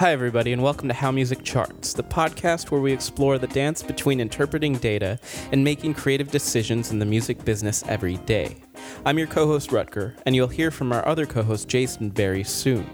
Hi, 0.00 0.12
everybody, 0.12 0.54
and 0.54 0.62
welcome 0.62 0.88
to 0.88 0.94
How 0.94 1.10
Music 1.10 1.44
Charts, 1.44 1.92
the 1.92 2.02
podcast 2.02 2.70
where 2.70 2.80
we 2.80 2.90
explore 2.90 3.36
the 3.36 3.46
dance 3.46 3.82
between 3.82 4.18
interpreting 4.18 4.78
data 4.78 5.18
and 5.52 5.62
making 5.62 5.92
creative 5.92 6.30
decisions 6.30 6.90
in 6.90 6.98
the 6.98 7.04
music 7.04 7.44
business 7.44 7.84
every 7.86 8.16
day. 8.16 8.56
I'm 9.04 9.18
your 9.18 9.26
co 9.26 9.46
host, 9.46 9.68
Rutger, 9.68 10.14
and 10.24 10.34
you'll 10.34 10.48
hear 10.48 10.70
from 10.70 10.90
our 10.90 11.06
other 11.06 11.26
co 11.26 11.42
host, 11.42 11.68
Jason, 11.68 12.10
very 12.10 12.42
soon. 12.44 12.88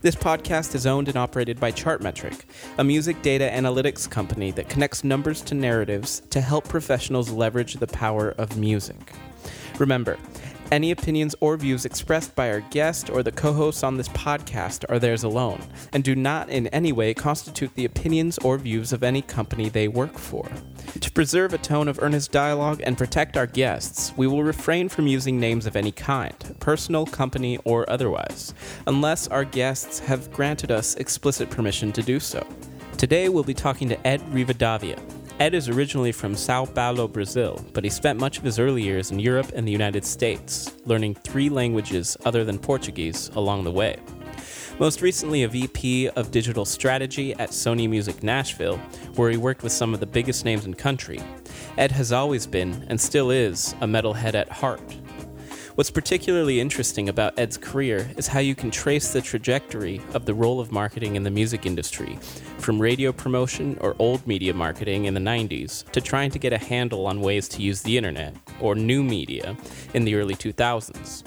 This 0.00 0.14
podcast 0.14 0.74
is 0.74 0.86
owned 0.86 1.08
and 1.08 1.18
operated 1.18 1.60
by 1.60 1.70
Chartmetric, 1.70 2.44
a 2.78 2.82
music 2.82 3.20
data 3.20 3.50
analytics 3.52 4.08
company 4.08 4.50
that 4.52 4.70
connects 4.70 5.04
numbers 5.04 5.42
to 5.42 5.54
narratives 5.54 6.22
to 6.30 6.40
help 6.40 6.66
professionals 6.66 7.28
leverage 7.28 7.74
the 7.74 7.86
power 7.86 8.30
of 8.38 8.56
music. 8.56 9.12
Remember, 9.78 10.16
any 10.70 10.90
opinions 10.90 11.34
or 11.40 11.56
views 11.56 11.84
expressed 11.84 12.34
by 12.34 12.50
our 12.50 12.60
guest 12.60 13.10
or 13.10 13.22
the 13.22 13.32
co 13.32 13.52
hosts 13.52 13.82
on 13.82 13.96
this 13.96 14.08
podcast 14.10 14.84
are 14.88 14.98
theirs 14.98 15.24
alone, 15.24 15.60
and 15.92 16.04
do 16.04 16.14
not 16.14 16.48
in 16.48 16.66
any 16.68 16.92
way 16.92 17.14
constitute 17.14 17.74
the 17.74 17.84
opinions 17.84 18.38
or 18.38 18.58
views 18.58 18.92
of 18.92 19.02
any 19.02 19.22
company 19.22 19.68
they 19.68 19.88
work 19.88 20.18
for. 20.18 20.48
To 21.00 21.10
preserve 21.12 21.54
a 21.54 21.58
tone 21.58 21.88
of 21.88 21.98
earnest 22.02 22.32
dialogue 22.32 22.80
and 22.84 22.98
protect 22.98 23.36
our 23.36 23.46
guests, 23.46 24.12
we 24.16 24.26
will 24.26 24.42
refrain 24.42 24.88
from 24.88 25.06
using 25.06 25.40
names 25.40 25.66
of 25.66 25.76
any 25.76 25.92
kind, 25.92 26.56
personal, 26.60 27.06
company, 27.06 27.58
or 27.64 27.88
otherwise, 27.88 28.54
unless 28.86 29.28
our 29.28 29.44
guests 29.44 29.98
have 30.00 30.30
granted 30.32 30.70
us 30.70 30.94
explicit 30.96 31.50
permission 31.50 31.92
to 31.92 32.02
do 32.02 32.20
so. 32.20 32.46
Today 32.96 33.28
we'll 33.28 33.44
be 33.44 33.54
talking 33.54 33.88
to 33.88 34.06
Ed 34.06 34.20
Rivadavia, 34.32 34.98
Ed 35.38 35.54
is 35.54 35.68
originally 35.68 36.10
from 36.10 36.34
Sao 36.34 36.64
Paulo, 36.64 37.06
Brazil, 37.06 37.64
but 37.72 37.84
he 37.84 37.90
spent 37.90 38.18
much 38.18 38.38
of 38.38 38.44
his 38.44 38.58
early 38.58 38.82
years 38.82 39.12
in 39.12 39.20
Europe 39.20 39.52
and 39.54 39.66
the 39.66 39.70
United 39.70 40.04
States, 40.04 40.74
learning 40.84 41.14
three 41.14 41.48
languages 41.48 42.16
other 42.24 42.44
than 42.44 42.58
Portuguese 42.58 43.30
along 43.36 43.62
the 43.62 43.70
way. 43.70 43.96
Most 44.80 45.00
recently, 45.00 45.44
a 45.44 45.48
VP 45.48 46.08
of 46.08 46.32
digital 46.32 46.64
strategy 46.64 47.34
at 47.34 47.50
Sony 47.50 47.88
Music 47.88 48.24
Nashville, 48.24 48.78
where 49.14 49.30
he 49.30 49.36
worked 49.36 49.62
with 49.62 49.70
some 49.70 49.94
of 49.94 50.00
the 50.00 50.06
biggest 50.06 50.44
names 50.44 50.66
in 50.66 50.74
country. 50.74 51.20
Ed 51.76 51.92
has 51.92 52.10
always 52.10 52.44
been, 52.44 52.84
and 52.88 53.00
still 53.00 53.30
is, 53.30 53.76
a 53.80 53.86
metalhead 53.86 54.34
at 54.34 54.50
heart, 54.50 54.82
What's 55.78 55.92
particularly 55.92 56.58
interesting 56.58 57.08
about 57.08 57.38
Ed's 57.38 57.56
career 57.56 58.10
is 58.16 58.26
how 58.26 58.40
you 58.40 58.56
can 58.56 58.68
trace 58.68 59.12
the 59.12 59.20
trajectory 59.20 60.00
of 60.12 60.24
the 60.24 60.34
role 60.34 60.58
of 60.58 60.72
marketing 60.72 61.14
in 61.14 61.22
the 61.22 61.30
music 61.30 61.66
industry, 61.66 62.18
from 62.58 62.82
radio 62.82 63.12
promotion 63.12 63.78
or 63.80 63.94
old 64.00 64.26
media 64.26 64.52
marketing 64.52 65.04
in 65.04 65.14
the 65.14 65.20
90s 65.20 65.88
to 65.92 66.00
trying 66.00 66.32
to 66.32 66.38
get 66.40 66.52
a 66.52 66.58
handle 66.58 67.06
on 67.06 67.20
ways 67.20 67.46
to 67.50 67.62
use 67.62 67.80
the 67.82 67.96
internet 67.96 68.34
or 68.60 68.74
new 68.74 69.04
media 69.04 69.56
in 69.94 70.04
the 70.04 70.16
early 70.16 70.34
2000s, 70.34 71.22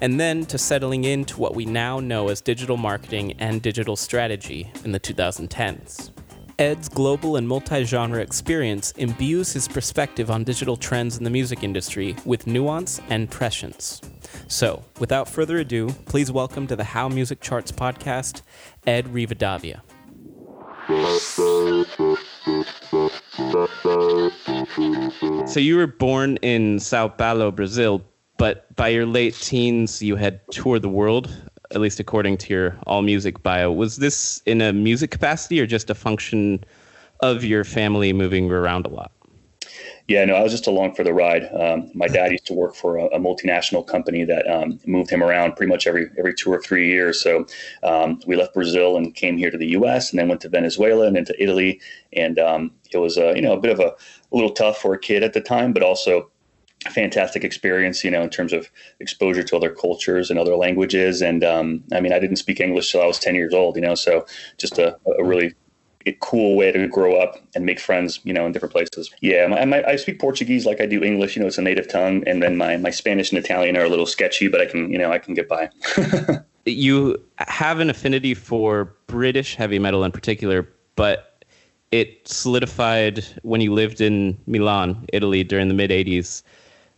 and 0.00 0.18
then 0.18 0.46
to 0.46 0.58
settling 0.58 1.04
into 1.04 1.40
what 1.40 1.54
we 1.54 1.64
now 1.64 2.00
know 2.00 2.28
as 2.28 2.40
digital 2.40 2.76
marketing 2.76 3.34
and 3.38 3.62
digital 3.62 3.94
strategy 3.94 4.68
in 4.84 4.90
the 4.90 4.98
2010s. 4.98 6.10
Ed's 6.58 6.88
global 6.88 7.36
and 7.36 7.48
multi 7.48 7.84
genre 7.84 8.20
experience 8.20 8.92
imbues 8.92 9.52
his 9.52 9.66
perspective 9.66 10.30
on 10.30 10.44
digital 10.44 10.76
trends 10.76 11.16
in 11.16 11.24
the 11.24 11.30
music 11.30 11.62
industry 11.62 12.14
with 12.24 12.46
nuance 12.46 13.00
and 13.08 13.30
prescience. 13.30 14.00
So, 14.48 14.84
without 14.98 15.28
further 15.28 15.58
ado, 15.58 15.88
please 16.06 16.30
welcome 16.30 16.66
to 16.66 16.76
the 16.76 16.84
How 16.84 17.08
Music 17.08 17.40
Charts 17.40 17.72
podcast, 17.72 18.42
Ed 18.86 19.06
Rivadavia. 19.06 19.80
So, 25.48 25.60
you 25.60 25.76
were 25.76 25.86
born 25.86 26.36
in 26.38 26.80
Sao 26.80 27.08
Paulo, 27.08 27.50
Brazil, 27.50 28.02
but 28.36 28.74
by 28.76 28.88
your 28.88 29.06
late 29.06 29.34
teens, 29.34 30.02
you 30.02 30.16
had 30.16 30.40
toured 30.50 30.82
the 30.82 30.88
world 30.88 31.30
at 31.74 31.80
least 31.80 32.00
according 32.00 32.36
to 32.38 32.52
your 32.52 32.76
all 32.86 33.02
music 33.02 33.42
bio. 33.42 33.72
Was 33.72 33.96
this 33.96 34.42
in 34.46 34.60
a 34.60 34.72
music 34.72 35.10
capacity 35.10 35.60
or 35.60 35.66
just 35.66 35.90
a 35.90 35.94
function 35.94 36.64
of 37.20 37.44
your 37.44 37.64
family 37.64 38.12
moving 38.12 38.50
around 38.50 38.86
a 38.86 38.88
lot? 38.88 39.12
Yeah, 40.08 40.24
no, 40.24 40.34
I 40.34 40.42
was 40.42 40.52
just 40.52 40.66
along 40.66 40.94
for 40.94 41.04
the 41.04 41.14
ride. 41.14 41.48
Um, 41.54 41.90
my 41.94 42.08
dad 42.08 42.32
used 42.32 42.46
to 42.46 42.54
work 42.54 42.74
for 42.74 42.96
a, 42.98 43.04
a 43.06 43.18
multinational 43.18 43.86
company 43.86 44.24
that 44.24 44.50
um, 44.50 44.80
moved 44.84 45.10
him 45.10 45.22
around 45.22 45.54
pretty 45.56 45.70
much 45.70 45.86
every 45.86 46.10
every 46.18 46.34
two 46.34 46.52
or 46.52 46.60
three 46.60 46.90
years. 46.90 47.22
So 47.22 47.46
um, 47.82 48.20
we 48.26 48.36
left 48.36 48.52
Brazil 48.52 48.96
and 48.96 49.14
came 49.14 49.36
here 49.36 49.50
to 49.50 49.56
the 49.56 49.68
U.S. 49.68 50.10
and 50.10 50.18
then 50.18 50.28
went 50.28 50.40
to 50.40 50.48
Venezuela 50.48 51.06
and 51.06 51.14
then 51.14 51.24
to 51.26 51.42
Italy. 51.42 51.80
And 52.12 52.38
um, 52.38 52.72
it 52.92 52.98
was 52.98 53.16
a 53.16 53.34
you 53.36 53.42
know 53.42 53.52
a 53.52 53.60
bit 53.60 53.70
of 53.70 53.78
a, 53.78 53.94
a 54.32 54.34
little 54.34 54.50
tough 54.50 54.78
for 54.78 54.92
a 54.92 54.98
kid 54.98 55.22
at 55.22 55.34
the 55.34 55.40
time, 55.40 55.72
but 55.72 55.84
also 55.84 56.31
fantastic 56.90 57.44
experience, 57.44 58.04
you 58.04 58.10
know, 58.10 58.22
in 58.22 58.30
terms 58.30 58.52
of 58.52 58.70
exposure 59.00 59.42
to 59.42 59.56
other 59.56 59.70
cultures 59.70 60.30
and 60.30 60.38
other 60.38 60.56
languages. 60.56 61.22
And 61.22 61.44
um, 61.44 61.84
I 61.92 62.00
mean, 62.00 62.12
I 62.12 62.18
didn't 62.18 62.36
speak 62.36 62.60
English 62.60 62.90
till 62.90 63.02
I 63.02 63.06
was 63.06 63.18
10 63.18 63.34
years 63.34 63.54
old, 63.54 63.76
you 63.76 63.82
know, 63.82 63.94
so 63.94 64.26
just 64.58 64.78
a, 64.78 64.96
a 65.18 65.24
really 65.24 65.54
cool 66.20 66.56
way 66.56 66.72
to 66.72 66.88
grow 66.88 67.16
up 67.16 67.38
and 67.54 67.64
make 67.64 67.78
friends, 67.78 68.18
you 68.24 68.32
know, 68.32 68.44
in 68.44 68.52
different 68.52 68.72
places. 68.72 69.10
Yeah, 69.20 69.46
my, 69.46 69.64
my, 69.64 69.84
I 69.84 69.96
speak 69.96 70.20
Portuguese 70.20 70.66
like 70.66 70.80
I 70.80 70.86
do 70.86 71.02
English, 71.02 71.36
you 71.36 71.40
know, 71.40 71.46
it's 71.46 71.58
a 71.58 71.62
native 71.62 71.88
tongue. 71.88 72.24
And 72.26 72.42
then 72.42 72.56
my, 72.56 72.76
my 72.76 72.90
Spanish 72.90 73.30
and 73.30 73.38
Italian 73.38 73.76
are 73.76 73.84
a 73.84 73.88
little 73.88 74.06
sketchy, 74.06 74.48
but 74.48 74.60
I 74.60 74.66
can, 74.66 74.90
you 74.90 74.98
know, 74.98 75.12
I 75.12 75.18
can 75.18 75.34
get 75.34 75.48
by. 75.48 75.70
you 76.64 77.22
have 77.38 77.78
an 77.78 77.90
affinity 77.90 78.34
for 78.34 78.96
British 79.06 79.54
heavy 79.54 79.78
metal 79.78 80.02
in 80.04 80.12
particular, 80.12 80.68
but 80.96 81.44
it 81.92 82.26
solidified 82.26 83.24
when 83.42 83.60
you 83.60 83.72
lived 83.72 84.00
in 84.00 84.38
Milan, 84.46 85.04
Italy 85.12 85.44
during 85.44 85.68
the 85.68 85.74
mid 85.74 85.90
80s 85.90 86.42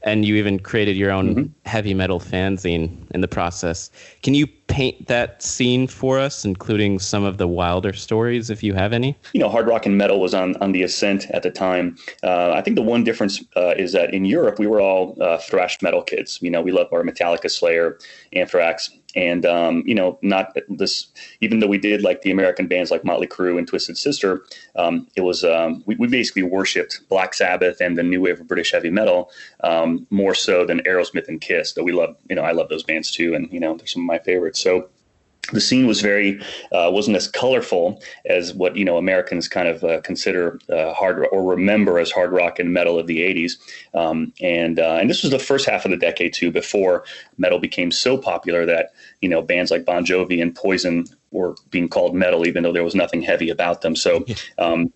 and 0.05 0.25
you 0.25 0.37
even 0.37 0.59
created 0.59 0.97
your 0.97 1.11
own 1.11 1.35
mm-hmm. 1.35 1.69
heavy 1.69 1.95
metal 1.95 2.21
fanzine 2.21 2.97
in 3.11 3.21
the 3.23 3.29
process. 3.29 3.91
Can 4.23 4.35
you 4.35 4.47
paint 4.47 5.09
that 5.09 5.43
scene 5.43 5.87
for 5.87 6.19
us, 6.19 6.45
including 6.45 6.99
some 6.99 7.25
of 7.25 7.39
the 7.39 7.49
wilder 7.49 7.93
stories, 7.93 8.51
if 8.51 8.63
you 8.63 8.75
have 8.75 8.93
any? 8.93 9.17
You 9.33 9.41
know, 9.41 9.49
hard 9.49 9.67
rock 9.67 9.87
and 9.87 9.99
metal 9.99 10.21
was 10.21 10.35
on 10.35 10.57
on 10.57 10.73
the 10.73 10.83
ascent 10.83 11.27
at 11.31 11.43
the 11.43 11.51
time. 11.51 11.97
Uh, 12.23 12.53
I 12.53 12.61
think 12.61 12.77
the 12.77 12.83
one 12.83 13.03
difference 13.03 13.43
uh, 13.57 13.75
is 13.77 13.93
that 13.93 14.15
in 14.15 14.25
Europe 14.25 14.59
we 14.59 14.67
were 14.67 14.81
all 14.81 15.17
uh, 15.21 15.39
thrash 15.39 15.81
metal 15.83 16.03
kids. 16.03 16.39
You 16.41 16.51
know, 16.51 16.63
we 16.63 16.71
loved 16.71 16.93
our 16.93 17.03
Metallica, 17.03 17.51
Slayer, 17.51 17.99
Anthrax, 18.33 18.91
and 19.15 19.47
um, 19.47 19.83
you 19.87 19.95
know, 19.95 20.19
not 20.23 20.57
this. 20.69 21.07
Even 21.41 21.61
though 21.61 21.67
we 21.67 21.79
did 21.79 22.03
like 22.03 22.23
the 22.23 22.31
American 22.31 22.67
bands 22.67 22.91
like 22.91 23.05
Motley 23.05 23.27
Crue 23.27 23.59
and 23.59 23.67
Twisted 23.67 23.97
Sister, 23.97 24.45
um, 24.77 25.07
it 25.17 25.23
was 25.23 25.45
um, 25.45 25.83
we, 25.87 25.95
we, 25.97 26.09
basically 26.09 26.43
worshipped 26.43 27.01
Black 27.09 27.35
Sabbath 27.35 27.81
and 27.81 27.97
the 27.97 28.03
new 28.03 28.21
wave 28.21 28.41
of 28.41 28.49
British 28.49 28.73
heavy 28.73 28.91
metal 28.91 29.31
um, 29.63 30.07
more 30.11 30.35
so 30.35 30.65
than 30.65 30.81
Aerosmith 30.81 31.29
and 31.29 31.41
Kiss. 31.41 31.73
Though 31.73 31.83
we 31.83 31.93
love, 31.93 32.17
you 32.29 32.37
know, 32.37 32.43
I 32.43 32.53
love 32.53 32.69
those 32.69 32.83
bands 32.83 33.11
too, 33.11 33.35
and 33.35 33.51
you 33.53 33.61
know, 33.61 33.77
they're 33.77 33.87
some 33.87 34.03
of 34.03 34.07
my 34.07 34.19
favorites. 34.19 34.61
So 34.61 34.89
the 35.53 35.61
scene 35.61 35.87
was 35.87 36.01
very 36.01 36.41
uh, 36.73 36.91
wasn't 36.93 37.17
as 37.17 37.29
colorful 37.29 38.03
as 38.27 38.55
what 38.55 38.77
you 38.77 38.85
know 38.85 38.97
Americans 38.97 39.49
kind 39.49 39.69
of 39.69 39.85
uh, 39.85 40.01
consider 40.03 40.59
uh, 40.71 40.93
hard 40.93 41.27
or 41.31 41.43
remember 41.43 41.99
as 41.99 42.11
hard 42.11 42.33
rock 42.33 42.59
and 42.59 42.73
metal 42.73 42.99
of 42.99 43.07
the 43.07 43.19
80s 43.19 43.53
um, 43.95 44.33
and 44.41 44.79
uh, 44.79 44.99
and 45.01 45.11
this 45.11 45.23
was 45.23 45.31
the 45.31 45.39
first 45.39 45.67
half 45.67 45.85
of 45.85 45.91
the 45.91 45.97
decade 45.97 46.33
too 46.33 46.51
before 46.51 47.05
metal 47.39 47.59
became 47.59 47.91
so 47.91 48.17
popular 48.17 48.67
that 48.67 48.93
you 49.21 49.29
know 49.29 49.43
bands 49.43 49.71
like 49.71 49.85
Bon 49.85 50.05
Jovi 50.05 50.41
and 50.41 50.55
Poison 50.55 51.05
were 51.31 51.57
being 51.71 51.89
called 51.89 52.15
metal 52.15 52.47
even 52.47 52.63
though 52.63 52.73
there 52.73 52.85
was 52.85 52.95
nothing 52.95 53.23
heavy 53.23 53.51
about 53.51 53.83
them. 53.83 53.97
So 53.97 54.25
um, 54.59 54.93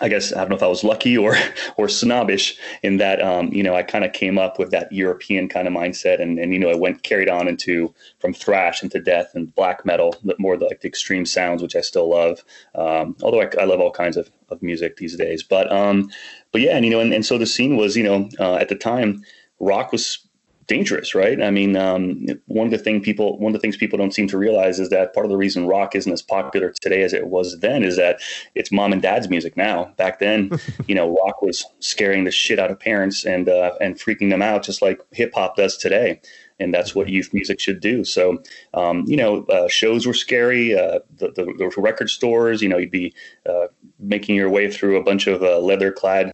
I 0.00 0.08
guess 0.08 0.32
I 0.32 0.40
don't 0.40 0.50
know 0.50 0.56
if 0.56 0.62
I 0.62 0.66
was 0.66 0.84
lucky 0.84 1.16
or 1.16 1.36
or 1.76 1.88
snobbish 1.88 2.58
in 2.82 2.98
that 2.98 3.22
um, 3.22 3.52
you 3.52 3.62
know 3.62 3.74
I 3.74 3.82
kind 3.82 4.04
of 4.04 4.12
came 4.12 4.38
up 4.38 4.58
with 4.58 4.70
that 4.70 4.92
European 4.92 5.48
kind 5.48 5.66
of 5.66 5.74
mindset 5.74 6.20
and 6.20 6.38
and 6.38 6.52
you 6.52 6.58
know 6.58 6.68
I 6.68 6.74
went 6.74 7.02
carried 7.02 7.28
on 7.28 7.48
into 7.48 7.94
from 8.18 8.34
thrash 8.34 8.82
into 8.82 9.00
death 9.00 9.30
and 9.34 9.54
black 9.54 9.86
metal 9.86 10.14
more 10.38 10.56
like 10.58 10.80
the 10.80 10.88
extreme 10.88 11.24
sounds 11.24 11.62
which 11.62 11.76
I 11.76 11.80
still 11.80 12.10
love. 12.10 12.44
Um, 12.74 13.16
although 13.22 13.40
I, 13.40 13.50
I, 13.58 13.64
love 13.64 13.80
all 13.80 13.90
kinds 13.90 14.16
of, 14.16 14.30
of 14.50 14.62
music 14.62 14.96
these 14.96 15.16
days 15.16 15.42
but 15.42 15.70
um 15.72 16.10
but 16.52 16.60
yeah 16.60 16.76
and 16.76 16.84
you 16.84 16.90
know 16.90 17.00
and, 17.00 17.12
and 17.12 17.24
so 17.24 17.38
the 17.38 17.46
scene 17.46 17.76
was 17.76 17.96
you 17.96 18.04
know 18.04 18.28
uh, 18.38 18.56
at 18.56 18.68
the 18.68 18.74
time 18.74 19.24
rock 19.60 19.92
was 19.92 20.25
dangerous, 20.66 21.14
right? 21.14 21.40
I 21.40 21.50
mean, 21.50 21.76
um, 21.76 22.26
one 22.46 22.66
of 22.66 22.70
the 22.70 22.78
thing 22.78 23.00
people, 23.00 23.38
one 23.38 23.50
of 23.50 23.52
the 23.54 23.60
things 23.60 23.76
people 23.76 23.98
don't 23.98 24.12
seem 24.12 24.26
to 24.28 24.38
realize 24.38 24.78
is 24.78 24.88
that 24.90 25.14
part 25.14 25.24
of 25.24 25.30
the 25.30 25.36
reason 25.36 25.66
rock 25.66 25.94
isn't 25.94 26.12
as 26.12 26.22
popular 26.22 26.72
today 26.80 27.02
as 27.02 27.12
it 27.12 27.28
was 27.28 27.60
then 27.60 27.82
is 27.82 27.96
that 27.96 28.20
it's 28.54 28.72
mom 28.72 28.92
and 28.92 29.02
dad's 29.02 29.28
music 29.28 29.56
now. 29.56 29.92
Back 29.96 30.18
then, 30.18 30.50
you 30.86 30.94
know, 30.94 31.16
rock 31.24 31.42
was 31.42 31.64
scaring 31.80 32.24
the 32.24 32.30
shit 32.30 32.58
out 32.58 32.70
of 32.70 32.80
parents 32.80 33.24
and 33.24 33.48
uh, 33.48 33.74
and 33.80 33.96
freaking 33.96 34.30
them 34.30 34.42
out, 34.42 34.64
just 34.64 34.82
like 34.82 35.00
hip 35.12 35.32
hop 35.34 35.56
does 35.56 35.76
today. 35.76 36.20
And 36.58 36.72
that's 36.72 36.94
what 36.94 37.10
youth 37.10 37.34
music 37.34 37.60
should 37.60 37.80
do. 37.80 38.02
So, 38.02 38.42
um, 38.72 39.04
you 39.06 39.16
know, 39.16 39.44
uh, 39.44 39.68
shows 39.68 40.06
were 40.06 40.14
scary. 40.14 40.74
Uh, 40.74 41.00
the, 41.16 41.30
the, 41.32 41.44
the, 41.58 41.70
record 41.76 42.08
stores, 42.08 42.62
you 42.62 42.68
know, 42.70 42.78
you'd 42.78 42.90
be 42.90 43.12
uh, 43.46 43.66
making 43.98 44.36
your 44.36 44.48
way 44.48 44.72
through 44.72 44.96
a 44.96 45.02
bunch 45.02 45.26
of 45.26 45.42
uh, 45.42 45.58
leather 45.58 45.92
clad 45.92 46.32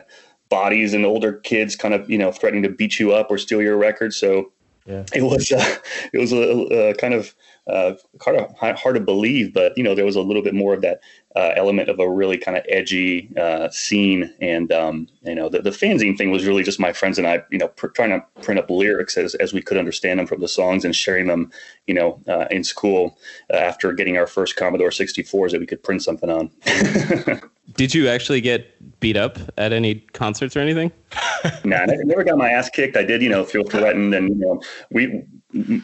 bodies 0.53 0.93
and 0.93 1.07
older 1.07 1.33
kids 1.33 1.75
kind 1.75 1.95
of 1.95 2.11
you 2.11 2.19
know 2.19 2.31
threatening 2.31 2.63
to 2.63 2.69
beat 2.69 3.01
you 3.01 3.11
up 3.11 3.31
or 3.31 3.39
steal 3.39 3.63
your 3.63 3.79
record 3.79 4.13
so 4.13 4.53
yeah. 4.85 5.03
it 5.15 5.23
was 5.23 5.51
uh, 5.51 5.77
it 6.13 6.19
was 6.19 6.31
a, 6.31 6.91
a 6.91 6.95
kind 6.97 7.15
of 7.15 7.35
uh, 7.69 7.95
hard, 8.21 8.39
to, 8.39 8.75
hard 8.75 8.95
to 8.95 9.01
believe, 9.01 9.55
but 9.55 9.77
you 9.77 9.85
know 9.85 9.95
there 9.95 10.05
was 10.05 10.17
a 10.17 10.21
little 10.21 10.43
bit 10.43 10.55
more 10.55 10.75
of 10.75 10.83
that 10.83 11.01
uh, 11.37 11.53
element 11.57 11.89
of 11.89 11.99
a 12.01 12.11
really 12.11 12.37
kind 12.37 12.57
of 12.57 12.65
edgy 12.69 13.31
uh, 13.37 13.69
scene, 13.71 14.33
and 14.41 14.73
um, 14.73 15.09
you 15.23 15.35
know 15.35 15.49
the, 15.49 15.63
the 15.63 15.71
fanzine 15.71 16.17
thing 16.17 16.31
was 16.31 16.45
really 16.45 16.63
just 16.63 16.81
my 16.81 16.93
friends 16.93 17.19
and 17.19 17.27
I, 17.27 17.43
you 17.51 17.59
know, 17.59 17.69
pr- 17.69 17.89
trying 17.89 18.11
to 18.11 18.25
print 18.43 18.59
up 18.59 18.69
lyrics 18.69 19.17
as, 19.17 19.35
as 19.37 19.53
we 19.53 19.63
could 19.63 19.77
understand 19.77 20.19
them 20.19 20.27
from 20.27 20.41
the 20.41 20.49
songs 20.49 20.85
and 20.85 20.95
sharing 20.95 21.27
them, 21.27 21.51
you 21.87 21.95
know, 21.95 22.21
uh, 22.29 22.47
in 22.51 22.65
school 22.65 23.19
uh, 23.53 23.57
after 23.57 23.93
getting 23.93 24.17
our 24.17 24.27
first 24.27 24.57
Commodore 24.57 24.91
64s 24.91 25.53
that 25.53 25.61
we 25.61 25.67
could 25.67 25.83
print 25.83 26.03
something 26.03 26.31
on. 26.31 26.51
Did 27.75 27.95
you 27.95 28.09
actually 28.09 28.41
get 28.41 29.01
beat 29.01 29.17
up 29.17 29.39
at 29.57 29.73
any 29.73 29.97
concerts 30.13 30.57
or 30.57 30.61
anything? 30.61 30.91
nah, 31.65 31.79
I 31.79 31.87
never 32.05 32.25
got 32.25 32.37
my 32.37 32.51
ass 32.51 32.69
kicked. 32.69 32.97
I 32.97 33.03
did, 33.05 33.23
you 33.23 33.29
know, 33.29 33.45
feel 33.45 33.65
threatened, 33.65 34.15
and 34.15 34.29
you 34.31 34.35
know, 34.35 34.63
we 34.91 35.25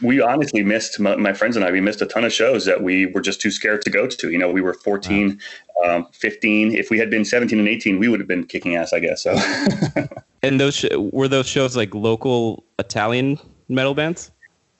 we 0.01 0.21
honestly 0.21 0.63
missed 0.63 0.99
my, 0.99 1.15
my, 1.15 1.33
friends 1.33 1.55
and 1.55 1.63
I. 1.63 1.71
We 1.71 1.81
missed 1.81 2.01
a 2.01 2.05
ton 2.05 2.23
of 2.23 2.33
shows 2.33 2.65
that 2.65 2.81
we 2.81 3.05
were 3.05 3.21
just 3.21 3.39
too 3.39 3.51
scared 3.51 3.81
to 3.83 3.89
go 3.89 4.07
to. 4.07 4.29
You 4.29 4.37
know, 4.37 4.51
we 4.51 4.61
were 4.61 4.73
14, 4.73 5.39
wow. 5.77 5.97
um, 5.97 6.07
15. 6.13 6.75
If 6.75 6.89
we 6.89 6.97
had 6.97 7.09
been 7.09 7.23
17 7.23 7.59
and 7.59 7.67
18, 7.67 7.99
we 7.99 8.07
would 8.07 8.19
have 8.19 8.27
been 8.27 8.45
kicking 8.45 8.75
ass, 8.75 8.93
I 8.93 8.99
guess. 8.99 9.23
So. 9.23 9.37
and 10.43 10.59
those 10.59 10.75
sh- 10.75 10.85
were 10.95 11.27
those 11.27 11.47
shows 11.47 11.77
like 11.77 11.93
local 11.93 12.63
Italian 12.79 13.39
metal 13.67 13.93
bands? 13.93 14.31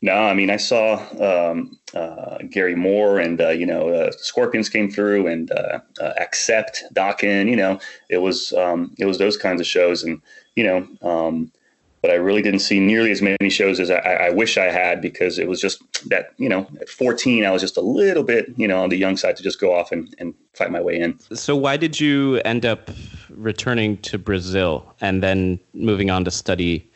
No, 0.01 0.13
I 0.13 0.33
mean 0.33 0.49
I 0.49 0.55
saw 0.55 0.95
um, 1.19 1.77
uh, 1.93 2.37
Gary 2.49 2.75
Moore 2.75 3.19
and 3.19 3.41
uh, 3.41 3.49
you 3.49 3.65
know 3.65 3.89
uh, 3.89 4.11
Scorpions 4.11 4.69
came 4.69 4.89
through 4.89 5.27
and 5.27 5.51
uh, 5.51 5.79
uh, 5.99 6.13
Accept 6.17 6.85
Dokken. 6.93 7.49
You 7.49 7.57
know 7.57 7.79
it 8.09 8.19
was 8.19 8.53
um, 8.53 8.95
it 8.97 9.05
was 9.05 9.17
those 9.17 9.35
kinds 9.35 9.59
of 9.59 9.67
shows 9.67 10.03
and 10.03 10.21
you 10.55 10.63
know 10.63 10.87
um, 11.01 11.51
but 12.01 12.11
I 12.11 12.15
really 12.15 12.41
didn't 12.41 12.59
see 12.59 12.79
nearly 12.79 13.11
as 13.11 13.21
many 13.21 13.49
shows 13.49 13.79
as 13.79 13.91
I, 13.91 13.97
I, 13.97 14.29
wish 14.29 14.57
I 14.57 14.65
had 14.65 15.01
because 15.01 15.37
it 15.37 15.49
was 15.49 15.59
just 15.59 15.81
that, 16.09 16.33
you 16.37 16.47
know, 16.47 16.67
at 16.79 16.87
14, 16.87 17.45
I 17.45 17.51
was 17.51 17.61
just 17.61 17.75
a 17.75 17.81
little 17.81 18.23
bit, 18.23 18.47
you 18.55 18.67
know, 18.67 18.81
on 18.81 18.89
the 18.89 18.97
young 18.97 19.17
side 19.17 19.35
to 19.37 19.43
just 19.43 19.59
go 19.59 19.75
off 19.75 19.91
and, 19.91 20.13
and 20.17 20.33
fight 20.53 20.71
my 20.71 20.79
way 20.79 20.99
in. 20.99 21.19
So, 21.33 21.55
why 21.55 21.75
did 21.77 21.99
you 21.99 22.37
end 22.45 22.65
up 22.65 22.89
returning 23.29 23.97
to 23.97 24.17
Brazil 24.17 24.93
and 25.01 25.21
then 25.21 25.59
moving 25.73 26.09
on 26.09 26.23
to 26.25 26.31
study 26.31 26.89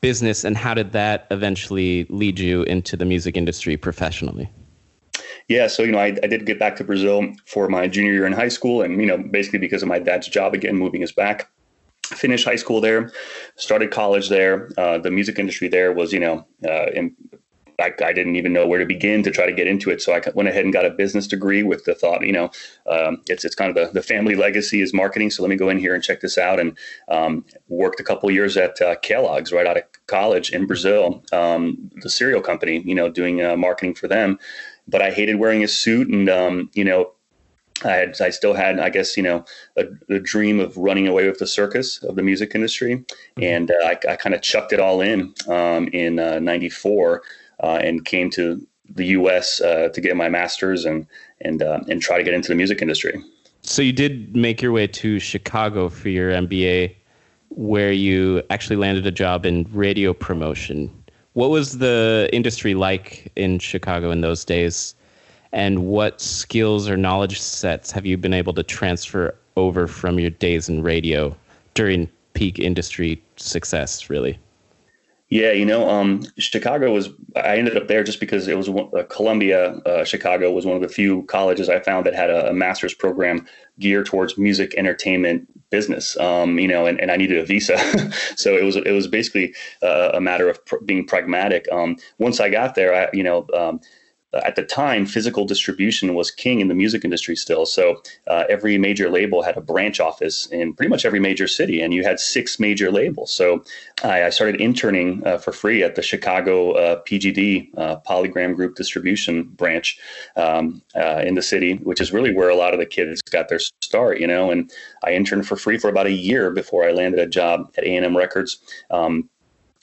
business? 0.00 0.44
And 0.44 0.56
how 0.56 0.74
did 0.74 0.92
that 0.92 1.26
eventually 1.30 2.06
lead 2.08 2.38
you 2.38 2.64
into 2.64 2.96
the 2.96 3.04
music 3.04 3.36
industry 3.36 3.76
professionally? 3.76 4.50
Yeah, 5.46 5.66
so 5.66 5.82
you 5.82 5.92
know, 5.92 5.98
I, 5.98 6.16
I 6.22 6.26
did 6.26 6.46
get 6.46 6.58
back 6.58 6.76
to 6.76 6.84
Brazil 6.84 7.32
for 7.46 7.68
my 7.68 7.88
junior 7.88 8.12
year 8.12 8.26
in 8.26 8.32
high 8.32 8.48
school, 8.48 8.82
and 8.82 9.00
you 9.00 9.06
know, 9.06 9.18
basically 9.18 9.58
because 9.58 9.82
of 9.82 9.88
my 9.88 9.98
dad's 9.98 10.28
job 10.28 10.54
again, 10.54 10.76
moving 10.76 11.02
us 11.02 11.12
back 11.12 11.50
finished 12.14 12.44
high 12.44 12.56
school 12.56 12.80
there, 12.80 13.12
started 13.56 13.90
college 13.90 14.28
there. 14.28 14.68
Uh, 14.76 14.98
the 14.98 15.10
music 15.10 15.38
industry 15.38 15.68
there 15.68 15.92
was, 15.92 16.12
you 16.12 16.20
know, 16.20 16.46
uh, 16.66 16.86
in, 16.92 17.14
I, 17.78 17.92
I, 18.04 18.12
didn't 18.12 18.36
even 18.36 18.52
know 18.52 18.66
where 18.66 18.78
to 18.78 18.84
begin 18.84 19.22
to 19.22 19.30
try 19.30 19.46
to 19.46 19.52
get 19.52 19.66
into 19.66 19.90
it. 19.90 20.02
So 20.02 20.12
I 20.12 20.20
went 20.34 20.48
ahead 20.48 20.64
and 20.64 20.72
got 20.72 20.84
a 20.84 20.90
business 20.90 21.26
degree 21.26 21.62
with 21.62 21.84
the 21.84 21.94
thought, 21.94 22.26
you 22.26 22.32
know, 22.32 22.50
um, 22.88 23.22
it's 23.28 23.44
it's 23.44 23.54
kind 23.54 23.70
of 23.70 23.74
the, 23.74 23.92
the 23.92 24.02
family 24.02 24.34
legacy 24.34 24.82
is 24.82 24.92
marketing. 24.92 25.30
So 25.30 25.42
let 25.42 25.48
me 25.48 25.56
go 25.56 25.68
in 25.68 25.78
here 25.78 25.94
and 25.94 26.04
check 26.04 26.20
this 26.20 26.36
out. 26.36 26.60
And 26.60 26.76
um, 27.08 27.44
worked 27.68 28.00
a 28.00 28.04
couple 28.04 28.30
years 28.30 28.56
at 28.56 28.80
uh, 28.82 28.96
Kellogg's 28.96 29.52
right 29.52 29.66
out 29.66 29.78
of 29.78 29.84
college 30.06 30.50
in 30.50 30.66
Brazil, 30.66 31.24
um, 31.32 31.90
the 32.02 32.10
cereal 32.10 32.42
company, 32.42 32.82
you 32.84 32.94
know, 32.94 33.08
doing 33.08 33.42
uh, 33.42 33.56
marketing 33.56 33.94
for 33.94 34.08
them. 34.08 34.38
But 34.86 35.02
I 35.02 35.10
hated 35.10 35.36
wearing 35.36 35.62
a 35.62 35.68
suit 35.68 36.08
and, 36.08 36.28
um, 36.28 36.70
you 36.74 36.84
know, 36.84 37.12
I 37.84 37.92
had, 37.92 38.20
I 38.20 38.30
still 38.30 38.54
had, 38.54 38.78
I 38.78 38.90
guess, 38.90 39.16
you 39.16 39.22
know, 39.22 39.44
a, 39.76 39.84
a, 40.08 40.18
dream 40.18 40.60
of 40.60 40.76
running 40.76 41.06
away 41.06 41.28
with 41.28 41.38
the 41.38 41.46
circus 41.46 42.02
of 42.02 42.16
the 42.16 42.22
music 42.22 42.54
industry, 42.54 42.96
mm-hmm. 42.96 43.42
and 43.42 43.70
uh, 43.70 43.74
I, 43.84 43.98
I 44.12 44.16
kind 44.16 44.34
of 44.34 44.42
chucked 44.42 44.72
it 44.72 44.80
all 44.80 45.00
in 45.00 45.34
um, 45.48 45.88
in 45.88 46.16
'94 46.16 47.22
uh, 47.62 47.66
uh, 47.66 47.80
and 47.82 48.04
came 48.04 48.30
to 48.30 48.66
the 48.94 49.06
U.S. 49.06 49.60
Uh, 49.60 49.88
to 49.88 50.00
get 50.00 50.16
my 50.16 50.28
master's 50.28 50.84
and 50.84 51.06
and 51.40 51.62
uh, 51.62 51.80
and 51.88 52.02
try 52.02 52.18
to 52.18 52.24
get 52.24 52.34
into 52.34 52.48
the 52.48 52.54
music 52.54 52.82
industry. 52.82 53.22
So 53.62 53.82
you 53.82 53.92
did 53.92 54.34
make 54.34 54.62
your 54.62 54.72
way 54.72 54.86
to 54.86 55.18
Chicago 55.18 55.88
for 55.88 56.08
your 56.08 56.30
MBA, 56.32 56.94
where 57.50 57.92
you 57.92 58.42
actually 58.50 58.76
landed 58.76 59.06
a 59.06 59.10
job 59.10 59.44
in 59.44 59.66
radio 59.72 60.12
promotion. 60.12 60.90
What 61.34 61.50
was 61.50 61.78
the 61.78 62.28
industry 62.32 62.74
like 62.74 63.30
in 63.36 63.58
Chicago 63.58 64.10
in 64.10 64.22
those 64.22 64.44
days? 64.44 64.94
And 65.52 65.86
what 65.86 66.20
skills 66.20 66.88
or 66.88 66.96
knowledge 66.96 67.40
sets 67.40 67.90
have 67.90 68.06
you 68.06 68.16
been 68.16 68.34
able 68.34 68.52
to 68.54 68.62
transfer 68.62 69.34
over 69.56 69.86
from 69.86 70.18
your 70.18 70.30
days 70.30 70.68
in 70.68 70.82
radio 70.82 71.34
during 71.74 72.08
peak 72.34 72.58
industry 72.58 73.20
success 73.36 74.08
really? 74.08 74.38
Yeah 75.28 75.52
you 75.52 75.64
know 75.64 75.88
um, 75.88 76.24
chicago 76.38 76.92
was 76.92 77.08
i 77.36 77.56
ended 77.56 77.76
up 77.76 77.86
there 77.86 78.02
just 78.02 78.18
because 78.18 78.48
it 78.48 78.56
was 78.56 78.68
uh, 78.68 79.04
columbia 79.08 79.74
uh, 79.86 80.04
chicago 80.04 80.52
was 80.52 80.66
one 80.66 80.74
of 80.74 80.82
the 80.82 80.88
few 80.88 81.22
colleges 81.24 81.68
i 81.68 81.78
found 81.78 82.04
that 82.06 82.14
had 82.14 82.30
a, 82.30 82.50
a 82.50 82.52
master's 82.52 82.94
program 82.94 83.46
geared 83.78 84.06
towards 84.06 84.36
music 84.36 84.74
entertainment 84.76 85.48
business 85.70 86.16
um, 86.16 86.58
you 86.58 86.66
know 86.66 86.84
and, 86.84 87.00
and 87.00 87.12
i 87.12 87.16
needed 87.16 87.38
a 87.38 87.46
visa. 87.46 87.76
So 88.36 88.56
it 88.56 88.64
was 88.64 88.76
it 88.76 88.92
was 88.92 89.06
basically 89.06 89.54
uh, 89.82 90.10
a 90.14 90.20
matter 90.20 90.48
of 90.48 90.64
pr- 90.64 90.78
being 90.84 91.06
pragmatic. 91.06 91.70
Um, 91.70 91.96
once 92.18 92.40
i 92.40 92.48
got 92.48 92.74
there 92.74 92.94
i 92.94 93.08
you 93.12 93.22
know 93.22 93.46
um, 93.54 93.80
at 94.32 94.54
the 94.54 94.62
time, 94.62 95.06
physical 95.06 95.44
distribution 95.44 96.14
was 96.14 96.30
king 96.30 96.60
in 96.60 96.68
the 96.68 96.74
music 96.74 97.04
industry 97.04 97.34
still. 97.34 97.66
So 97.66 98.00
uh, 98.28 98.44
every 98.48 98.78
major 98.78 99.10
label 99.10 99.42
had 99.42 99.56
a 99.56 99.60
branch 99.60 99.98
office 99.98 100.46
in 100.46 100.72
pretty 100.74 100.88
much 100.88 101.04
every 101.04 101.18
major 101.18 101.48
city, 101.48 101.80
and 101.80 101.92
you 101.92 102.04
had 102.04 102.20
six 102.20 102.60
major 102.60 102.92
labels. 102.92 103.32
So 103.32 103.64
I, 104.04 104.24
I 104.24 104.30
started 104.30 104.60
interning 104.60 105.26
uh, 105.26 105.38
for 105.38 105.52
free 105.52 105.82
at 105.82 105.96
the 105.96 106.02
Chicago 106.02 106.72
uh, 106.72 107.02
PGD 107.02 107.70
uh, 107.76 107.96
Polygram 108.08 108.54
Group 108.54 108.76
Distribution 108.76 109.42
branch 109.42 109.98
um, 110.36 110.80
uh, 110.94 111.22
in 111.26 111.34
the 111.34 111.42
city, 111.42 111.76
which 111.78 112.00
is 112.00 112.12
really 112.12 112.32
where 112.32 112.50
a 112.50 112.56
lot 112.56 112.72
of 112.72 112.78
the 112.78 112.86
kids 112.86 113.22
got 113.22 113.48
their 113.48 113.60
start. 113.82 114.20
You 114.20 114.28
know, 114.28 114.50
and 114.50 114.70
I 115.02 115.12
interned 115.12 115.48
for 115.48 115.56
free 115.56 115.78
for 115.78 115.88
about 115.88 116.06
a 116.06 116.12
year 116.12 116.50
before 116.50 116.88
I 116.88 116.92
landed 116.92 117.18
a 117.18 117.26
job 117.26 117.72
at 117.76 117.84
A&M 117.84 118.16
Records. 118.16 118.58
Um, 118.90 119.28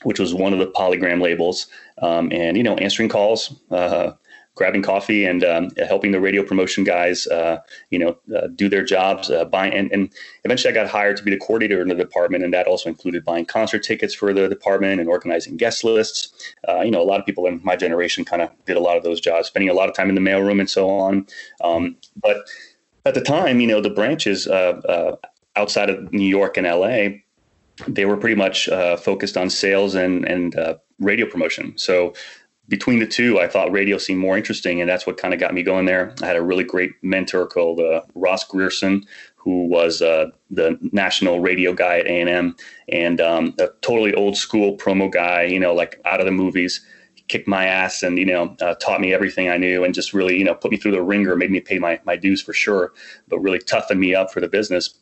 which 0.03 0.19
was 0.19 0.31
one 0.31 0.53
of 0.53 0.59
the 0.59 0.67
polygram 0.67 1.23
labels 1.23 1.65
um, 2.03 2.31
and 2.31 2.55
you 2.55 2.61
know 2.61 2.75
answering 2.75 3.09
calls 3.09 3.59
uh, 3.71 4.11
grabbing 4.57 4.81
coffee 4.81 5.23
and 5.23 5.43
um, 5.43 5.69
helping 5.87 6.11
the 6.11 6.19
radio 6.19 6.43
promotion 6.43 6.83
guys, 6.83 7.27
uh, 7.27 7.59
you 7.91 7.99
know, 7.99 8.17
uh, 8.35 8.47
do 8.47 8.67
their 8.67 8.83
jobs. 8.83 9.29
Uh, 9.29 9.45
buying 9.45 9.71
and, 9.71 9.91
and 9.91 10.11
eventually, 10.43 10.73
I 10.73 10.75
got 10.75 10.89
hired 10.89 11.15
to 11.17 11.23
be 11.23 11.31
the 11.31 11.37
coordinator 11.37 11.81
in 11.81 11.87
the 11.87 11.95
department, 11.95 12.43
and 12.43 12.53
that 12.53 12.67
also 12.67 12.89
included 12.89 13.23
buying 13.23 13.45
concert 13.45 13.83
tickets 13.83 14.13
for 14.13 14.33
the 14.33 14.49
department 14.49 14.99
and 14.99 15.07
organizing 15.07 15.55
guest 15.55 15.83
lists. 15.83 16.53
Uh, 16.67 16.81
you 16.81 16.91
know, 16.91 17.01
a 17.01 17.05
lot 17.05 17.19
of 17.19 17.25
people 17.25 17.45
in 17.45 17.61
my 17.63 17.75
generation 17.75 18.25
kind 18.25 18.41
of 18.41 18.49
did 18.65 18.75
a 18.75 18.81
lot 18.81 18.97
of 18.97 19.03
those 19.03 19.21
jobs, 19.21 19.47
spending 19.47 19.69
a 19.69 19.73
lot 19.73 19.87
of 19.87 19.95
time 19.95 20.09
in 20.09 20.15
the 20.15 20.21
mailroom 20.21 20.59
and 20.59 20.69
so 20.69 20.89
on. 20.89 21.27
Um, 21.63 21.95
but 22.21 22.37
at 23.05 23.13
the 23.13 23.21
time, 23.21 23.61
you 23.61 23.67
know, 23.67 23.79
the 23.79 23.91
branches 23.91 24.47
uh, 24.47 24.81
uh, 24.89 25.15
outside 25.55 25.89
of 25.89 26.11
New 26.11 26.27
York 26.27 26.57
and 26.57 26.67
LA 26.67 27.19
they 27.87 28.05
were 28.05 28.17
pretty 28.17 28.35
much 28.35 28.67
focused 28.97 29.37
on 29.37 29.51
sales 29.51 29.93
and 29.93 30.25
and 30.25 30.55
radio 30.99 31.27
promotion. 31.27 31.77
So 31.77 32.13
between 32.69 32.99
the 32.99 33.07
two, 33.07 33.39
I 33.39 33.47
thought 33.47 33.71
radio 33.71 33.97
seemed 33.97 34.19
more 34.19 34.35
interesting, 34.35 34.81
and 34.81 34.89
that's 34.89 35.07
what 35.07 35.17
kind 35.17 35.33
of 35.33 35.39
got 35.39 35.53
me 35.53 35.63
going 35.63 35.85
there. 35.85 36.13
I 36.21 36.27
had 36.27 36.35
a 36.35 36.41
really 36.41 36.63
great 36.63 36.91
mentor 37.01 37.47
called 37.47 37.79
uh, 37.79 38.01
Ross 38.13 38.43
Grierson, 38.43 39.05
who 39.35 39.67
was 39.67 40.01
uh, 40.01 40.27
the 40.51 40.77
national 40.91 41.39
radio 41.39 41.73
guy 41.73 41.99
at 41.99 42.07
A&M, 42.07 42.55
and 42.89 43.21
um, 43.21 43.55
a 43.59 43.69
totally 43.81 44.13
old 44.13 44.35
school 44.35 44.77
promo 44.77 45.09
guy, 45.09 45.43
you 45.43 45.59
know, 45.59 45.73
like 45.73 46.01
out 46.05 46.19
of 46.19 46.25
the 46.25 46.31
movies. 46.31 46.85
He 47.15 47.23
kicked 47.29 47.47
my 47.47 47.65
ass 47.65 48.03
and 48.03 48.17
you 48.19 48.25
know 48.25 48.55
uh, 48.61 48.75
taught 48.75 48.99
me 48.99 49.13
everything 49.13 49.49
I 49.49 49.57
knew, 49.57 49.85
and 49.85 49.93
just 49.93 50.13
really 50.13 50.37
you 50.37 50.43
know 50.43 50.53
put 50.53 50.71
me 50.71 50.77
through 50.77 50.91
the 50.91 51.01
ringer, 51.01 51.35
made 51.37 51.51
me 51.51 51.61
pay 51.61 51.79
my 51.79 51.99
my 52.05 52.17
dues 52.17 52.41
for 52.41 52.53
sure, 52.53 52.91
but 53.29 53.39
really 53.39 53.59
toughened 53.59 54.01
me 54.01 54.13
up 54.13 54.31
for 54.31 54.41
the 54.41 54.49
business. 54.49 54.93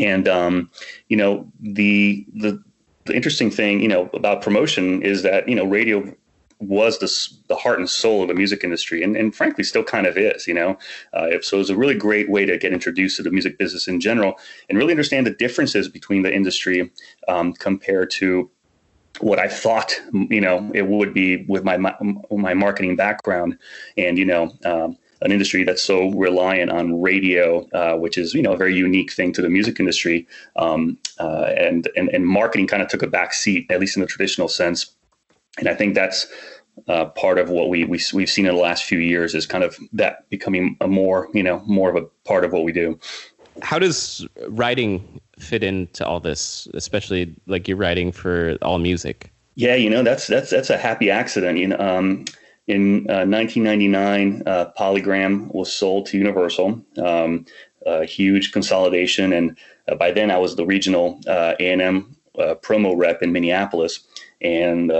And 0.00 0.26
um, 0.26 0.70
you 1.08 1.16
know 1.18 1.46
the 1.60 2.26
the 2.34 2.62
the 3.04 3.14
interesting 3.14 3.50
thing, 3.50 3.80
you 3.80 3.88
know, 3.88 4.10
about 4.14 4.42
promotion 4.42 5.02
is 5.02 5.22
that 5.22 5.46
you 5.48 5.54
know 5.54 5.64
radio 5.64 6.14
was 6.58 6.98
the, 6.98 7.46
the 7.48 7.56
heart 7.56 7.78
and 7.78 7.88
soul 7.88 8.22
of 8.22 8.28
the 8.28 8.34
music 8.34 8.64
industry 8.64 9.02
and, 9.02 9.16
and 9.16 9.34
frankly 9.34 9.62
still 9.62 9.84
kind 9.84 10.06
of 10.06 10.16
is 10.16 10.46
you 10.46 10.54
know? 10.54 10.78
Uh, 11.12 11.28
so 11.42 11.56
it 11.56 11.58
was 11.58 11.70
a 11.70 11.76
really 11.76 11.94
great 11.94 12.30
way 12.30 12.46
to 12.46 12.56
get 12.58 12.72
introduced 12.72 13.16
to 13.16 13.22
the 13.22 13.30
music 13.30 13.58
business 13.58 13.88
in 13.88 14.00
general 14.00 14.38
and 14.68 14.78
really 14.78 14.92
understand 14.92 15.26
the 15.26 15.30
differences 15.30 15.88
between 15.88 16.22
the 16.22 16.32
industry 16.32 16.90
um, 17.28 17.52
compared 17.52 18.10
to 18.10 18.50
what 19.20 19.38
I 19.38 19.48
thought 19.48 19.94
you 20.12 20.42
know 20.42 20.70
it 20.74 20.88
would 20.88 21.14
be 21.14 21.46
with 21.48 21.64
my 21.64 21.78
my, 21.78 21.94
my 22.30 22.52
marketing 22.52 22.96
background 22.96 23.58
and 23.96 24.18
you 24.18 24.26
know 24.26 24.52
um, 24.66 24.98
an 25.22 25.32
industry 25.32 25.64
that's 25.64 25.82
so 25.82 26.10
reliant 26.10 26.70
on 26.70 27.00
radio, 27.00 27.66
uh, 27.70 27.96
which 27.96 28.18
is 28.18 28.34
you 28.34 28.42
know 28.42 28.52
a 28.52 28.56
very 28.56 28.74
unique 28.74 29.12
thing 29.12 29.32
to 29.32 29.42
the 29.42 29.48
music 29.48 29.80
industry, 29.80 30.26
um, 30.56 30.98
uh, 31.18 31.52
and, 31.56 31.88
and 31.96 32.08
and 32.10 32.26
marketing 32.26 32.66
kind 32.66 32.82
of 32.82 32.88
took 32.88 33.02
a 33.02 33.06
back 33.06 33.32
seat, 33.32 33.66
at 33.70 33.80
least 33.80 33.96
in 33.96 34.00
the 34.00 34.06
traditional 34.06 34.48
sense 34.48 34.95
and 35.58 35.68
I 35.68 35.74
think 35.74 35.94
that's 35.94 36.26
uh, 36.88 37.06
part 37.06 37.38
of 37.38 37.50
what 37.50 37.68
we, 37.68 37.84
we 37.84 38.00
we've 38.12 38.30
seen 38.30 38.46
in 38.46 38.54
the 38.54 38.60
last 38.60 38.84
few 38.84 38.98
years 38.98 39.34
is 39.34 39.46
kind 39.46 39.64
of 39.64 39.76
that 39.92 40.28
becoming 40.30 40.76
a 40.80 40.88
more 40.88 41.28
you 41.32 41.42
know 41.42 41.62
more 41.66 41.90
of 41.90 41.96
a 41.96 42.06
part 42.24 42.44
of 42.44 42.52
what 42.52 42.64
we 42.64 42.72
do. 42.72 42.98
How 43.62 43.78
does 43.78 44.26
writing 44.48 45.20
fit 45.38 45.62
into 45.62 46.06
all 46.06 46.20
this, 46.20 46.68
especially 46.74 47.34
like 47.46 47.68
you're 47.68 47.76
writing 47.76 48.12
for 48.12 48.56
all 48.60 48.78
music? 48.78 49.32
Yeah, 49.54 49.74
you 49.74 49.88
know 49.88 50.02
that's 50.02 50.26
that's 50.26 50.50
that's 50.50 50.70
a 50.70 50.76
happy 50.76 51.10
accident. 51.10 51.58
You 51.58 51.68
know, 51.68 51.78
um, 51.78 52.26
in 52.66 53.08
uh, 53.08 53.24
1999, 53.24 54.42
uh, 54.44 54.70
Polygram 54.78 55.52
was 55.54 55.72
sold 55.72 56.06
to 56.06 56.18
Universal. 56.18 56.82
Um, 57.02 57.46
a 57.86 58.04
huge 58.04 58.52
consolidation, 58.52 59.32
and 59.32 59.56
uh, 59.88 59.94
by 59.94 60.10
then 60.10 60.30
I 60.30 60.38
was 60.38 60.56
the 60.56 60.66
regional 60.66 61.20
uh, 61.28 61.54
A&M 61.60 62.16
uh, 62.38 62.56
promo 62.56 62.94
rep 62.96 63.22
in 63.22 63.32
Minneapolis. 63.32 64.00
And 64.42 64.90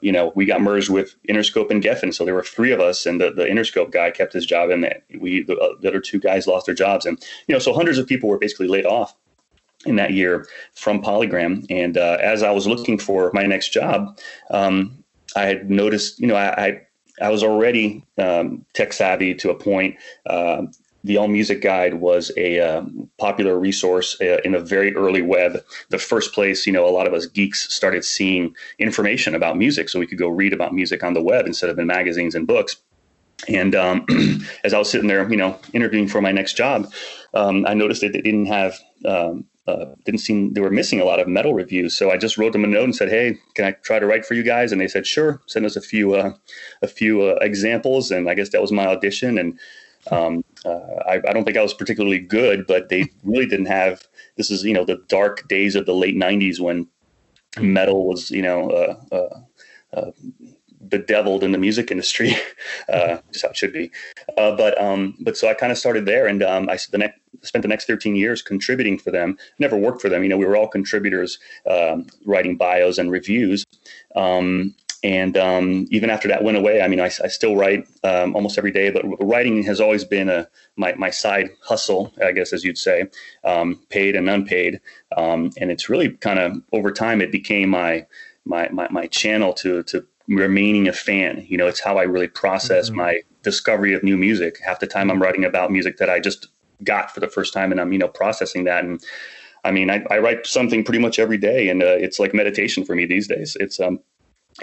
you 0.00 0.12
know, 0.12 0.32
we 0.34 0.46
got 0.46 0.60
merged 0.60 0.90
with 0.90 1.14
Interscope 1.28 1.70
and 1.70 1.82
Geffen, 1.82 2.14
so 2.14 2.24
there 2.24 2.34
were 2.34 2.42
three 2.42 2.72
of 2.72 2.80
us, 2.80 3.06
and 3.06 3.20
the, 3.20 3.30
the 3.30 3.44
Interscope 3.44 3.90
guy 3.90 4.10
kept 4.10 4.32
his 4.32 4.46
job, 4.46 4.70
and 4.70 4.88
we 5.18 5.42
the, 5.42 5.76
the 5.80 5.88
other 5.88 6.00
two 6.00 6.18
guys 6.18 6.46
lost 6.46 6.66
their 6.66 6.74
jobs, 6.74 7.06
and 7.06 7.22
you 7.46 7.54
know, 7.54 7.58
so 7.58 7.72
hundreds 7.72 7.98
of 7.98 8.06
people 8.06 8.28
were 8.28 8.38
basically 8.38 8.68
laid 8.68 8.86
off 8.86 9.14
in 9.86 9.96
that 9.96 10.12
year 10.12 10.46
from 10.74 11.02
Polygram. 11.02 11.64
And 11.70 11.96
uh, 11.96 12.18
as 12.20 12.42
I 12.42 12.50
was 12.50 12.66
looking 12.66 12.98
for 12.98 13.30
my 13.32 13.44
next 13.44 13.72
job, 13.72 14.18
um, 14.50 15.04
I 15.34 15.44
had 15.44 15.70
noticed, 15.70 16.18
you 16.18 16.26
know, 16.26 16.34
I, 16.34 16.66
I, 16.66 16.82
I 17.22 17.28
was 17.30 17.42
already 17.42 18.04
um, 18.18 18.64
tech 18.74 18.92
savvy 18.92 19.34
to 19.36 19.50
a 19.50 19.54
point. 19.54 19.96
Uh, 20.26 20.66
the 21.06 21.16
All 21.16 21.28
Music 21.28 21.62
Guide 21.62 21.94
was 21.94 22.32
a 22.36 22.58
um, 22.58 23.08
popular 23.18 23.58
resource 23.58 24.20
uh, 24.20 24.38
in 24.44 24.54
a 24.54 24.60
very 24.60 24.94
early 24.96 25.22
web. 25.22 25.62
The 25.90 25.98
first 25.98 26.32
place, 26.32 26.66
you 26.66 26.72
know, 26.72 26.86
a 26.86 26.90
lot 26.90 27.06
of 27.06 27.14
us 27.14 27.26
geeks 27.26 27.72
started 27.72 28.04
seeing 28.04 28.54
information 28.80 29.34
about 29.34 29.56
music, 29.56 29.88
so 29.88 30.00
we 30.00 30.06
could 30.06 30.18
go 30.18 30.28
read 30.28 30.52
about 30.52 30.74
music 30.74 31.04
on 31.04 31.14
the 31.14 31.22
web 31.22 31.46
instead 31.46 31.70
of 31.70 31.78
in 31.78 31.86
magazines 31.86 32.34
and 32.34 32.46
books. 32.46 32.76
And 33.48 33.76
um, 33.76 34.04
as 34.64 34.74
I 34.74 34.78
was 34.78 34.90
sitting 34.90 35.06
there, 35.06 35.28
you 35.30 35.36
know, 35.36 35.58
interviewing 35.72 36.08
for 36.08 36.20
my 36.20 36.32
next 36.32 36.56
job, 36.56 36.92
um, 37.34 37.64
I 37.66 37.74
noticed 37.74 38.00
that 38.00 38.12
they 38.12 38.20
didn't 38.20 38.46
have 38.46 38.76
um, 39.04 39.44
uh, 39.68 39.86
didn't 40.04 40.20
seem 40.20 40.54
they 40.54 40.60
were 40.60 40.70
missing 40.70 41.00
a 41.00 41.04
lot 41.04 41.20
of 41.20 41.28
metal 41.28 41.54
reviews. 41.54 41.96
So 41.96 42.10
I 42.10 42.16
just 42.16 42.36
wrote 42.36 42.52
them 42.52 42.64
a 42.64 42.68
note 42.68 42.84
and 42.84 42.96
said, 42.96 43.10
"Hey, 43.10 43.38
can 43.54 43.64
I 43.64 43.72
try 43.72 44.00
to 44.00 44.06
write 44.06 44.24
for 44.26 44.34
you 44.34 44.42
guys?" 44.42 44.72
And 44.72 44.80
they 44.80 44.88
said, 44.88 45.06
"Sure." 45.06 45.40
Send 45.46 45.66
us 45.66 45.76
a 45.76 45.80
few 45.80 46.14
uh, 46.14 46.32
a 46.82 46.88
few 46.88 47.22
uh, 47.22 47.38
examples, 47.40 48.10
and 48.10 48.28
I 48.28 48.34
guess 48.34 48.48
that 48.50 48.60
was 48.60 48.72
my 48.72 48.86
audition. 48.86 49.38
And 49.38 49.58
um, 50.10 50.44
uh, 50.64 51.02
I, 51.06 51.14
I, 51.28 51.32
don't 51.32 51.44
think 51.44 51.56
I 51.56 51.62
was 51.62 51.74
particularly 51.74 52.18
good, 52.18 52.66
but 52.66 52.88
they 52.88 53.10
really 53.24 53.46
didn't 53.46 53.66
have. 53.66 54.06
This 54.36 54.50
is 54.50 54.64
you 54.64 54.74
know 54.74 54.84
the 54.84 55.02
dark 55.08 55.48
days 55.48 55.74
of 55.74 55.86
the 55.86 55.94
late 55.94 56.16
'90s 56.16 56.60
when 56.60 56.88
metal 57.58 58.06
was 58.06 58.30
you 58.30 58.42
know 58.42 58.70
uh, 59.12 59.40
uh, 59.96 60.10
bedeviled 60.88 61.42
in 61.42 61.52
the 61.52 61.58
music 61.58 61.90
industry, 61.90 62.34
uh, 62.88 63.18
just 63.32 63.44
how 63.44 63.50
it 63.50 63.56
should 63.56 63.72
be. 63.72 63.90
Uh, 64.36 64.56
but 64.56 64.80
um, 64.80 65.16
but 65.20 65.36
so 65.36 65.48
I 65.48 65.54
kind 65.54 65.72
of 65.72 65.78
started 65.78 66.06
there, 66.06 66.26
and 66.26 66.42
um, 66.42 66.68
I 66.68 66.78
the 66.90 66.98
next, 66.98 67.20
spent 67.42 67.62
the 67.62 67.68
next 67.68 67.86
13 67.86 68.16
years 68.16 68.42
contributing 68.42 68.98
for 68.98 69.10
them. 69.10 69.38
Never 69.58 69.76
worked 69.76 70.00
for 70.00 70.08
them. 70.08 70.22
You 70.22 70.28
know, 70.28 70.36
we 70.36 70.46
were 70.46 70.56
all 70.56 70.68
contributors, 70.68 71.38
um, 71.68 72.06
writing 72.24 72.56
bios 72.56 72.98
and 72.98 73.10
reviews. 73.10 73.64
Um, 74.14 74.74
and 75.06 75.36
um, 75.36 75.86
even 75.92 76.10
after 76.10 76.26
that 76.26 76.42
went 76.42 76.56
away, 76.56 76.82
I 76.82 76.88
mean, 76.88 76.98
I, 76.98 77.04
I 77.04 77.28
still 77.28 77.54
write 77.54 77.86
um, 78.02 78.34
almost 78.34 78.58
every 78.58 78.72
day. 78.72 78.90
But 78.90 79.04
writing 79.24 79.62
has 79.62 79.80
always 79.80 80.04
been 80.04 80.28
a 80.28 80.48
my, 80.74 80.94
my 80.94 81.10
side 81.10 81.50
hustle, 81.62 82.12
I 82.20 82.32
guess, 82.32 82.52
as 82.52 82.64
you'd 82.64 82.76
say, 82.76 83.06
paid 83.88 84.16
and 84.16 84.28
unpaid. 84.28 84.80
and 85.16 85.52
it's 85.58 85.88
really 85.88 86.10
kind 86.10 86.40
of 86.40 86.60
over 86.72 86.90
time 86.90 87.20
it 87.20 87.30
became 87.30 87.68
my 87.68 88.04
my, 88.44 88.68
my, 88.70 88.88
my 88.90 89.06
channel 89.06 89.52
to 89.54 89.84
to 89.84 90.04
remaining 90.26 90.88
a 90.88 90.92
fan. 90.92 91.46
You 91.48 91.56
know, 91.56 91.68
it's 91.68 91.80
how 91.80 91.98
I 91.98 92.02
really 92.02 92.26
process 92.26 92.88
mm-hmm. 92.88 92.98
my 92.98 93.20
discovery 93.44 93.94
of 93.94 94.02
new 94.02 94.16
music. 94.16 94.58
Half 94.66 94.80
the 94.80 94.88
time 94.88 95.08
I'm 95.08 95.22
writing 95.22 95.44
about 95.44 95.70
music 95.70 95.98
that 95.98 96.10
I 96.10 96.18
just 96.18 96.48
got 96.82 97.12
for 97.12 97.20
the 97.20 97.28
first 97.28 97.54
time 97.54 97.70
and 97.70 97.80
I'm, 97.80 97.92
you 97.92 97.98
know, 98.00 98.08
processing 98.08 98.64
that. 98.64 98.82
And 98.82 99.00
I 99.62 99.70
mean, 99.70 99.88
I, 99.88 100.04
I 100.10 100.18
write 100.18 100.46
something 100.46 100.82
pretty 100.82 100.98
much 100.98 101.20
every 101.20 101.38
day 101.38 101.68
and 101.68 101.80
uh, 101.80 101.86
it's 101.86 102.18
like 102.18 102.34
meditation 102.34 102.84
for 102.84 102.96
me 102.96 103.06
these 103.06 103.28
days. 103.28 103.56
It's, 103.60 103.78
um, 103.78 104.00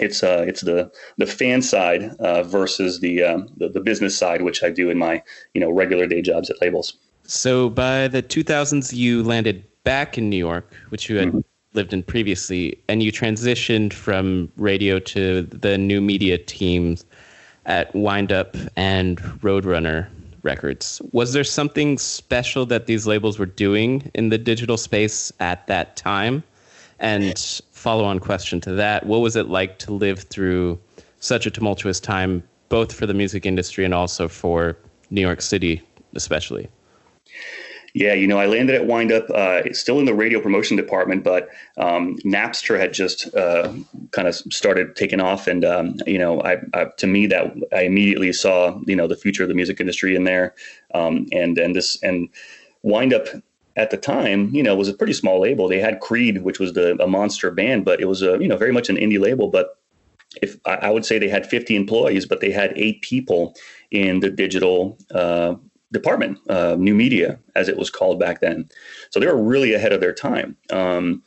it's 0.00 0.22
uh, 0.22 0.44
it's 0.46 0.62
the 0.62 0.90
the 1.18 1.26
fan 1.26 1.62
side 1.62 2.14
uh, 2.18 2.42
versus 2.42 3.00
the, 3.00 3.22
um, 3.22 3.48
the 3.56 3.68
the 3.68 3.80
business 3.80 4.16
side, 4.16 4.42
which 4.42 4.62
I 4.62 4.70
do 4.70 4.90
in 4.90 4.98
my 4.98 5.22
you 5.54 5.60
know 5.60 5.70
regular 5.70 6.06
day 6.06 6.22
jobs 6.22 6.50
at 6.50 6.60
labels. 6.60 6.94
So 7.26 7.70
by 7.70 8.08
the 8.08 8.22
2000s, 8.22 8.92
you 8.92 9.22
landed 9.22 9.64
back 9.82 10.18
in 10.18 10.28
New 10.28 10.36
York, 10.36 10.74
which 10.90 11.08
you 11.08 11.16
had 11.16 11.28
mm-hmm 11.28 11.40
lived 11.74 11.92
in 11.92 12.02
previously, 12.02 12.78
and 12.88 13.02
you 13.02 13.12
transitioned 13.12 13.92
from 13.92 14.50
radio 14.56 14.98
to 15.00 15.42
the 15.42 15.76
new 15.76 16.00
media 16.00 16.38
teams 16.38 17.04
at 17.66 17.94
Windup 17.94 18.56
and 18.76 19.18
Roadrunner 19.42 20.08
Records. 20.42 21.02
Was 21.12 21.32
there 21.32 21.44
something 21.44 21.98
special 21.98 22.66
that 22.66 22.86
these 22.86 23.06
labels 23.06 23.38
were 23.38 23.46
doing 23.46 24.10
in 24.14 24.28
the 24.28 24.38
digital 24.38 24.76
space 24.76 25.32
at 25.40 25.66
that 25.66 25.96
time? 25.96 26.42
And 27.00 27.36
follow 27.84 28.04
on 28.04 28.18
question 28.18 28.62
to 28.62 28.72
that, 28.72 29.04
what 29.04 29.18
was 29.18 29.36
it 29.36 29.48
like 29.50 29.78
to 29.78 29.92
live 29.92 30.20
through 30.20 30.80
such 31.20 31.44
a 31.44 31.50
tumultuous 31.50 32.00
time, 32.00 32.42
both 32.70 32.90
for 32.90 33.04
the 33.04 33.12
music 33.12 33.44
industry 33.44 33.84
and 33.84 33.92
also 33.92 34.26
for 34.26 34.78
New 35.10 35.20
York 35.20 35.42
City, 35.42 35.82
especially? 36.14 36.66
Yeah, 37.92 38.14
you 38.14 38.26
know, 38.26 38.38
I 38.38 38.46
landed 38.46 38.74
at 38.74 38.86
Windup, 38.86 39.28
uh, 39.28 39.70
still 39.74 39.98
in 39.98 40.06
the 40.06 40.14
radio 40.14 40.40
promotion 40.40 40.78
department, 40.78 41.24
but 41.24 41.50
um, 41.76 42.16
Napster 42.24 42.80
had 42.80 42.94
just 42.94 43.32
uh, 43.36 43.70
kind 44.12 44.28
of 44.28 44.34
started 44.34 44.96
taking 44.96 45.20
off, 45.20 45.46
and 45.46 45.62
um, 45.62 45.96
you 46.06 46.18
know, 46.18 46.40
I, 46.40 46.56
I, 46.72 46.86
to 46.96 47.06
me 47.06 47.26
that 47.26 47.54
I 47.70 47.82
immediately 47.82 48.32
saw 48.32 48.80
you 48.86 48.96
know 48.96 49.06
the 49.06 49.14
future 49.14 49.42
of 49.42 49.50
the 49.50 49.54
music 49.54 49.78
industry 49.78 50.16
in 50.16 50.24
there, 50.24 50.54
um, 50.94 51.26
and 51.32 51.56
and 51.58 51.76
this 51.76 52.02
and 52.02 52.30
Windup 52.82 53.28
at 53.76 53.90
the 53.90 53.96
time, 53.96 54.54
you 54.54 54.62
know, 54.62 54.76
was 54.76 54.88
a 54.88 54.94
pretty 54.94 55.12
small 55.12 55.40
label. 55.40 55.68
They 55.68 55.80
had 55.80 56.00
Creed, 56.00 56.42
which 56.42 56.60
was 56.60 56.72
the 56.74 56.96
a 57.02 57.06
monster 57.06 57.50
band, 57.50 57.84
but 57.84 58.00
it 58.00 58.06
was 58.06 58.22
a 58.22 58.38
you 58.40 58.48
know 58.48 58.56
very 58.56 58.72
much 58.72 58.88
an 58.88 58.96
indie 58.96 59.20
label, 59.20 59.48
but 59.48 59.78
if 60.42 60.56
I 60.64 60.90
would 60.90 61.06
say 61.06 61.18
they 61.18 61.28
had 61.28 61.46
50 61.46 61.76
employees, 61.76 62.26
but 62.26 62.40
they 62.40 62.50
had 62.50 62.72
eight 62.76 63.02
people 63.02 63.54
in 63.92 64.20
the 64.20 64.30
digital 64.30 64.98
uh, 65.12 65.54
department, 65.92 66.38
uh, 66.50 66.76
new 66.78 66.94
media, 66.94 67.38
as 67.54 67.68
it 67.68 67.76
was 67.76 67.90
called 67.90 68.18
back 68.18 68.40
then. 68.40 68.68
So 69.10 69.20
they 69.20 69.26
were 69.26 69.40
really 69.40 69.74
ahead 69.74 69.92
of 69.92 70.00
their 70.00 70.12
time. 70.12 70.56
Um, 70.70 71.22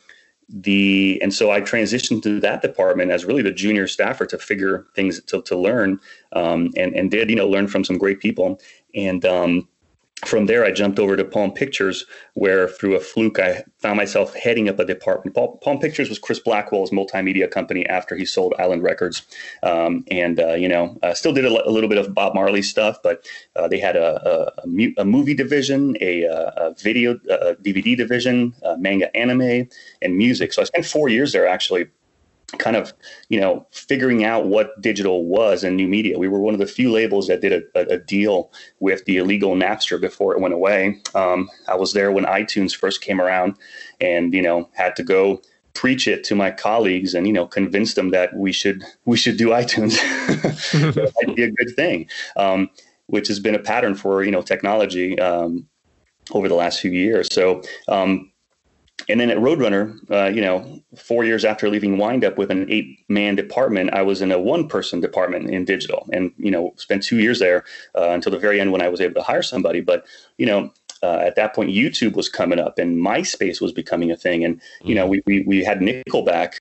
the 0.49 1.19
and 1.21 1.33
so 1.33 1.51
I 1.51 1.59
transitioned 1.59 2.23
to 2.23 2.39
that 2.39 2.61
department 2.61 3.11
as 3.11 3.25
really 3.25 3.41
the 3.41 3.51
junior 3.51 3.85
staffer 3.85 4.25
to 4.27 4.37
figure 4.37 4.87
things 4.95 5.21
to, 5.23 5.41
to 5.41 5.57
learn 5.57 5.99
um, 6.31 6.71
and 6.77 6.95
and 6.95 7.11
did 7.11 7.29
you 7.29 7.35
know 7.35 7.49
learn 7.49 7.67
from 7.67 7.83
some 7.83 7.97
great 7.97 8.21
people 8.21 8.57
and 8.95 9.25
um, 9.25 9.67
from 10.25 10.47
there, 10.47 10.65
I 10.65 10.71
jumped 10.71 10.97
over 10.97 11.15
to 11.15 11.23
Palm 11.23 11.51
Pictures, 11.51 12.05
where 12.33 12.67
through 12.67 12.95
a 12.95 12.99
fluke, 12.99 13.37
I 13.37 13.63
found 13.77 13.97
myself 13.97 14.33
heading 14.33 14.67
up 14.67 14.79
a 14.79 14.85
department. 14.85 15.35
Palm, 15.35 15.79
Pictures 15.79 16.09
was 16.09 16.17
Chris 16.17 16.39
Blackwell's 16.39 16.89
multimedia 16.89 17.49
company 17.49 17.85
after 17.85 18.15
he 18.15 18.25
sold 18.25 18.55
Island 18.57 18.81
Records, 18.81 19.21
um, 19.61 20.03
and 20.09 20.39
uh, 20.39 20.53
you 20.53 20.67
know, 20.67 20.97
uh, 21.03 21.13
still 21.13 21.33
did 21.33 21.45
a, 21.45 21.49
a, 21.49 21.69
little 21.69 21.87
bit 21.87 21.99
of 21.99 22.15
Bob 22.15 22.33
Marley 22.33 22.63
stuff. 22.63 22.97
But 23.03 23.27
uh, 23.55 23.67
they 23.67 23.79
had 23.79 23.95
a, 23.95 24.19
a, 24.27 24.67
a, 24.67 24.93
a, 24.97 25.05
movie 25.05 25.35
division, 25.35 25.95
a, 26.01 26.23
a 26.23 26.73
video 26.79 27.15
DVD 27.15 27.95
division, 27.95 28.55
manga, 28.79 29.15
anime, 29.15 29.69
and 30.01 30.17
music. 30.17 30.51
So 30.51 30.63
I 30.63 30.65
spent 30.65 30.87
four 30.87 31.09
years 31.09 31.31
there 31.31 31.47
actually 31.47 31.89
kind 32.57 32.77
of 32.77 32.93
you 33.29 33.39
know 33.39 33.67
figuring 33.71 34.23
out 34.23 34.47
what 34.47 34.81
digital 34.81 35.25
was 35.25 35.63
and 35.63 35.75
new 35.75 35.87
media. 35.87 36.17
We 36.17 36.27
were 36.27 36.39
one 36.39 36.53
of 36.53 36.59
the 36.59 36.67
few 36.67 36.91
labels 36.91 37.27
that 37.27 37.41
did 37.41 37.63
a, 37.75 37.79
a 37.93 37.97
deal 37.97 38.51
with 38.79 39.03
the 39.05 39.17
illegal 39.17 39.55
napster 39.55 39.99
before 39.99 40.33
it 40.33 40.39
went 40.39 40.53
away. 40.53 41.01
Um, 41.13 41.49
i 41.67 41.75
was 41.75 41.93
there 41.93 42.11
when 42.11 42.25
itunes 42.25 42.75
first 42.75 43.01
came 43.01 43.19
around 43.19 43.55
and 43.99 44.33
you 44.33 44.41
know 44.41 44.69
had 44.73 44.95
to 44.95 45.03
go 45.03 45.41
preach 45.73 46.07
it 46.07 46.23
to 46.23 46.35
my 46.35 46.49
colleagues 46.49 47.13
and 47.13 47.27
you 47.27 47.33
know 47.33 47.45
convince 47.45 47.93
them 47.93 48.09
that 48.11 48.33
we 48.35 48.51
should 48.51 48.83
we 49.05 49.17
should 49.17 49.37
do 49.37 49.49
itunes. 49.49 49.97
That 50.71 51.13
might 51.21 51.35
be 51.35 51.43
a 51.43 51.51
good 51.51 51.75
thing 51.75 52.07
um, 52.35 52.69
which 53.07 53.27
has 53.27 53.39
been 53.39 53.55
a 53.55 53.59
pattern 53.59 53.95
for 53.95 54.23
you 54.23 54.31
know 54.31 54.41
technology 54.41 55.19
um, 55.19 55.67
over 56.31 56.47
the 56.47 56.55
last 56.55 56.79
few 56.79 56.91
years. 56.91 57.27
So 57.31 57.61
um, 57.87 58.31
and 59.09 59.19
then 59.19 59.29
at 59.29 59.37
Roadrunner, 59.37 59.97
uh, 60.11 60.29
you 60.29 60.41
know, 60.41 60.81
four 60.97 61.23
years 61.23 61.45
after 61.45 61.69
leaving 61.69 61.97
Windup 61.97 62.37
with 62.37 62.51
an 62.51 62.69
eight 62.69 62.99
man 63.07 63.35
department, 63.35 63.93
I 63.93 64.01
was 64.01 64.21
in 64.21 64.31
a 64.31 64.39
one 64.39 64.67
person 64.67 64.99
department 64.99 65.49
in 65.49 65.65
digital 65.65 66.07
and, 66.11 66.31
you 66.37 66.51
know, 66.51 66.73
spent 66.77 67.03
two 67.03 67.19
years 67.19 67.39
there 67.39 67.63
uh, 67.95 68.09
until 68.09 68.31
the 68.31 68.39
very 68.39 68.59
end 68.59 68.71
when 68.71 68.81
I 68.81 68.89
was 68.89 68.99
able 68.99 69.15
to 69.15 69.21
hire 69.21 69.43
somebody. 69.43 69.81
But, 69.81 70.05
you 70.37 70.45
know, 70.45 70.73
uh, 71.03 71.17
at 71.17 71.35
that 71.35 71.53
point, 71.53 71.69
YouTube 71.69 72.15
was 72.15 72.27
coming 72.27 72.59
up 72.59 72.79
and 72.79 72.97
MySpace 72.97 73.61
was 73.61 73.71
becoming 73.71 74.11
a 74.11 74.17
thing. 74.17 74.43
And, 74.43 74.59
you 74.83 74.95
know, 74.95 75.07
we, 75.07 75.21
we, 75.25 75.43
we 75.43 75.63
had 75.63 75.79
Nickelback 75.79 76.57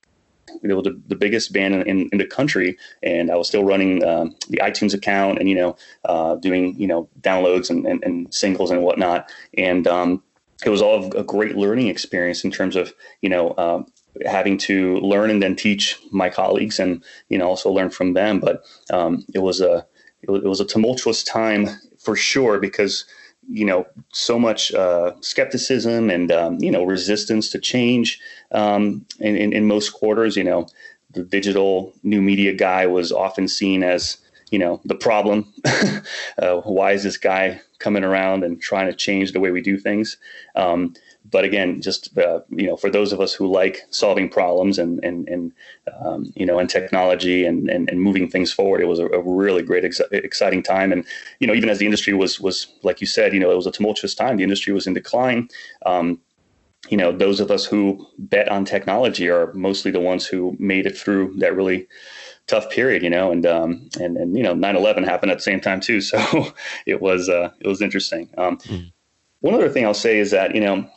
it 0.62 0.72
was 0.72 0.84
the, 0.84 1.00
the 1.08 1.16
biggest 1.16 1.52
band 1.52 1.74
in, 1.74 1.82
in, 1.82 2.08
in, 2.12 2.18
the 2.18 2.26
country, 2.26 2.78
and 3.02 3.30
I 3.30 3.36
was 3.36 3.48
still 3.48 3.64
running 3.64 4.02
um, 4.04 4.34
the 4.48 4.58
iTunes 4.58 4.94
account 4.94 5.38
and 5.38 5.50
you 5.50 5.54
know 5.54 5.76
uh, 6.04 6.36
doing 6.36 6.78
you 6.80 6.86
know 6.86 7.08
downloads 7.20 7.68
and, 7.68 7.84
and, 7.84 8.02
and 8.04 8.32
singles 8.32 8.70
and 8.70 8.82
whatnot. 8.82 9.30
And 9.58 9.86
um, 9.86 10.22
it 10.64 10.70
was 10.70 10.82
all 10.82 11.14
a 11.16 11.24
great 11.24 11.56
learning 11.56 11.88
experience 11.88 12.44
in 12.44 12.50
terms 12.50 12.76
of 12.76 12.92
you 13.20 13.28
know 13.28 13.50
uh, 13.50 13.82
having 14.24 14.56
to 14.56 14.96
learn 14.98 15.30
and 15.30 15.42
then 15.42 15.56
teach 15.56 15.98
my 16.10 16.30
colleagues 16.30 16.78
and 16.78 17.02
you 17.28 17.38
know 17.38 17.46
also 17.48 17.70
learn 17.70 17.90
from 17.90 18.14
them. 18.14 18.40
But 18.40 18.64
um, 18.90 19.24
it 19.34 19.40
was 19.40 19.60
a 19.60 19.86
it 20.22 20.30
was 20.30 20.60
a 20.60 20.64
tumultuous 20.64 21.22
time 21.22 21.68
for 21.98 22.16
sure 22.16 22.58
because 22.58 23.04
you 23.48 23.64
know 23.64 23.86
so 24.12 24.38
much 24.38 24.72
uh, 24.74 25.12
skepticism 25.20 26.10
and 26.10 26.32
um, 26.32 26.58
you 26.58 26.70
know 26.70 26.84
resistance 26.84 27.50
to 27.50 27.58
change 27.58 28.18
um, 28.52 29.04
in, 29.20 29.36
in, 29.36 29.52
in, 29.52 29.66
most 29.66 29.92
quarters 29.92 30.36
you 30.36 30.44
know 30.44 30.66
the 31.10 31.22
digital 31.22 31.92
new 32.02 32.20
media 32.20 32.52
guy 32.52 32.86
was 32.86 33.12
often 33.12 33.46
seen 33.46 33.82
as 33.82 34.18
you 34.50 34.58
know 34.58 34.80
the 34.84 34.94
problem. 34.94 35.52
uh, 36.38 36.56
why 36.62 36.92
is 36.92 37.02
this 37.02 37.16
guy 37.16 37.60
coming 37.78 38.04
around 38.04 38.44
and 38.44 38.60
trying 38.60 38.86
to 38.86 38.94
change 38.94 39.32
the 39.32 39.40
way 39.40 39.50
we 39.50 39.60
do 39.60 39.76
things? 39.78 40.16
Um, 40.54 40.94
but 41.30 41.44
again, 41.44 41.80
just 41.82 42.16
uh, 42.18 42.40
you 42.50 42.66
know, 42.66 42.76
for 42.76 42.90
those 42.90 43.12
of 43.12 43.20
us 43.20 43.34
who 43.34 43.46
like 43.46 43.82
solving 43.90 44.28
problems 44.28 44.78
and 44.78 45.02
and 45.04 45.28
and 45.28 45.52
um, 46.00 46.32
you 46.36 46.46
know, 46.46 46.58
and 46.58 46.70
technology 46.70 47.44
and, 47.44 47.68
and 47.68 47.90
and 47.90 48.00
moving 48.00 48.28
things 48.28 48.52
forward, 48.52 48.80
it 48.80 48.86
was 48.86 48.98
a, 48.98 49.06
a 49.06 49.20
really 49.20 49.62
great, 49.62 49.84
ex- 49.84 50.00
exciting 50.12 50.62
time. 50.62 50.92
And 50.92 51.04
you 51.40 51.46
know, 51.46 51.54
even 51.54 51.68
as 51.68 51.78
the 51.78 51.84
industry 51.84 52.12
was 52.12 52.40
was 52.40 52.68
like 52.82 53.00
you 53.00 53.06
said, 53.06 53.32
you 53.32 53.40
know, 53.40 53.50
it 53.50 53.56
was 53.56 53.66
a 53.66 53.72
tumultuous 53.72 54.14
time. 54.14 54.36
The 54.36 54.44
industry 54.44 54.72
was 54.72 54.86
in 54.86 54.94
decline. 54.94 55.48
Um, 55.84 56.20
you 56.88 56.96
know, 56.96 57.10
those 57.10 57.40
of 57.40 57.50
us 57.50 57.64
who 57.64 58.06
bet 58.18 58.48
on 58.48 58.64
technology 58.64 59.28
are 59.28 59.52
mostly 59.54 59.90
the 59.90 60.00
ones 60.00 60.26
who 60.26 60.56
made 60.60 60.86
it 60.86 60.96
through 60.96 61.34
that 61.38 61.56
really 61.56 61.88
tough 62.46 62.70
period, 62.70 63.02
you 63.02 63.10
know, 63.10 63.30
and 63.30 63.46
um, 63.46 63.88
and 64.00 64.16
and 64.16 64.36
you 64.36 64.42
know, 64.42 64.54
9/11 64.54 65.04
happened 65.04 65.32
at 65.32 65.38
the 65.38 65.42
same 65.42 65.60
time 65.60 65.80
too, 65.80 66.00
so 66.12 66.52
it 66.86 67.00
was 67.00 67.28
uh, 67.28 67.50
it 67.60 67.68
was 67.68 67.82
interesting. 67.82 68.28
Um, 68.38 68.58
mm. 68.58 68.92
One 69.40 69.54
other 69.54 69.68
thing 69.68 69.84
I'll 69.84 69.94
say 69.94 70.18
is 70.18 70.30
that 70.30 70.54
you 70.54 70.60
know, 70.60 70.88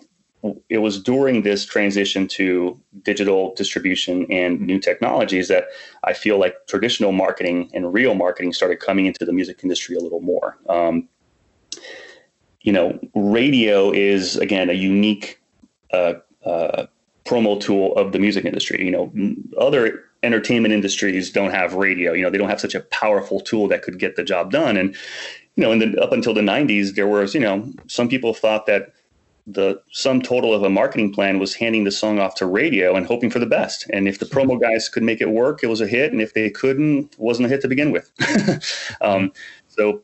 it 0.70 0.80
was 0.80 1.02
during 1.02 1.42
this 1.42 1.66
transition 1.66 2.28
to 2.30 2.80
digital 3.04 3.54
distribution 3.56 4.26
and 4.32 4.62
new 4.62 4.80
technologies 4.80 5.48
that 5.50 5.66
I 6.04 6.14
feel 6.14 6.40
like 6.40 6.56
traditional 6.68 7.12
marketing 7.12 7.70
and 7.74 7.94
real 7.94 8.16
marketing 8.16 8.54
started 8.54 8.80
coming 8.80 9.06
into 9.06 9.26
the 9.26 9.34
music 9.34 9.60
industry 9.64 9.96
a 9.96 10.00
little 10.00 10.22
more. 10.22 10.58
Um, 10.70 11.10
you 12.62 12.72
know, 12.72 13.00
radio 13.16 13.92
is 13.92 14.38
again 14.38 14.70
a 14.70 14.74
unique 14.74 15.42
uh, 15.92 16.14
uh, 16.46 16.86
promo 17.26 17.60
tool 17.60 17.96
of 17.96 18.12
the 18.12 18.20
music 18.20 18.46
industry. 18.46 18.84
You 18.84 18.92
know, 18.92 19.36
other 19.58 20.04
entertainment 20.24 20.74
industries 20.74 21.32
don't 21.32 21.52
have 21.52 21.74
radio. 21.74 22.14
You 22.14 22.24
know, 22.24 22.30
they 22.30 22.38
don't 22.38 22.50
have 22.50 22.62
such 22.62 22.76
a 22.76 22.82
powerful 22.82 23.40
tool 23.40 23.68
that 23.70 23.82
could 23.82 24.00
get 24.00 24.16
the 24.16 24.24
job 24.24 24.52
done. 24.52 24.78
And 24.78 24.96
you 25.56 25.64
know, 25.64 25.72
in 25.72 25.80
the 25.80 26.02
up 26.02 26.12
until 26.12 26.34
the 26.34 26.42
'90s, 26.42 26.96
there 26.96 27.08
was 27.08 27.34
you 27.34 27.40
know 27.40 27.72
some 27.88 28.10
people 28.10 28.34
thought 28.34 28.66
that 28.66 28.94
the 29.48 29.82
sum 29.92 30.22
total 30.22 30.54
of 30.54 30.64
a 30.64 30.70
marketing 30.70 31.12
plan 31.12 31.40
was 31.40 31.56
handing 31.56 31.84
the 31.84 31.92
song 31.92 32.20
off 32.20 32.36
to 32.36 32.46
radio 32.46 32.96
and 32.96 33.08
hoping 33.08 33.32
for 33.32 33.40
the 33.40 33.48
best. 33.48 33.90
And 33.92 34.08
if 34.08 34.20
the 34.20 34.26
promo 34.26 34.62
guys 34.62 34.88
could 34.90 35.02
make 35.02 35.22
it 35.22 35.30
work, 35.30 35.64
it 35.64 35.68
was 35.68 35.82
a 35.82 35.88
hit. 35.88 36.12
And 36.12 36.22
if 36.22 36.36
they 36.36 36.52
couldn't, 36.52 37.14
it 37.14 37.20
wasn't 37.20 37.48
a 37.48 37.50
hit 37.50 37.62
to 37.62 37.68
begin 37.68 37.92
with. 37.92 38.12
um, 39.02 39.32
so 39.68 40.04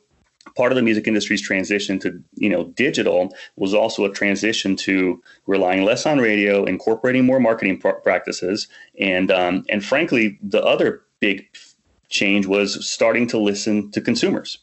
part 0.56 0.72
of 0.72 0.76
the 0.76 0.82
music 0.82 1.08
industry's 1.08 1.42
transition 1.42 2.00
to 2.00 2.22
you 2.36 2.50
know 2.50 2.66
digital 2.76 3.36
was 3.56 3.74
also 3.74 4.06
a 4.06 4.12
transition 4.12 4.76
to 4.76 5.22
relying 5.48 5.84
less 5.84 6.06
on 6.06 6.20
radio, 6.20 6.64
incorporating 6.66 7.26
more 7.26 7.40
marketing 7.40 7.80
pr- 7.80 7.90
practices, 7.90 8.68
and 9.00 9.32
um, 9.32 9.66
and 9.70 9.84
frankly, 9.84 10.38
the 10.42 10.64
other 10.64 11.02
big 11.20 11.46
change 12.10 12.46
was 12.46 12.88
starting 12.88 13.28
to 13.28 13.38
listen 13.38 13.92
to 13.92 14.02
consumers. 14.02 14.60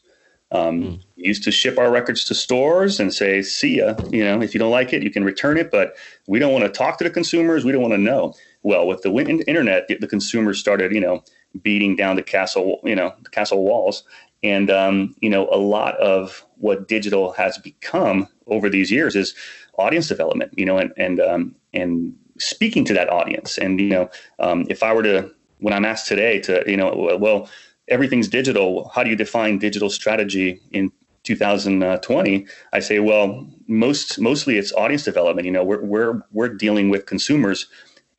Um, 0.51 0.81
mm. 0.81 1.01
Used 1.15 1.43
to 1.45 1.51
ship 1.51 1.79
our 1.79 1.91
records 1.91 2.23
to 2.25 2.35
stores 2.35 2.99
and 2.99 3.13
say, 3.13 3.41
"See 3.41 3.77
ya." 3.77 3.95
You 4.11 4.23
know, 4.23 4.41
if 4.41 4.53
you 4.53 4.59
don't 4.59 4.71
like 4.71 4.93
it, 4.93 5.03
you 5.03 5.09
can 5.09 5.23
return 5.23 5.57
it, 5.57 5.71
but 5.71 5.95
we 6.27 6.39
don't 6.39 6.53
want 6.53 6.65
to 6.65 6.69
talk 6.69 6.97
to 6.99 7.03
the 7.03 7.09
consumers. 7.09 7.65
We 7.65 7.71
don't 7.71 7.81
want 7.81 7.93
to 7.93 7.97
know. 7.99 8.33
Well, 8.61 8.87
with 8.87 9.01
the 9.01 9.11
internet, 9.47 9.87
the, 9.87 9.97
the 9.97 10.07
consumers 10.07 10.59
started, 10.59 10.93
you 10.93 11.01
know, 11.01 11.23
beating 11.61 11.95
down 11.95 12.15
the 12.15 12.23
castle, 12.23 12.79
you 12.83 12.95
know, 12.95 13.13
the 13.23 13.29
castle 13.29 13.63
walls, 13.63 14.03
and 14.43 14.69
um, 14.69 15.15
you 15.21 15.29
know, 15.29 15.47
a 15.51 15.57
lot 15.57 15.97
of 15.97 16.45
what 16.57 16.87
digital 16.87 17.31
has 17.33 17.57
become 17.57 18.27
over 18.47 18.69
these 18.69 18.91
years 18.91 19.15
is 19.15 19.33
audience 19.77 20.07
development. 20.07 20.53
You 20.57 20.65
know, 20.65 20.77
and 20.77 20.91
and 20.97 21.19
um, 21.19 21.55
and 21.73 22.15
speaking 22.37 22.85
to 22.85 22.93
that 22.93 23.09
audience. 23.09 23.57
And 23.57 23.79
you 23.79 23.89
know, 23.89 24.09
um, 24.39 24.65
if 24.69 24.83
I 24.83 24.93
were 24.93 25.03
to, 25.03 25.31
when 25.59 25.73
I'm 25.73 25.85
asked 25.85 26.07
today 26.07 26.39
to, 26.41 26.63
you 26.67 26.77
know, 26.77 27.17
well 27.19 27.49
everything's 27.87 28.27
digital. 28.27 28.89
How 28.89 29.03
do 29.03 29.09
you 29.09 29.15
define 29.15 29.59
digital 29.59 29.89
strategy 29.89 30.61
in 30.71 30.91
2020? 31.23 32.45
I 32.71 32.79
say, 32.79 32.99
well, 32.99 33.47
most 33.67 34.19
mostly 34.19 34.57
it's 34.57 34.73
audience 34.73 35.03
development. 35.03 35.45
You 35.45 35.51
know, 35.51 35.63
we're 35.63 35.83
we're 35.83 36.21
we're 36.31 36.49
dealing 36.49 36.89
with 36.89 37.05
consumers 37.05 37.67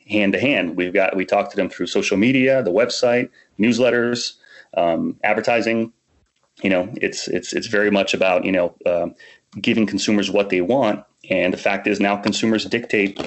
hand 0.08 0.32
to 0.34 0.40
hand. 0.40 0.76
We've 0.76 0.92
got 0.92 1.16
we 1.16 1.24
talk 1.24 1.50
to 1.50 1.56
them 1.56 1.68
through 1.70 1.86
social 1.86 2.16
media, 2.16 2.62
the 2.62 2.72
website, 2.72 3.30
newsletters, 3.58 4.34
um, 4.76 5.16
advertising. 5.24 5.92
You 6.62 6.70
know, 6.70 6.88
it's 7.00 7.28
it's 7.28 7.52
it's 7.52 7.66
very 7.66 7.90
much 7.90 8.14
about 8.14 8.44
you 8.44 8.52
know 8.52 8.74
uh, 8.86 9.08
giving 9.60 9.86
consumers 9.86 10.30
what 10.30 10.50
they 10.50 10.60
want. 10.60 11.04
And 11.30 11.52
the 11.52 11.58
fact 11.58 11.86
is 11.86 12.00
now 12.00 12.16
consumers 12.16 12.64
dictate 12.66 13.18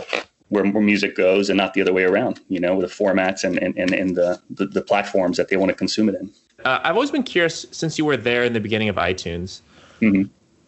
where, 0.50 0.66
where 0.66 0.84
music 0.84 1.16
goes 1.16 1.50
and 1.50 1.58
not 1.58 1.74
the 1.74 1.82
other 1.82 1.94
way 1.94 2.04
around, 2.04 2.40
you 2.48 2.60
know, 2.60 2.80
the 2.80 2.88
formats 2.88 3.44
and, 3.44 3.58
and, 3.58 3.78
and, 3.78 3.94
and 3.94 4.16
the, 4.16 4.40
the, 4.50 4.68
the 4.68 4.82
platforms 4.82 5.38
that 5.38 5.50
they 5.50 5.58
want 5.58 5.70
to 5.70 5.76
consume 5.76 6.10
it 6.10 6.16
in. 6.16 6.32
Uh, 6.64 6.80
I've 6.84 6.96
always 6.96 7.12
been 7.12 7.24
curious 7.24 7.66
since 7.72 7.98
you 7.98 8.06
were 8.06 8.18
there 8.18 8.44
in 8.44 8.54
the 8.54 8.60
beginning 8.60 8.90
of 8.90 8.96
iTunes, 8.96 9.62
mm-hmm. 10.02 10.24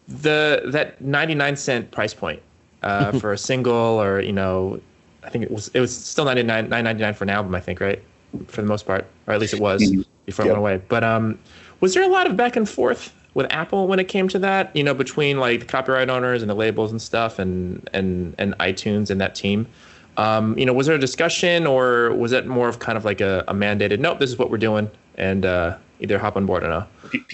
the 0.08 0.62
that 0.66 1.00
99 1.00 1.56
cent 1.56 1.90
price 1.90 2.14
point 2.14 2.40
uh, 2.82 3.12
for 3.12 3.32
a 3.32 3.38
single 3.38 3.74
or, 3.74 4.20
you 4.20 4.32
know, 4.32 4.80
I 5.22 5.30
think 5.30 5.44
it 5.44 5.50
was, 5.50 5.68
it 5.68 5.80
was 5.80 5.94
still 5.94 6.24
99, 6.24 6.68
9.99 6.68 7.14
for 7.16 7.24
an 7.24 7.30
album, 7.30 7.54
I 7.54 7.60
think, 7.60 7.80
right? 7.80 8.02
For 8.46 8.62
the 8.62 8.68
most 8.68 8.86
part, 8.86 9.06
or 9.26 9.34
at 9.34 9.40
least 9.40 9.54
it 9.54 9.60
was 9.60 9.82
mm-hmm. 9.82 10.02
before 10.24 10.44
yep. 10.44 10.50
it 10.50 10.52
went 10.52 10.58
away. 10.58 10.82
But 10.88 11.04
um, 11.04 11.38
was 11.80 11.94
there 11.94 12.02
a 12.02 12.08
lot 12.08 12.26
of 12.26 12.36
back 12.36 12.56
and 12.56 12.68
forth 12.68 13.12
with 13.34 13.46
Apple 13.50 13.86
when 13.86 13.98
it 13.98 14.08
came 14.08 14.28
to 14.28 14.38
that, 14.40 14.74
you 14.74 14.82
know, 14.82 14.94
between 14.94 15.38
like 15.38 15.60
the 15.60 15.66
copyright 15.66 16.10
owners 16.10 16.42
and 16.42 16.50
the 16.50 16.54
labels 16.54 16.90
and 16.90 17.00
stuff 17.00 17.38
and 17.38 17.88
and 17.92 18.34
and 18.38 18.56
iTunes 18.58 19.10
and 19.10 19.20
that 19.20 19.34
team. 19.34 19.66
Um, 20.16 20.58
you 20.58 20.66
know, 20.66 20.72
was 20.72 20.86
there 20.86 20.96
a 20.96 21.00
discussion 21.00 21.66
or 21.66 22.12
was 22.14 22.32
it 22.32 22.46
more 22.46 22.68
of 22.68 22.78
kind 22.78 22.98
of 22.98 23.04
like 23.04 23.20
a, 23.20 23.44
a 23.48 23.54
mandated, 23.54 24.00
nope, 24.00 24.18
this 24.18 24.28
is 24.28 24.38
what 24.38 24.50
we're 24.50 24.58
doing 24.58 24.90
and 25.14 25.46
uh, 25.46 25.78
either 26.00 26.18
hop 26.18 26.36
on 26.36 26.46
board 26.46 26.62
or 26.64 26.68
not? 26.68 26.90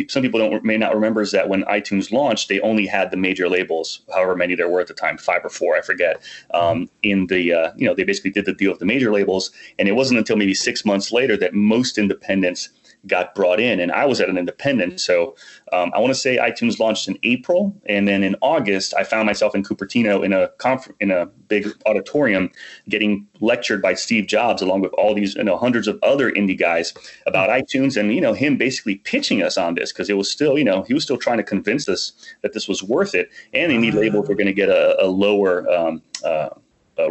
Some 0.09 0.23
people 0.23 0.39
don't 0.39 0.65
may 0.65 0.77
not 0.77 0.95
remember 0.95 1.21
is 1.21 1.33
that 1.33 1.49
when 1.49 1.65
iTunes 1.65 2.13
launched, 2.13 2.49
they 2.49 2.61
only 2.61 2.87
had 2.87 3.11
the 3.11 3.17
major 3.17 3.49
labels, 3.49 4.01
however 4.15 4.37
many 4.37 4.55
there 4.55 4.69
were 4.69 4.81
at 4.81 4.87
the 4.87 4.95
time, 4.95 5.19
five 5.19 5.45
or 5.45 5.51
four, 5.51 5.77
I 5.77 5.83
forget. 5.83 6.23
Um, 6.55 6.89
in 7.03 7.27
the 7.27 7.53
uh, 7.53 7.73
you 7.77 7.87
know 7.87 7.95
they 7.95 8.05
basically 8.05 8.31
did 8.31 8.47
the 8.47 8.55
deal 8.55 8.71
with 8.71 8.79
the 8.79 8.87
major 8.87 9.13
labels, 9.13 9.51
and 9.79 9.89
it 9.89 9.93
wasn't 9.93 10.19
until 10.19 10.37
maybe 10.37 10.55
six 10.55 10.85
months 10.85 11.13
later 11.13 11.37
that 11.37 11.53
most 11.53 11.99
independents 11.99 12.71
got 13.07 13.35
brought 13.35 13.61
in. 13.61 13.81
And 13.81 13.93
I 13.93 14.05
was 14.05 14.21
at 14.21 14.29
an 14.29 14.39
independent. 14.39 15.01
So 15.01 15.37
um, 15.73 15.93
I 15.95 15.99
want 15.99 16.11
to 16.13 16.19
say 16.19 16.37
iTunes 16.37 16.79
launched 16.79 17.09
in 17.09 17.19
April. 17.23 17.75
And 17.87 18.07
then 18.07 18.23
in 18.23 18.37
August, 18.41 18.95
I 18.97 19.05
found 19.05 19.27
myself 19.27 19.55
in 19.55 19.63
Cupertino 19.63 20.25
in 20.25 20.33
a 20.33 20.49
conf- 20.59 20.91
in 21.01 21.11
a 21.11 21.27
big 21.27 21.69
auditorium 21.87 22.51
getting 22.89 23.27
lectured 23.41 23.83
by 23.83 23.95
Steve 23.95 24.27
Jobs 24.27 24.63
along 24.63 24.81
with 24.81 24.93
all 24.95 25.15
these, 25.15 25.35
you 25.35 25.45
know, 25.45 25.57
hundreds 25.57 25.89
of 25.89 25.99
other 26.03 26.31
indie 26.33 26.59
guys 26.59 26.95
about 27.27 27.51
iTunes 27.51 27.97
and, 27.97 28.15
you 28.15 28.21
know, 28.21 28.33
him 28.33 28.57
basically 28.57 28.97
pitching 28.97 29.43
us 29.43 29.57
on 29.57 29.75
this 29.75 29.93
because 29.93 30.11
it 30.11 30.17
was 30.17 30.31
still, 30.31 30.59
you 30.59 30.65
know, 30.65 30.83
he 30.83 30.95
was 30.95 31.03
still 31.03 31.19
trying 31.19 31.39
to 31.39 31.45
convince 31.45 31.89
us 31.89 32.13
that 32.43 32.53
this 32.53 32.69
was 32.69 32.83
worth 32.83 33.15
it. 33.15 33.31
And 33.53 33.73
indie 33.73 33.91
uh-huh. 33.91 34.01
labels 34.01 34.29
were 34.29 34.35
going 34.35 34.47
to 34.47 34.53
get 34.53 34.69
a, 34.69 35.03
a 35.03 35.07
lower 35.07 35.69
um, 35.71 36.03
uh, 36.25 36.51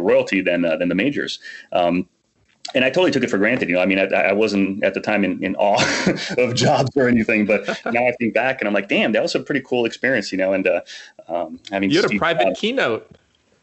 royalty 0.00 0.40
than, 0.40 0.64
uh, 0.64 0.76
than 0.76 0.88
the 0.88 0.94
majors. 0.94 1.38
Um, 1.72 2.08
and 2.74 2.84
I 2.84 2.90
totally 2.90 3.10
took 3.10 3.22
it 3.22 3.30
for 3.30 3.38
granted. 3.38 3.68
You 3.68 3.76
know, 3.76 3.82
I 3.82 3.86
mean, 3.86 3.98
I, 3.98 4.04
I 4.04 4.32
wasn't 4.32 4.82
at 4.82 4.94
the 4.94 5.00
time 5.00 5.24
in, 5.24 5.42
in 5.42 5.56
awe 5.56 5.82
of 6.38 6.54
jobs 6.54 6.96
or 6.96 7.08
anything, 7.08 7.46
but 7.46 7.66
now 7.86 8.06
I 8.06 8.12
think 8.18 8.34
back 8.34 8.60
and 8.60 8.68
I'm 8.68 8.74
like, 8.74 8.88
damn, 8.88 9.12
that 9.12 9.22
was 9.22 9.34
a 9.34 9.40
pretty 9.40 9.60
cool 9.60 9.84
experience, 9.84 10.32
you 10.32 10.38
know. 10.38 10.52
And 10.52 10.66
uh, 10.66 10.80
um, 11.28 11.60
having 11.70 11.90
you 11.90 11.98
had 11.98 12.06
Steve 12.06 12.18
a 12.18 12.20
private 12.20 12.44
Jobs, 12.44 12.60
keynote. 12.60 13.16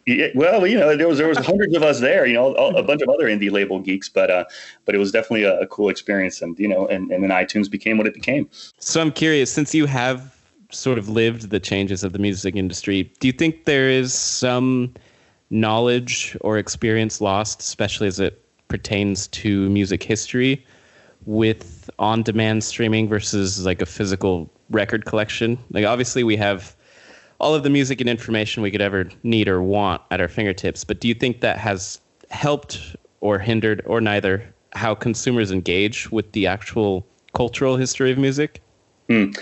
Yeah, 0.06 0.28
well, 0.36 0.68
you 0.68 0.78
know, 0.78 0.98
there 0.98 1.08
was 1.08 1.18
there 1.18 1.30
was 1.30 1.38
hundreds 1.38 1.76
of 1.76 1.84
us 1.84 2.02
there, 2.02 2.26
you 2.26 2.34
know, 2.34 2.54
a, 2.56 2.76
a 2.76 2.84
bunch 2.84 3.02
of 3.02 3.10
other 3.10 3.26
indie 3.26 3.50
label 3.50 3.80
geeks, 3.80 4.10
but 4.10 4.30
uh, 4.30 4.44
but 4.86 4.96
it 4.96 4.98
was 4.98 5.12
definitely 5.12 5.44
a, 5.44 5.62
a 5.62 5.68
cool 5.68 5.88
experience, 5.88 6.42
and 6.42 6.60
you 6.60 6.68
know, 6.68 6.88
and, 6.88 7.10
and 7.12 7.24
then 7.24 7.30
iTunes 7.30 7.72
became 7.72 7.98
what 7.98 8.06
it 8.06 8.14
became. 8.14 8.50
So 8.80 9.00
I'm 9.00 9.12
curious, 9.12 9.50
since 9.52 9.74
you 9.74 9.86
have 9.86 10.36
sort 10.72 10.98
of 10.98 11.08
lived 11.08 11.52
the 11.52 11.60
changes 11.60 12.04
of 12.04 12.12
the 12.12 12.20
music 12.20 12.56
industry, 12.56 13.04
do 13.20 13.28
you 13.28 13.32
think 13.32 13.64
there 13.64 13.90
is 13.90 14.14
some 14.14 14.94
knowledge 15.50 16.36
or 16.42 16.58
experience 16.58 17.22
lost, 17.22 17.62
especially 17.62 18.08
as 18.08 18.20
it 18.20 18.43
pertains 18.74 19.28
to 19.28 19.70
music 19.70 20.02
history 20.02 20.66
with 21.28 21.92
on 22.00 22.24
demand 22.24 22.64
streaming 22.64 23.08
versus 23.08 23.64
like 23.68 23.84
a 23.84 23.86
physical 23.86 24.50
record 24.72 25.06
collection. 25.06 25.60
Like 25.70 25.86
obviously 25.86 26.24
we 26.24 26.36
have 26.38 26.76
all 27.40 27.54
of 27.54 27.62
the 27.62 27.70
music 27.70 28.02
and 28.02 28.10
information 28.10 28.64
we 28.64 28.72
could 28.72 28.82
ever 28.82 29.08
need 29.22 29.48
or 29.48 29.62
want 29.62 30.02
at 30.10 30.20
our 30.20 30.28
fingertips, 30.28 30.84
but 30.84 31.00
do 31.00 31.08
you 31.08 31.14
think 31.14 31.42
that 31.42 31.60
has 31.60 32.02
helped 32.32 32.96
or 33.20 33.38
hindered 33.38 33.84
or 33.86 34.02
neither 34.02 34.44
how 34.74 34.96
consumers 34.96 35.52
engage 35.52 36.12
with 36.12 36.32
the 36.32 36.48
actual 36.48 37.06
cultural 37.34 37.78
history 37.78 38.12
of 38.12 38.18
music? 38.18 38.60
Mm. 39.08 39.38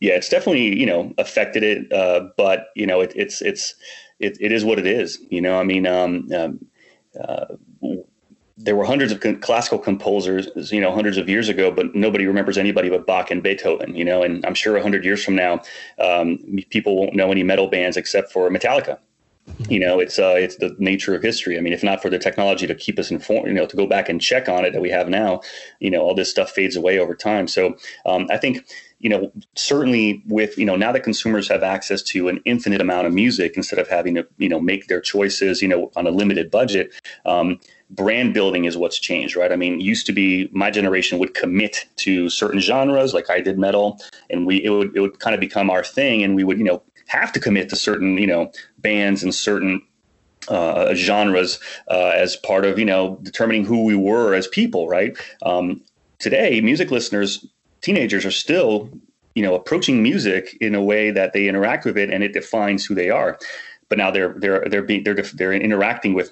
Yeah, 0.00 0.12
it's 0.12 0.28
definitely 0.28 0.78
you 0.78 0.84
know 0.84 1.14
affected 1.16 1.62
it, 1.62 1.90
uh, 1.90 2.28
but 2.36 2.66
you 2.76 2.86
know 2.86 3.00
it, 3.00 3.14
it's 3.16 3.40
it's 3.40 3.74
it, 4.20 4.36
it 4.40 4.52
is 4.52 4.62
what 4.62 4.78
it 4.78 4.86
is. 4.86 5.18
You 5.30 5.40
know, 5.40 5.58
I 5.58 5.64
mean, 5.64 5.86
um, 5.86 6.28
um, 6.36 6.60
uh, 7.18 7.46
there 8.60 8.74
were 8.74 8.84
hundreds 8.84 9.12
of 9.12 9.20
classical 9.40 9.78
composers, 9.78 10.72
you 10.72 10.80
know, 10.80 10.92
hundreds 10.92 11.16
of 11.16 11.28
years 11.28 11.48
ago, 11.48 11.70
but 11.70 11.94
nobody 11.94 12.26
remembers 12.26 12.58
anybody 12.58 12.90
but 12.90 13.06
Bach 13.06 13.30
and 13.30 13.42
Beethoven, 13.42 13.94
you 13.94 14.04
know. 14.04 14.22
And 14.22 14.44
I'm 14.44 14.54
sure 14.54 14.80
hundred 14.80 15.04
years 15.04 15.24
from 15.24 15.36
now, 15.36 15.62
um, 15.98 16.38
people 16.70 16.96
won't 16.96 17.14
know 17.14 17.30
any 17.30 17.44
metal 17.44 17.68
bands 17.68 17.96
except 17.96 18.32
for 18.32 18.50
Metallica, 18.50 18.98
you 19.68 19.78
know 19.78 19.98
it's 19.98 20.18
uh 20.18 20.34
it's 20.36 20.56
the 20.56 20.74
nature 20.78 21.14
of 21.14 21.22
history. 21.22 21.56
I 21.56 21.60
mean 21.60 21.72
if 21.72 21.82
not 21.82 22.02
for 22.02 22.10
the 22.10 22.18
technology 22.18 22.66
to 22.66 22.74
keep 22.74 22.98
us 22.98 23.10
informed 23.10 23.48
you 23.48 23.54
know 23.54 23.66
to 23.66 23.76
go 23.76 23.86
back 23.86 24.08
and 24.08 24.20
check 24.20 24.48
on 24.48 24.64
it 24.64 24.72
that 24.72 24.80
we 24.80 24.90
have 24.90 25.08
now 25.08 25.40
you 25.80 25.90
know 25.90 26.00
all 26.00 26.14
this 26.14 26.30
stuff 26.30 26.50
fades 26.50 26.76
away 26.76 26.98
over 26.98 27.14
time. 27.14 27.48
So 27.48 27.76
um, 28.06 28.26
i 28.30 28.36
think 28.36 28.66
you 28.98 29.08
know 29.08 29.32
certainly 29.54 30.22
with 30.26 30.58
you 30.58 30.64
know 30.64 30.76
now 30.76 30.92
that 30.92 31.02
consumers 31.02 31.48
have 31.48 31.62
access 31.62 32.02
to 32.02 32.28
an 32.28 32.40
infinite 32.44 32.80
amount 32.80 33.06
of 33.06 33.12
music 33.12 33.56
instead 33.56 33.78
of 33.78 33.88
having 33.88 34.14
to 34.16 34.26
you 34.38 34.48
know 34.48 34.60
make 34.60 34.88
their 34.88 35.00
choices 35.00 35.62
you 35.62 35.68
know 35.68 35.90
on 35.96 36.06
a 36.06 36.10
limited 36.10 36.50
budget 36.50 36.92
um, 37.24 37.58
brand 37.90 38.34
building 38.34 38.66
is 38.66 38.76
what's 38.76 38.98
changed 38.98 39.34
right 39.34 39.50
i 39.50 39.56
mean 39.56 39.80
used 39.80 40.04
to 40.04 40.12
be 40.12 40.48
my 40.52 40.70
generation 40.70 41.18
would 41.18 41.32
commit 41.32 41.86
to 41.96 42.28
certain 42.28 42.60
genres 42.60 43.14
like 43.14 43.30
i 43.30 43.40
did 43.40 43.58
metal 43.58 43.98
and 44.28 44.46
we 44.46 44.62
it 44.62 44.68
would, 44.68 44.94
it 44.94 45.00
would 45.00 45.18
kind 45.20 45.32
of 45.32 45.40
become 45.40 45.70
our 45.70 45.82
thing 45.82 46.22
and 46.22 46.36
we 46.36 46.44
would 46.44 46.58
you 46.58 46.64
know 46.64 46.82
have 47.08 47.32
to 47.32 47.40
commit 47.40 47.68
to 47.70 47.76
certain, 47.76 48.16
you 48.16 48.26
know, 48.26 48.52
bands 48.78 49.22
and 49.22 49.34
certain 49.34 49.82
uh, 50.48 50.94
genres 50.94 51.58
uh, 51.90 52.12
as 52.14 52.36
part 52.36 52.64
of, 52.64 52.78
you 52.78 52.84
know, 52.84 53.18
determining 53.22 53.64
who 53.64 53.84
we 53.84 53.96
were 53.96 54.34
as 54.34 54.46
people, 54.46 54.88
right? 54.88 55.16
Um, 55.42 55.82
today, 56.18 56.60
music 56.60 56.90
listeners, 56.90 57.44
teenagers 57.80 58.24
are 58.24 58.30
still, 58.30 58.90
you 59.34 59.42
know, 59.42 59.54
approaching 59.54 60.02
music 60.02 60.56
in 60.60 60.74
a 60.74 60.82
way 60.82 61.10
that 61.10 61.32
they 61.32 61.48
interact 61.48 61.84
with 61.84 61.98
it 61.98 62.10
and 62.10 62.22
it 62.22 62.32
defines 62.32 62.84
who 62.84 62.94
they 62.94 63.10
are. 63.10 63.38
But 63.88 63.98
now 63.98 64.10
they're 64.10 64.34
they're 64.36 64.66
they're 64.68 64.82
being 64.82 65.02
they're 65.02 65.14
they're 65.14 65.52
interacting 65.54 66.12
with 66.12 66.30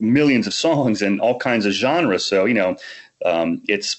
millions 0.00 0.46
of 0.46 0.54
songs 0.54 1.02
and 1.02 1.20
all 1.20 1.38
kinds 1.38 1.66
of 1.66 1.72
genres. 1.72 2.24
So 2.24 2.44
you 2.44 2.54
know, 2.54 2.76
um, 3.24 3.62
it's 3.68 3.96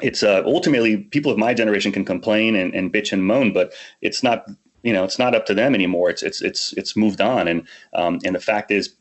it's 0.00 0.22
uh, 0.22 0.42
ultimately 0.44 0.98
people 0.98 1.32
of 1.32 1.38
my 1.38 1.54
generation 1.54 1.92
can 1.92 2.04
complain 2.04 2.54
and, 2.54 2.74
and 2.74 2.92
bitch 2.92 3.12
and 3.12 3.24
moan, 3.24 3.52
but 3.52 3.72
it's 4.02 4.22
not 4.22 4.46
you 4.82 4.92
know 4.92 5.04
it's 5.04 5.18
not 5.18 5.34
up 5.34 5.46
to 5.46 5.54
them 5.54 5.74
anymore. 5.74 6.10
It's 6.10 6.22
it's 6.22 6.42
it's 6.42 6.72
it's 6.74 6.96
moved 6.96 7.20
on, 7.20 7.48
and 7.48 7.66
um, 7.94 8.20
and 8.24 8.34
the 8.34 8.40
fact 8.40 8.70
is, 8.70 8.94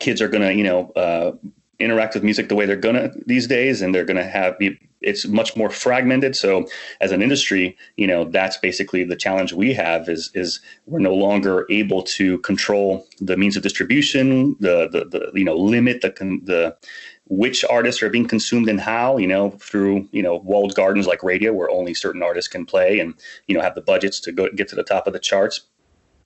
kids 0.00 0.20
are 0.20 0.28
gonna 0.28 0.52
you 0.52 0.64
know 0.64 0.90
uh, 0.92 1.32
interact 1.80 2.14
with 2.14 2.24
music 2.24 2.48
the 2.48 2.54
way 2.54 2.66
they're 2.66 2.76
gonna 2.76 3.12
these 3.26 3.46
days, 3.46 3.82
and 3.82 3.94
they're 3.94 4.04
gonna 4.04 4.24
have 4.24 4.56
it's 5.00 5.26
much 5.28 5.56
more 5.56 5.70
fragmented. 5.70 6.34
So 6.34 6.66
as 7.00 7.12
an 7.12 7.22
industry, 7.22 7.76
you 7.96 8.06
know 8.06 8.24
that's 8.24 8.56
basically 8.56 9.04
the 9.04 9.16
challenge 9.16 9.52
we 9.52 9.72
have 9.74 10.08
is 10.08 10.30
is 10.34 10.60
we're 10.86 10.98
no 10.98 11.14
longer 11.14 11.66
able 11.70 12.02
to 12.02 12.38
control 12.38 13.06
the 13.20 13.36
means 13.36 13.56
of 13.56 13.62
distribution, 13.62 14.56
the 14.60 14.88
the, 14.88 15.04
the 15.04 15.30
you 15.34 15.44
know 15.44 15.56
limit 15.56 16.00
the 16.00 16.10
the 16.44 16.76
which 17.28 17.64
artists 17.64 18.02
are 18.02 18.08
being 18.08 18.26
consumed 18.26 18.68
and 18.68 18.80
how, 18.80 19.18
you 19.18 19.26
know, 19.26 19.50
through, 19.50 20.08
you 20.12 20.22
know, 20.22 20.36
walled 20.36 20.74
gardens 20.74 21.06
like 21.06 21.22
radio 21.22 21.52
where 21.52 21.70
only 21.70 21.92
certain 21.94 22.22
artists 22.22 22.48
can 22.48 22.64
play 22.64 22.98
and, 23.00 23.14
you 23.46 23.54
know, 23.54 23.60
have 23.60 23.74
the 23.74 23.82
budgets 23.82 24.18
to 24.20 24.32
go 24.32 24.48
get 24.54 24.68
to 24.68 24.74
the 24.74 24.82
top 24.82 25.06
of 25.06 25.12
the 25.12 25.18
charts. 25.18 25.60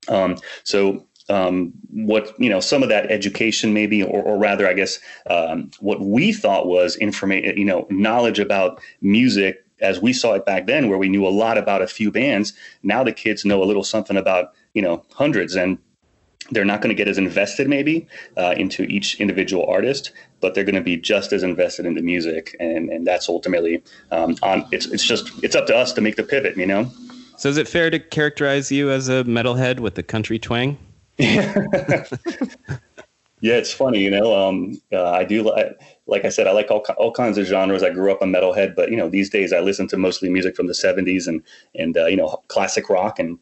Um, 0.08 0.36
so 0.64 1.06
um, 1.28 1.72
what 1.90 2.38
you 2.38 2.50
know 2.50 2.61
some 2.61 2.82
of 2.82 2.88
that 2.88 3.11
education 3.11 3.72
maybe 3.72 4.02
or, 4.02 4.22
or 4.22 4.38
rather 4.38 4.66
i 4.66 4.72
guess 4.72 4.98
um, 5.30 5.70
what 5.78 6.00
we 6.00 6.32
thought 6.32 6.66
was 6.66 6.96
information 6.96 7.56
you 7.56 7.64
know 7.64 7.87
knowledge 7.90 8.38
about 8.38 8.80
music 9.00 9.64
as 9.82 10.00
we 10.00 10.12
saw 10.12 10.32
it 10.35 10.46
back 10.46 10.66
then 10.66 10.88
where 10.88 10.96
we 10.96 11.08
knew 11.08 11.26
a 11.26 11.28
lot 11.28 11.58
about 11.58 11.82
a 11.82 11.87
few 11.87 12.11
bands. 12.11 12.54
Now 12.82 13.04
the 13.04 13.12
kids 13.12 13.44
know 13.44 13.62
a 13.62 13.66
little 13.66 13.85
something 13.85 14.16
about 14.16 14.52
you 14.72 14.80
know 14.80 15.04
hundreds 15.12 15.54
and 15.54 15.76
they're 16.50 16.64
not 16.64 16.80
going 16.80 16.94
to 16.94 16.94
get 16.94 17.08
as 17.08 17.18
invested 17.18 17.68
maybe 17.68 18.06
uh, 18.37 18.54
into 18.56 18.85
each 18.85 19.20
individual 19.20 19.66
artist 19.66 20.12
but 20.40 20.54
they're 20.54 20.64
going 20.64 20.74
to 20.74 20.82
be 20.82 20.96
just 20.96 21.32
as 21.32 21.42
invested 21.42 21.87
in 21.87 21.94
the 21.94 22.02
music 22.02 22.56
and 22.58 22.88
and 22.88 23.06
that's 23.06 23.28
ultimately 23.28 23.82
um, 24.11 24.37
on 24.42 24.66
it's 24.72 24.87
it's 24.87 25.04
just 25.04 25.30
it's 25.44 25.54
up 25.54 25.66
to 25.66 25.76
us 25.76 25.92
to 25.92 26.00
make 26.00 26.16
the 26.16 26.22
pivot 26.22 26.56
you 26.56 26.66
know? 26.66 26.90
So 27.37 27.48
is 27.48 27.58
it 27.58 27.68
fair 27.68 27.90
to 27.90 27.98
characterize 27.98 28.70
you 28.70 28.90
as 28.90 29.08
a 29.08 29.24
metalhead 29.24 29.80
with 29.80 29.94
the 29.94 30.02
country 30.02 30.38
twang 30.38 30.78
yeah 33.40 33.55
it's 33.55 33.72
funny 33.72 34.01
you 34.01 34.11
know 34.11 34.35
um, 34.35 34.81
uh, 34.92 35.11
i 35.11 35.25
do 35.25 35.42
like 35.42 35.81
like 36.07 36.25
i 36.25 36.29
said 36.29 36.46
i 36.46 36.53
like 36.53 36.70
all, 36.70 36.85
all 36.96 37.12
kinds 37.12 37.37
of 37.37 37.46
genres 37.46 37.83
i 37.83 37.90
grew 37.90 38.11
up 38.11 38.22
a 38.22 38.25
metalhead 38.25 38.75
but 38.75 38.90
you 38.90 38.96
know 38.96 39.09
these 39.09 39.29
days 39.29 39.53
i 39.53 39.61
listen 39.61 39.87
to 39.87 39.96
mostly 39.96 40.29
music 40.29 40.57
from 40.57 40.66
the 40.66 40.72
70s 40.72 41.27
and 41.27 41.42
and 41.75 41.96
uh, 41.96 42.07
you 42.07 42.16
know 42.16 42.42
classic 42.48 42.88
rock 42.88 43.18
and 43.18 43.38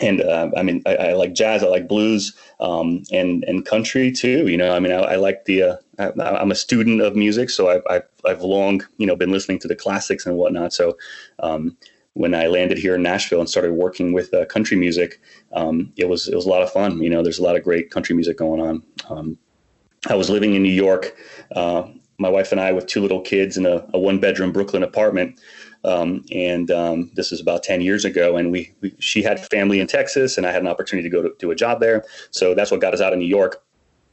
and 0.00 0.20
uh, 0.20 0.50
I 0.56 0.62
mean, 0.62 0.82
I, 0.86 0.96
I, 0.96 1.12
like 1.14 1.32
jazz, 1.32 1.62
I 1.62 1.66
like 1.66 1.88
blues, 1.88 2.34
um, 2.60 3.02
and 3.10 3.44
and 3.44 3.66
country 3.66 4.12
too. 4.12 4.48
You 4.48 4.56
know, 4.56 4.74
I 4.74 4.78
mean, 4.78 4.92
I, 4.92 4.98
I 4.98 5.16
like 5.16 5.44
the. 5.46 5.62
Uh, 5.62 5.76
I, 5.98 6.40
am 6.40 6.50
a 6.50 6.54
student 6.54 7.02
of 7.02 7.16
music, 7.16 7.50
so 7.50 7.68
I've, 7.68 7.82
I've, 7.90 8.08
I've 8.24 8.42
long 8.42 8.82
you 8.98 9.06
know 9.06 9.16
been 9.16 9.32
listening 9.32 9.58
to 9.60 9.68
the 9.68 9.76
classics 9.76 10.26
and 10.26 10.36
whatnot. 10.36 10.72
So 10.72 10.96
um, 11.40 11.76
when 12.14 12.34
I 12.34 12.46
landed 12.46 12.78
here 12.78 12.96
in 12.96 13.02
Nashville 13.02 13.40
and 13.40 13.48
started 13.48 13.72
working 13.72 14.12
with 14.12 14.32
uh, 14.34 14.44
country 14.46 14.76
music, 14.76 15.20
um, 15.52 15.92
it 15.96 16.08
was 16.08 16.28
it 16.28 16.34
was 16.34 16.46
a 16.46 16.48
lot 16.48 16.62
of 16.62 16.70
fun. 16.70 17.00
You 17.00 17.10
know, 17.10 17.22
there's 17.22 17.38
a 17.38 17.42
lot 17.42 17.56
of 17.56 17.62
great 17.62 17.90
country 17.90 18.14
music 18.14 18.36
going 18.36 18.60
on. 18.60 18.82
Um, 19.08 19.38
I 20.08 20.14
was 20.14 20.30
living 20.30 20.54
in 20.54 20.62
New 20.62 20.72
York. 20.72 21.14
Uh, 21.54 21.88
my 22.18 22.28
wife 22.28 22.52
and 22.52 22.60
I, 22.60 22.72
with 22.72 22.86
two 22.86 23.00
little 23.00 23.20
kids 23.20 23.56
in 23.56 23.64
a, 23.64 23.86
a 23.94 23.98
one 23.98 24.20
bedroom 24.20 24.52
Brooklyn 24.52 24.82
apartment. 24.82 25.40
Um, 25.84 26.24
and 26.30 26.70
um, 26.70 27.10
this 27.14 27.32
is 27.32 27.40
about 27.40 27.62
10 27.62 27.80
years 27.80 28.04
ago. 28.04 28.36
And 28.36 28.52
we, 28.52 28.72
we, 28.82 28.94
she 28.98 29.22
had 29.22 29.40
family 29.48 29.80
in 29.80 29.86
Texas, 29.86 30.36
and 30.36 30.46
I 30.46 30.52
had 30.52 30.60
an 30.60 30.68
opportunity 30.68 31.08
to 31.08 31.12
go 31.14 31.22
to 31.22 31.34
do 31.38 31.50
a 31.50 31.54
job 31.54 31.80
there. 31.80 32.04
So 32.30 32.54
that's 32.54 32.70
what 32.70 32.82
got 32.82 32.92
us 32.92 33.00
out 33.00 33.14
of 33.14 33.18
New 33.18 33.26
York. 33.26 33.62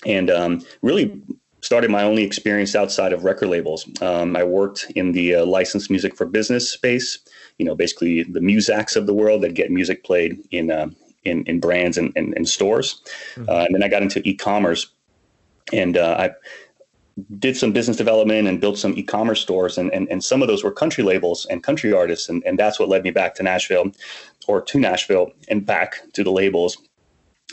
And 0.06 0.30
um, 0.30 0.64
really 0.82 1.22
started 1.62 1.92
my 1.92 2.04
only 2.04 2.24
experience 2.24 2.76
outside 2.76 3.12
of 3.12 3.26
record 3.26 3.50
labels. 3.50 3.86
Um, 4.02 4.36
I 4.38 4.44
worked 4.44 4.90
in 4.96 5.12
the 5.12 5.36
uh, 5.36 5.46
licensed 5.46 5.90
music 5.90 6.16
for 6.16 6.26
business 6.26 6.72
space, 6.72 7.20
you 7.58 7.66
know, 7.66 7.76
basically 7.76 8.24
the 8.24 8.40
Muzaks 8.40 8.96
of 8.96 9.08
the 9.08 9.14
world 9.14 9.42
that 9.44 9.54
get 9.54 9.72
music 9.72 10.04
played 10.04 10.38
in, 10.52 10.72
uh, 10.72 10.90
in, 11.26 11.44
in, 11.46 11.60
brands 11.60 11.98
and, 11.98 12.14
and, 12.16 12.34
and 12.36 12.48
stores. 12.48 13.02
Mm-hmm. 13.36 13.50
Uh, 13.50 13.66
and 13.66 13.76
then 13.76 13.84
I 13.84 13.88
got 13.88 14.04
into 14.04 14.22
e 14.28 14.36
commerce. 14.36 14.88
And 15.74 15.98
uh, 15.98 16.16
I 16.18 16.32
did 17.40 17.58
some 17.58 17.72
business 17.72 17.98
development 17.98 18.48
and 18.48 18.62
built 18.62 18.78
some 18.78 18.94
e-commerce 18.96 19.42
stores 19.42 19.78
and, 19.78 19.92
and, 19.92 20.08
and 20.10 20.24
some 20.24 20.42
of 20.42 20.48
those 20.48 20.64
were 20.64 20.72
country 20.72 21.04
labels 21.04 21.46
and 21.50 21.64
country 21.64 21.92
artists 21.92 22.30
and, 22.30 22.44
and 22.46 22.60
that's 22.60 22.80
what 22.80 22.90
led 22.90 23.04
me 23.04 23.12
back 23.12 23.34
to 23.36 23.44
nashville 23.44 23.92
or 24.48 24.62
to 24.62 24.80
nashville 24.80 25.32
and 25.50 25.66
back 25.66 25.96
to 26.14 26.24
the 26.24 26.32
labels 26.32 26.78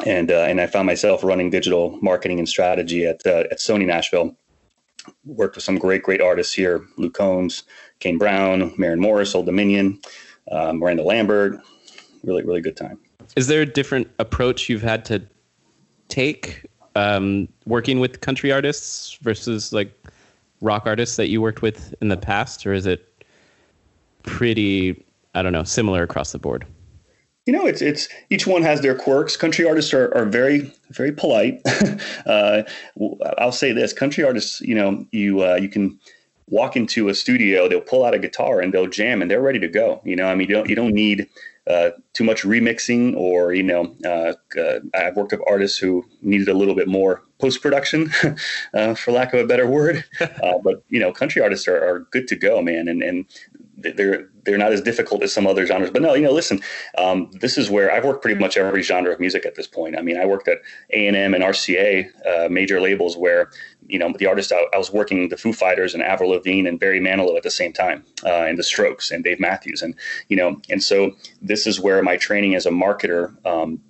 and 0.04 0.30
uh, 0.30 0.44
and 0.48 0.60
i 0.60 0.66
found 0.66 0.86
myself 0.86 1.24
running 1.24 1.48
digital 1.48 1.98
marketing 2.02 2.38
and 2.38 2.48
strategy 2.48 3.06
at 3.06 3.26
uh, 3.26 3.44
at 3.50 3.58
sony 3.58 3.86
nashville 3.86 4.36
worked 5.24 5.56
with 5.56 5.64
some 5.64 5.78
great 5.78 6.02
great 6.02 6.20
artists 6.20 6.52
here. 6.52 6.84
Luke 6.96 7.14
combs 7.14 7.64
kane 8.00 8.18
brown 8.18 8.72
maren 8.78 9.00
morris 9.00 9.34
old 9.34 9.46
dominion 9.46 10.00
uh, 10.50 10.72
miranda 10.72 11.02
lambert. 11.02 11.58
Really 12.22 12.44
really 12.44 12.60
good 12.60 12.76
time. 12.76 12.98
Is 13.36 13.48
there 13.48 13.62
a 13.62 13.66
different 13.66 14.08
approach 14.18 14.68
you've 14.68 14.82
had 14.82 15.04
to 15.06 15.22
take 16.08 16.66
um, 16.94 17.48
working 17.66 17.98
with 18.00 18.20
country 18.20 18.52
artists 18.52 19.18
versus 19.22 19.72
like 19.72 19.92
rock 20.60 20.84
artists 20.86 21.16
that 21.16 21.28
you 21.28 21.42
worked 21.42 21.62
with 21.62 21.94
in 22.00 22.08
the 22.08 22.16
past, 22.16 22.66
or 22.66 22.72
is 22.72 22.86
it 22.86 23.24
pretty 24.22 25.04
I 25.34 25.42
don't 25.42 25.52
know 25.52 25.64
similar 25.64 26.02
across 26.02 26.32
the 26.32 26.38
board? 26.38 26.66
You 27.46 27.52
know, 27.52 27.66
it's 27.66 27.82
it's 27.82 28.08
each 28.30 28.46
one 28.46 28.62
has 28.62 28.80
their 28.80 28.94
quirks. 28.94 29.36
Country 29.36 29.66
artists 29.66 29.92
are, 29.92 30.14
are 30.14 30.24
very 30.24 30.72
very 30.90 31.12
polite. 31.12 31.60
uh, 32.26 32.62
I'll 33.38 33.52
say 33.52 33.72
this: 33.72 33.92
country 33.92 34.24
artists, 34.24 34.60
you 34.62 34.74
know, 34.74 35.06
you 35.12 35.44
uh, 35.44 35.56
you 35.56 35.68
can 35.68 35.98
walk 36.48 36.76
into 36.76 37.08
a 37.08 37.14
studio, 37.14 37.68
they'll 37.68 37.80
pull 37.80 38.04
out 38.04 38.14
a 38.14 38.18
guitar 38.18 38.60
and 38.60 38.72
they'll 38.72 38.86
jam, 38.86 39.22
and 39.22 39.30
they're 39.30 39.42
ready 39.42 39.58
to 39.58 39.68
go. 39.68 40.00
You 40.04 40.16
know, 40.16 40.26
I 40.26 40.34
mean, 40.34 40.48
you 40.48 40.54
don't 40.54 40.68
you 40.68 40.76
don't 40.76 40.94
need 40.94 41.28
uh, 41.66 41.90
too 42.12 42.24
much 42.24 42.42
remixing, 42.42 43.16
or 43.16 43.54
you 43.54 43.62
know, 43.62 43.94
uh, 44.04 44.34
uh, 44.60 44.80
I've 44.94 45.16
worked 45.16 45.32
with 45.32 45.40
artists 45.46 45.78
who 45.78 46.04
needed 46.22 46.48
a 46.48 46.54
little 46.54 46.74
bit 46.74 46.88
more 46.88 47.22
post 47.38 47.62
production, 47.62 48.10
uh, 48.74 48.94
for 48.94 49.12
lack 49.12 49.32
of 49.32 49.40
a 49.40 49.46
better 49.46 49.66
word. 49.66 50.04
Uh, 50.42 50.58
but 50.62 50.82
you 50.90 51.00
know, 51.00 51.10
country 51.10 51.40
artists 51.40 51.66
are, 51.66 51.82
are 51.82 52.00
good 52.10 52.28
to 52.28 52.36
go, 52.36 52.60
man, 52.60 52.88
and 52.88 53.02
and 53.02 53.24
they're 53.76 54.28
they're 54.44 54.58
not 54.58 54.72
as 54.72 54.80
difficult 54.80 55.22
as 55.22 55.32
some 55.32 55.46
other 55.46 55.66
genres. 55.66 55.90
But 55.90 56.02
no, 56.02 56.14
you 56.14 56.22
know, 56.22 56.32
listen, 56.32 56.60
um, 56.98 57.30
this 57.32 57.56
is 57.56 57.70
where 57.70 57.90
I've 57.90 58.04
worked 58.04 58.22
pretty 58.22 58.38
much 58.38 58.56
every 58.56 58.82
genre 58.82 59.12
of 59.12 59.20
music 59.20 59.46
at 59.46 59.54
this 59.54 59.66
point. 59.66 59.98
I 59.98 60.02
mean, 60.02 60.18
I 60.18 60.26
worked 60.26 60.48
at 60.48 60.58
A 60.90 61.06
and 61.06 61.16
M 61.16 61.34
and 61.34 61.42
RCA, 61.42 62.08
uh, 62.26 62.48
major 62.48 62.80
labels, 62.80 63.16
where 63.16 63.50
you 63.86 63.98
know 63.98 64.12
the 64.18 64.26
artists 64.26 64.52
I, 64.52 64.64
I, 64.72 64.78
was 64.78 64.92
working 64.92 65.28
the 65.28 65.36
Foo 65.36 65.52
Fighters 65.52 65.94
and 65.94 66.02
Avril 66.02 66.30
Lavigne 66.30 66.68
and 66.68 66.78
Barry 66.78 67.00
Manilow 67.00 67.36
at 67.36 67.42
the 67.42 67.50
same 67.50 67.72
time, 67.72 68.04
uh, 68.24 68.44
and 68.44 68.58
the 68.58 68.62
Strokes 68.62 69.10
and 69.10 69.24
Dave 69.24 69.40
Matthews, 69.40 69.82
and 69.82 69.94
you 70.28 70.36
know, 70.36 70.60
and 70.70 70.82
so 70.82 71.12
this 71.42 71.66
is 71.66 71.80
where 71.80 72.02
my 72.02 72.16
training 72.16 72.54
as 72.54 72.66
a 72.66 72.70
marketer. 72.70 73.34
Um, 73.46 73.80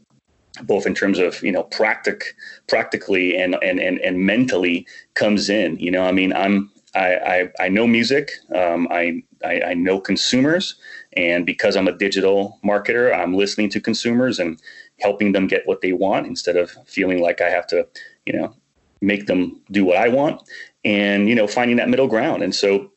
both 0.62 0.86
in 0.86 0.94
terms 0.94 1.18
of 1.18 1.42
you 1.42 1.50
know 1.50 1.64
practic 1.64 2.36
practically 2.68 3.36
and, 3.36 3.56
and 3.60 3.80
and 3.80 3.98
and 3.98 4.20
mentally 4.20 4.86
comes 5.14 5.50
in 5.50 5.76
you 5.80 5.90
know 5.90 6.04
i 6.04 6.12
mean 6.12 6.32
i'm 6.32 6.70
I, 6.94 7.14
I, 7.14 7.48
I 7.60 7.68
know 7.68 7.86
music. 7.86 8.30
Um, 8.54 8.88
I, 8.90 9.22
I, 9.44 9.60
I, 9.60 9.74
know 9.74 10.00
consumers. 10.00 10.76
And 11.16 11.44
because 11.44 11.76
I'm 11.76 11.88
a 11.88 11.96
digital 11.96 12.58
marketer, 12.64 13.12
I'm 13.12 13.34
listening 13.34 13.68
to 13.70 13.80
consumers 13.80 14.38
and 14.38 14.60
helping 15.00 15.32
them 15.32 15.46
get 15.46 15.66
what 15.66 15.80
they 15.80 15.92
want 15.92 16.26
instead 16.26 16.56
of 16.56 16.70
feeling 16.86 17.20
like 17.20 17.40
I 17.40 17.50
have 17.50 17.66
to, 17.68 17.86
you 18.26 18.32
know, 18.32 18.54
make 19.00 19.26
them 19.26 19.60
do 19.70 19.84
what 19.84 19.96
I 19.96 20.08
want 20.08 20.42
and, 20.84 21.28
you 21.28 21.34
know, 21.34 21.46
finding 21.46 21.76
that 21.78 21.88
middle 21.88 22.06
ground. 22.06 22.42
And 22.42 22.54
so, 22.54 22.90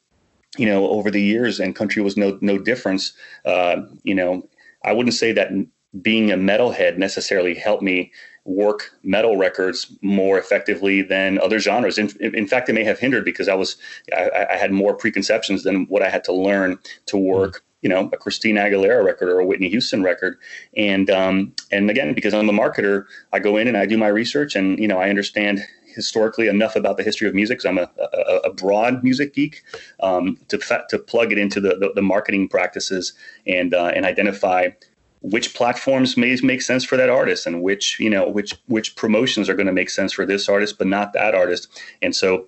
you 0.58 0.66
know, 0.66 0.88
over 0.90 1.12
the 1.12 1.22
years 1.22 1.60
and 1.60 1.76
country 1.76 2.02
was 2.02 2.18
no, 2.18 2.38
no 2.42 2.58
difference. 2.58 3.14
Uh, 3.46 3.82
you 4.04 4.16
know, 4.16 4.48
I 4.86 4.94
wouldn't 4.94 5.16
say 5.16 5.32
that 5.34 5.52
being 6.02 6.32
a 6.32 6.38
metalhead 6.38 6.98
necessarily 6.98 7.56
helped 7.56 7.84
me 7.84 8.12
work 8.48 8.92
metal 9.04 9.36
records 9.36 9.94
more 10.02 10.40
effectively 10.40 11.02
than 11.02 11.38
other 11.40 11.60
genres. 11.60 11.98
In, 11.98 12.10
in 12.22 12.48
fact, 12.48 12.70
it 12.70 12.74
may 12.74 12.86
have 12.86 12.98
hindered 12.98 13.26
because 13.26 13.48
I 13.50 13.54
was 13.54 13.76
I, 14.16 14.48
I, 14.52 14.56
had 14.56 14.72
more 14.72 14.96
preconceptions 14.96 15.64
than 15.64 15.86
what 15.88 16.02
I 16.02 16.10
had 16.10 16.24
to 16.24 16.34
learn 16.34 16.80
to 17.08 17.18
work. 17.18 17.62
You 17.82 17.90
know, 17.90 18.10
a 18.12 18.18
Christina 18.18 18.62
Aguilera 18.62 19.04
record 19.04 19.30
or 19.30 19.40
a 19.40 19.46
Whitney 19.46 19.70
Houston 19.70 20.02
record, 20.02 20.38
and 20.76 21.10
um, 21.12 21.54
and 21.72 21.92
again, 21.92 22.14
because 22.14 22.34
I'm 22.34 22.50
a 22.50 22.54
marketer, 22.54 23.06
I 23.34 23.40
go 23.40 23.58
in 23.58 23.68
and 23.68 23.78
I 23.78 23.86
do 23.86 23.98
my 23.98 24.08
research, 24.08 24.56
and 24.56 24.80
you 24.80 24.88
know, 24.88 24.98
I 24.98 25.10
understand 25.10 25.62
historically 25.94 26.48
enough 26.48 26.76
about 26.76 26.98
the 26.98 27.04
history 27.04 27.28
of 27.28 27.36
music 27.36 27.60
because 27.60 27.70
I'm 27.70 27.78
a, 27.78 27.90
a, 28.00 28.50
a, 28.50 28.54
broad 28.54 29.04
music 29.04 29.34
geek 29.34 29.64
um, 30.00 30.38
to, 30.48 30.60
to 30.90 31.00
plug 31.00 31.32
it 31.32 31.40
into 31.40 31.60
the, 31.60 31.70
the, 31.70 31.92
the 31.96 32.04
marketing 32.04 32.50
practices 32.50 33.14
and 33.48 33.74
uh, 33.74 33.92
and 33.96 34.06
identify 34.06 34.70
which 35.30 35.54
platforms 35.54 36.16
may 36.16 36.38
make 36.42 36.62
sense 36.62 36.86
for 36.86 36.96
that 36.96 37.10
artist 37.10 37.46
and 37.46 37.62
which 37.62 38.00
you 38.00 38.10
know 38.10 38.30
which 38.30 38.56
which 38.68 38.96
promotions 38.96 39.50
are 39.50 39.56
going 39.56 39.68
to 39.68 39.74
make 39.74 39.90
sense 39.90 40.14
for 40.14 40.26
this 40.26 40.48
artist 40.48 40.78
but 40.78 40.88
not 40.88 41.14
that 41.14 41.36
artist. 41.36 41.68
And 42.02 42.16
so 42.16 42.48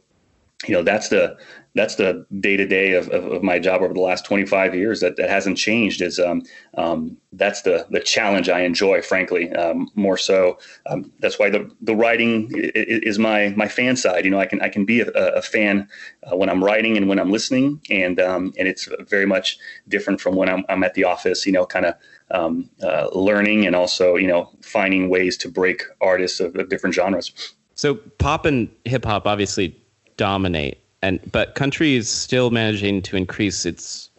you 0.68 0.74
know 0.74 0.84
that's 0.84 1.10
the 1.10 1.38
that's 1.76 1.96
the 1.96 2.26
day 2.40 2.58
to 2.58 2.66
day 2.66 2.94
of 2.94 3.44
my 3.44 3.60
job 3.60 3.82
over 3.82 3.94
the 3.94 4.00
last 4.00 4.26
25 4.26 4.74
years 4.74 5.00
that, 5.02 5.16
that 5.18 5.30
hasn't 5.30 5.56
changed 5.56 6.02
is 6.02 6.20
um, 6.20 6.42
um, 6.78 7.16
that's 7.34 7.62
the 7.62 7.86
the 7.92 8.00
challenge 8.00 8.50
I 8.50 8.62
enjoy 8.62 9.02
frankly 9.02 9.52
um, 9.54 9.88
more 9.96 10.18
so. 10.18 10.58
Um, 10.88 11.12
that's 11.20 11.38
why 11.38 11.50
the 11.50 11.70
the 11.82 11.96
writing 11.96 12.50
is 12.54 13.20
my 13.20 13.54
my 13.56 13.68
fan 13.68 13.96
side. 13.96 14.26
You 14.26 14.32
know 14.32 14.40
I 14.40 14.46
can 14.46 14.62
I 14.62 14.70
can 14.70 14.86
be 14.86 15.02
a, 15.02 15.10
a 15.12 15.42
fan 15.42 15.88
uh, 16.24 16.36
when 16.36 16.50
I'm 16.50 16.64
writing 16.64 16.98
and 16.98 17.08
when 17.08 17.20
I'm 17.20 17.32
listening. 17.32 17.82
And 17.90 18.20
um, 18.20 18.54
and 18.58 18.68
it's 18.68 18.90
very 19.08 19.26
much 19.26 19.58
different 19.88 20.20
from 20.20 20.36
when 20.36 20.50
I'm, 20.50 20.66
I'm 20.70 20.84
at 20.84 20.94
the 20.96 21.04
office 21.04 21.46
you 21.46 21.52
know 21.52 21.66
kind 21.66 21.86
of 21.86 21.96
um, 22.32 22.70
uh, 22.84 23.08
learning 23.14 23.66
and 23.66 23.76
also 23.76 24.16
you 24.16 24.28
know 24.28 24.50
finding 24.62 25.10
ways 25.10 25.38
to 25.38 25.50
break 25.50 25.84
artists 26.02 26.40
of, 26.40 26.56
of 26.56 26.70
different 26.70 26.96
genres. 26.96 27.54
So 27.76 27.96
pop 27.96 28.46
and 28.46 28.70
hip 28.86 29.06
hop 29.06 29.26
obviously 29.26 29.76
dominate, 30.18 30.78
and 31.02 31.20
but 31.32 31.56
country 31.56 31.96
is 31.96 32.10
still 32.10 32.50
managing 32.52 33.02
to 33.04 33.18
increase 33.18 33.66
its 33.66 34.10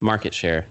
market 0.00 0.34
share, 0.34 0.66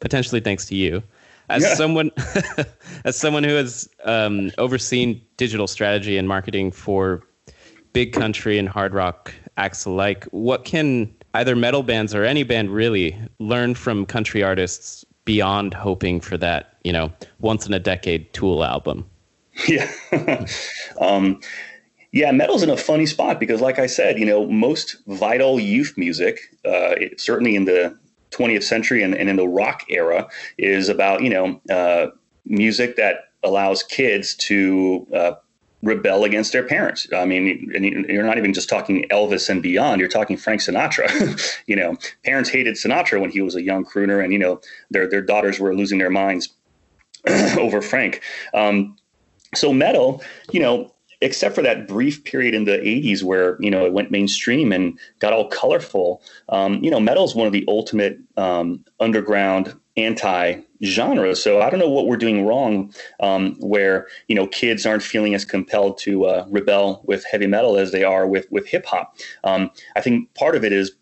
potentially 0.00 0.40
thanks 0.40 0.66
to 0.66 0.74
you. 0.74 1.02
As 1.48 1.62
yeah. 1.62 1.74
someone, 1.74 2.10
as 3.04 3.16
someone 3.16 3.44
who 3.44 3.54
has 3.54 3.88
um, 4.04 4.50
overseen 4.58 5.20
digital 5.36 5.68
strategy 5.68 6.18
and 6.18 6.26
marketing 6.26 6.72
for 6.72 7.22
big 7.92 8.12
country 8.12 8.58
and 8.58 8.68
hard 8.68 8.92
rock 8.92 9.32
acts 9.56 9.84
alike, 9.84 10.24
what 10.32 10.64
can 10.64 11.14
either 11.34 11.54
metal 11.54 11.82
bands 11.82 12.14
or 12.14 12.24
any 12.24 12.42
band 12.42 12.70
really 12.70 13.16
learn 13.38 13.74
from 13.74 14.04
country 14.06 14.42
artists 14.42 15.04
beyond 15.26 15.74
hoping 15.74 16.20
for 16.20 16.38
that, 16.38 16.78
you 16.84 16.92
know, 16.92 17.12
once 17.40 17.66
in 17.66 17.74
a 17.74 17.78
decade 17.78 18.32
Tool 18.32 18.64
album? 18.64 19.04
Yeah. 19.68 19.90
um, 21.00 21.40
yeah, 22.12 22.30
metal's 22.30 22.62
in 22.62 22.70
a 22.70 22.76
funny 22.76 23.06
spot 23.06 23.40
because, 23.40 23.60
like 23.60 23.78
I 23.78 23.86
said, 23.86 24.18
you 24.18 24.24
know, 24.26 24.46
most 24.46 24.96
vital 25.06 25.58
youth 25.58 25.94
music, 25.96 26.40
uh, 26.64 26.92
it, 27.00 27.20
certainly 27.20 27.56
in 27.56 27.64
the 27.64 27.98
20th 28.30 28.62
century 28.62 29.02
and, 29.02 29.14
and, 29.14 29.30
in 29.30 29.36
the 29.36 29.48
rock 29.48 29.84
era, 29.88 30.28
is 30.58 30.88
about, 30.90 31.22
you 31.22 31.30
know, 31.30 31.60
uh, 31.70 32.08
music 32.44 32.96
that 32.96 33.30
allows 33.42 33.82
kids 33.82 34.34
to 34.34 35.06
uh, 35.14 35.32
rebel 35.82 36.24
against 36.24 36.52
their 36.52 36.64
parents. 36.64 37.06
I 37.14 37.24
mean, 37.24 37.70
you're 38.08 38.24
not 38.24 38.38
even 38.38 38.52
just 38.52 38.68
talking 38.68 39.04
Elvis 39.10 39.48
and 39.48 39.62
beyond. 39.62 40.00
You're 40.00 40.08
talking 40.08 40.36
Frank 40.36 40.60
Sinatra. 40.60 41.58
you 41.66 41.76
know, 41.76 41.96
parents 42.24 42.50
hated 42.50 42.74
Sinatra 42.74 43.20
when 43.20 43.30
he 43.30 43.42
was 43.42 43.54
a 43.54 43.62
young 43.62 43.84
crooner, 43.84 44.22
and 44.22 44.32
you 44.32 44.38
know 44.38 44.60
their 44.90 45.08
their 45.08 45.22
daughters 45.22 45.58
were 45.60 45.74
losing 45.74 45.98
their 45.98 46.10
minds 46.10 46.48
over 47.58 47.82
Frank. 47.82 48.22
Um, 48.54 48.96
so 49.54 49.72
metal, 49.72 50.22
you 50.52 50.60
know, 50.60 50.92
except 51.20 51.54
for 51.54 51.62
that 51.62 51.88
brief 51.88 52.24
period 52.24 52.54
in 52.54 52.64
the 52.64 52.78
80s 52.78 53.22
where 53.22 53.56
you 53.60 53.70
know 53.70 53.86
it 53.86 53.92
went 53.92 54.10
mainstream 54.10 54.72
and 54.72 54.98
got 55.18 55.32
all 55.32 55.48
colorful 55.48 56.22
um, 56.50 56.82
you 56.82 56.90
know 56.90 57.00
metal 57.00 57.24
is 57.24 57.34
one 57.34 57.46
of 57.46 57.52
the 57.52 57.64
ultimate 57.68 58.18
um, 58.36 58.84
underground 59.00 59.74
anti 59.96 60.56
genre 60.82 61.34
so 61.34 61.60
i 61.60 61.70
don't 61.70 61.80
know 61.80 61.88
what 61.88 62.06
we're 62.06 62.16
doing 62.16 62.44
wrong 62.44 62.92
um, 63.20 63.56
where 63.60 64.06
you 64.28 64.34
know 64.34 64.46
kids 64.48 64.84
aren't 64.84 65.02
feeling 65.02 65.34
as 65.34 65.44
compelled 65.44 65.96
to 65.98 66.26
uh, 66.26 66.46
rebel 66.50 67.02
with 67.06 67.24
heavy 67.24 67.46
metal 67.46 67.78
as 67.78 67.92
they 67.92 68.04
are 68.04 68.26
with 68.26 68.46
with 68.50 68.66
hip 68.66 68.84
hop 68.84 69.16
um, 69.44 69.70
i 69.96 70.00
think 70.00 70.32
part 70.34 70.54
of 70.54 70.64
it 70.64 70.72
is 70.72 70.92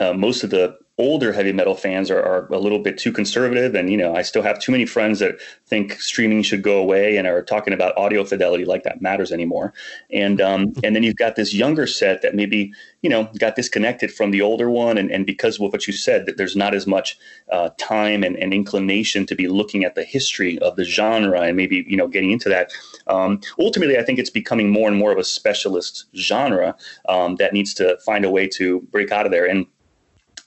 uh, 0.00 0.12
most 0.12 0.42
of 0.42 0.50
the 0.50 0.76
older 0.98 1.32
heavy 1.32 1.52
metal 1.52 1.74
fans 1.74 2.10
are, 2.10 2.22
are 2.22 2.46
a 2.52 2.58
little 2.58 2.78
bit 2.78 2.96
too 2.96 3.12
conservative. 3.12 3.74
And 3.74 3.90
you 3.90 3.96
know 3.96 4.14
i 4.14 4.22
still 4.22 4.42
have 4.42 4.58
too 4.60 4.72
many 4.72 4.86
friends 4.86 5.18
that 5.18 5.38
think 5.66 6.00
streaming 6.00 6.42
should 6.42 6.62
go 6.62 6.78
away 6.78 7.16
and 7.16 7.26
are 7.26 7.42
talking 7.42 7.72
about 7.72 7.96
audio 7.96 8.24
fidelity 8.24 8.64
like 8.64 8.82
that 8.84 9.02
matters 9.02 9.32
anymore. 9.32 9.74
And 10.10 10.40
um, 10.40 10.72
and 10.84 10.96
then 10.96 11.02
you've 11.02 11.16
got 11.16 11.36
this 11.36 11.54
younger 11.54 11.86
set 11.86 12.22
that 12.22 12.34
maybe 12.34 12.72
you 13.02 13.10
know 13.10 13.28
got 13.38 13.56
disconnected 13.56 14.12
from 14.12 14.30
the 14.30 14.42
older 14.42 14.70
one. 14.70 14.98
And, 14.98 15.10
and 15.10 15.26
because 15.26 15.56
of 15.56 15.72
what 15.72 15.86
you 15.86 15.92
said 15.92 16.26
that 16.26 16.36
there's 16.36 16.56
not 16.56 16.74
as 16.74 16.86
much 16.86 17.18
uh, 17.52 17.70
time 17.78 18.22
and, 18.22 18.36
and 18.36 18.52
inclination 18.52 19.26
to 19.26 19.34
be 19.34 19.48
looking 19.48 19.84
at 19.84 19.94
the 19.94 20.04
history 20.04 20.58
of 20.60 20.76
the 20.76 20.84
genre 20.84 21.42
and 21.42 21.56
maybe 21.56 21.84
you 21.88 21.96
know 21.96 22.08
getting 22.08 22.30
into 22.30 22.48
that 22.48 22.72
um, 23.06 23.40
ultimately 23.58 23.98
i 23.98 24.02
think 24.02 24.18
it's 24.18 24.30
becoming 24.30 24.70
more 24.70 24.88
and 24.88 24.98
more 24.98 25.12
of 25.12 25.18
a 25.18 25.24
specialist 25.24 26.06
genre 26.14 26.74
um, 27.08 27.36
that 27.36 27.52
needs 27.52 27.74
to 27.74 27.98
find 28.04 28.24
a 28.24 28.30
way 28.30 28.46
to 28.48 28.80
break 28.92 29.12
out 29.12 29.26
of 29.26 29.32
there. 29.32 29.46
And 29.46 29.66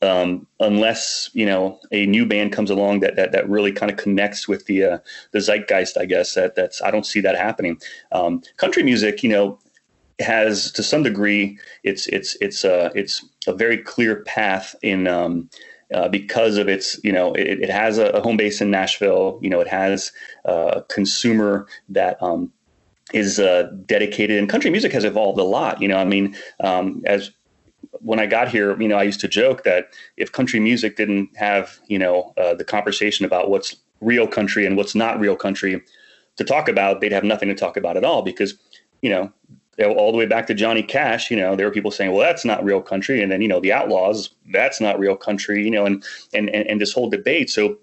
um, 0.02 0.48
unless 0.60 1.30
you 1.34 1.46
know 1.46 1.80
a 1.92 2.06
new 2.06 2.26
band 2.26 2.54
comes 2.54 2.70
along 2.70 3.02
that 3.02 3.16
that, 3.16 3.32
that 3.32 3.50
really 3.50 3.72
kind 3.72 3.92
of 3.92 3.98
connects 3.98 4.48
with 4.48 4.66
the 4.66 4.84
uh, 4.84 4.98
the 5.32 5.40
zeitgeist. 5.40 5.98
I 5.98 6.06
guess 6.06 6.36
that 6.36 6.56
that's 6.56 6.82
I 6.82 6.92
don't 6.92 7.06
see 7.06 7.22
that 7.22 7.36
happening. 7.36 7.80
Um, 8.12 8.42
country 8.58 8.84
music, 8.84 9.24
you 9.24 9.30
know, 9.30 9.60
has 10.20 10.72
to 10.74 10.84
some 10.84 11.04
degree 11.04 11.60
it's 11.84 12.08
it's 12.08 12.38
it's 12.42 12.64
uh, 12.64 12.90
it's 12.96 13.26
a 13.48 13.54
very 13.54 13.78
clear 13.78 14.24
path 14.24 14.76
in. 14.82 15.08
Um, 15.08 15.50
uh, 15.92 16.08
because 16.08 16.58
of 16.58 16.70
its, 16.70 17.04
you 17.04 17.12
know, 17.12 17.34
it, 17.34 17.62
it 17.62 17.70
has 17.72 17.98
a, 17.98 18.10
a, 18.10 18.22
home 18.22 18.38
base 18.38 18.62
in 18.62 18.70
Nashville. 18.70 19.40
You 19.42 19.50
know, 19.50 19.60
it 19.60 19.68
has 19.68 20.12
a 20.46 20.84
consumer 20.88 21.66
that 21.90 22.22
um, 22.22 22.54
is 23.12 23.40
uh, 23.40 23.72
dedicated, 23.88 24.38
and 24.38 24.48
country 24.48 24.70
music 24.70 24.92
has 24.92 25.04
evolved 25.04 25.40
a 25.40 25.44
lot. 25.44 25.82
You 25.82 25.88
know, 25.88 25.98
I 25.98 26.06
mean, 26.06 26.36
um, 26.60 27.02
as 27.08 27.32
when 28.02 28.20
I 28.20 28.26
got 28.26 28.50
here, 28.50 28.80
you 28.80 28.88
know, 28.88 28.98
I 28.98 29.04
used 29.04 29.20
to 29.22 29.28
joke 29.28 29.64
that 29.64 29.90
if 30.18 30.32
country 30.32 30.60
music 30.60 30.96
didn't 30.96 31.36
have, 31.36 31.80
you 31.88 32.00
know, 32.00 32.34
uh, 32.38 32.54
the 32.54 32.64
conversation 32.64 33.26
about 33.26 33.50
what's 33.50 33.76
real 34.02 34.28
country 34.28 34.66
and 34.66 34.78
what's 34.78 34.96
not 34.96 35.20
real 35.20 35.36
country 35.36 35.82
to 36.38 36.44
talk 36.44 36.70
about, 36.70 37.02
they'd 37.02 37.12
have 37.12 37.24
nothing 37.24 37.50
to 37.50 37.56
talk 37.56 37.78
about 37.78 37.98
at 37.98 38.04
all 38.04 38.22
because, 38.22 38.56
you 39.02 39.10
know, 39.10 39.32
all 39.84 40.12
the 40.12 40.18
way 40.18 40.26
back 40.26 40.46
to 40.48 40.54
Johnny 40.54 40.84
Cash, 40.84 41.32
you 41.32 41.38
know, 41.38 41.56
there 41.56 41.66
were 41.66 41.72
people 41.72 41.92
saying, 41.92 42.12
well, 42.12 42.26
that's 42.26 42.44
not 42.44 42.64
real 42.64 42.82
country. 42.82 43.22
And 43.22 43.32
then, 43.32 43.42
you 43.42 43.48
know, 43.48 43.62
the 43.62 43.72
outlaws, 43.72 44.30
that's 44.52 44.82
not 44.82 45.00
real 45.00 45.16
country, 45.16 45.64
you 45.64 45.72
know, 45.72 45.86
and, 45.86 46.04
and, 46.34 46.50
and, 46.50 46.68
and 46.68 46.82
this 46.82 46.92
whole 46.92 47.10
debate. 47.10 47.50
So 47.50 47.78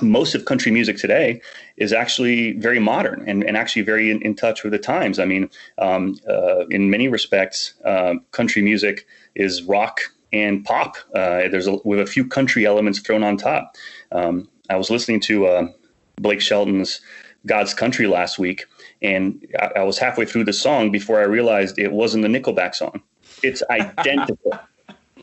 most 0.00 0.34
of 0.34 0.46
country 0.46 0.72
music 0.72 0.96
today 0.96 1.40
is 1.76 1.92
actually 1.92 2.52
very 2.52 2.78
modern 2.78 3.28
and, 3.28 3.44
and 3.44 3.56
actually 3.56 3.82
very 3.82 4.10
in, 4.10 4.22
in 4.22 4.34
touch 4.34 4.62
with 4.62 4.72
the 4.72 4.78
times. 4.78 5.18
I 5.18 5.26
mean, 5.26 5.50
um, 5.78 6.16
uh, 6.28 6.66
in 6.68 6.88
many 6.88 7.08
respects, 7.08 7.74
uh, 7.84 8.14
country 8.30 8.62
music 8.62 9.06
is 9.34 9.62
rock 9.64 10.00
and 10.32 10.64
pop. 10.64 10.96
Uh, 11.14 11.48
there's 11.48 11.66
a, 11.66 11.76
with 11.84 12.00
a 12.00 12.06
few 12.06 12.26
country 12.26 12.64
elements 12.64 13.00
thrown 13.00 13.22
on 13.22 13.36
top. 13.36 13.76
Um, 14.12 14.48
I 14.70 14.76
was 14.76 14.90
listening 14.90 15.20
to 15.20 15.46
uh, 15.46 15.68
Blake 16.16 16.40
Shelton's 16.40 17.00
God's 17.44 17.74
Country 17.74 18.06
last 18.06 18.38
week, 18.38 18.64
and 19.02 19.44
I, 19.60 19.80
I 19.80 19.82
was 19.82 19.98
halfway 19.98 20.24
through 20.24 20.44
the 20.44 20.52
song 20.52 20.90
before 20.90 21.20
I 21.20 21.24
realized 21.24 21.78
it 21.78 21.92
wasn't 21.92 22.22
the 22.22 22.28
Nickelback 22.28 22.74
song. 22.74 23.02
It's 23.42 23.62
identical. 23.70 24.58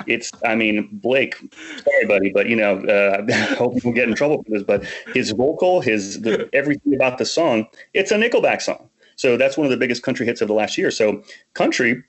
It's 0.08 0.32
I 0.46 0.56
mean 0.56 0.90
Blake, 0.92 1.36
sorry 1.36 2.06
buddy, 2.08 2.32
but 2.32 2.48
you 2.48 2.56
know 2.56 2.80
uh, 2.86 3.26
I 3.34 3.56
hope 3.56 3.84
will 3.84 3.94
get 3.94 4.08
in 4.08 4.16
trouble 4.16 4.44
for 4.44 4.52
this. 4.52 4.64
But 4.64 4.86
his 5.14 5.32
vocal, 5.32 5.82
his 5.82 6.22
the, 6.22 6.50
everything 6.54 6.96
about 6.96 7.18
the 7.18 7.26
song, 7.26 7.68
it's 7.94 8.12
a 8.12 8.16
Nickelback 8.16 8.62
song. 8.62 8.90
So 9.16 9.36
that's 9.38 9.58
one 9.58 9.66
of 9.66 9.72
the 9.72 9.78
biggest 9.78 10.04
country 10.04 10.26
hits 10.26 10.42
of 10.42 10.48
the 10.48 10.54
last 10.54 10.78
year. 10.78 10.92
So 10.92 11.22
country, 11.54 12.04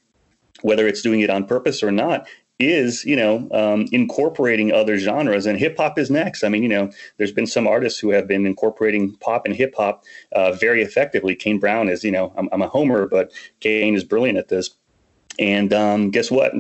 whether 0.63 0.87
it's 0.87 1.03
doing 1.03 1.21
it 1.21 1.31
on 1.31 1.45
purpose 1.45 1.83
or 1.83 1.91
not, 1.91 2.27
is 2.61 3.05
you 3.05 3.17
know 3.17 3.49
um, 3.53 3.87
incorporating 3.91 4.71
other 4.71 4.99
genres 4.99 5.47
and 5.47 5.59
hip 5.59 5.77
hop 5.77 5.99
is 5.99 6.11
next. 6.11 6.45
I 6.45 6.49
mean 6.49 6.63
you 6.63 6.69
know 6.69 6.91
there's 7.17 7.33
been 7.33 7.47
some 7.47 7.67
artists 7.67 7.99
who 7.99 8.11
have 8.11 8.29
been 8.29 8.47
incorporating 8.47 9.17
pop 9.17 9.47
and 9.47 9.55
hip 9.55 9.75
hop 9.77 10.05
uh, 10.33 10.53
very 10.53 10.83
effectively. 10.83 11.35
Kane 11.35 11.59
Brown 11.59 11.89
is 11.89 12.05
you 12.05 12.13
know 12.13 12.33
I'm, 12.37 12.49
I'm, 12.53 12.63
a 12.63 12.69
homer, 12.69 13.09
but 13.09 13.33
Kane 13.61 13.95
is 13.95 14.05
brilliant 14.05 14.39
at 14.39 14.49
this. 14.49 14.71
And 15.39 15.73
um, 15.73 16.11
guess 16.11 16.31
what? 16.31 16.53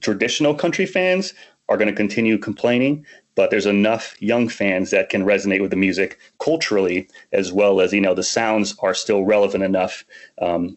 Traditional 0.00 0.54
country 0.54 0.86
fans 0.86 1.34
are 1.68 1.76
going 1.76 1.88
to 1.88 1.94
continue 1.94 2.38
complaining, 2.38 3.04
but 3.34 3.50
there's 3.50 3.66
enough 3.66 4.20
young 4.20 4.48
fans 4.48 4.90
that 4.90 5.08
can 5.08 5.24
resonate 5.24 5.60
with 5.60 5.70
the 5.70 5.76
music 5.76 6.18
culturally 6.38 7.08
as 7.32 7.52
well 7.52 7.80
as 7.80 7.92
you 7.92 8.00
know 8.00 8.14
the 8.14 8.22
sounds 8.22 8.76
are 8.80 8.94
still 8.94 9.24
relevant 9.24 9.64
enough 9.64 10.04
um, 10.40 10.76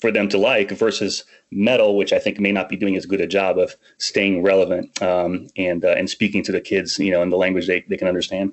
for 0.00 0.10
them 0.12 0.28
to 0.28 0.38
like 0.38 0.70
versus 0.70 1.24
metal, 1.50 1.96
which 1.96 2.12
I 2.12 2.18
think 2.18 2.38
may 2.38 2.52
not 2.52 2.68
be 2.68 2.76
doing 2.76 2.96
as 2.96 3.06
good 3.06 3.20
a 3.20 3.26
job 3.26 3.58
of 3.58 3.74
staying 3.98 4.42
relevant 4.42 5.00
um, 5.02 5.48
and 5.56 5.84
uh, 5.84 5.94
and 5.96 6.08
speaking 6.10 6.42
to 6.44 6.52
the 6.52 6.60
kids, 6.60 6.98
you 6.98 7.10
know, 7.10 7.22
in 7.22 7.30
the 7.30 7.36
language 7.36 7.66
they, 7.66 7.84
they 7.88 7.96
can 7.96 8.08
understand. 8.08 8.52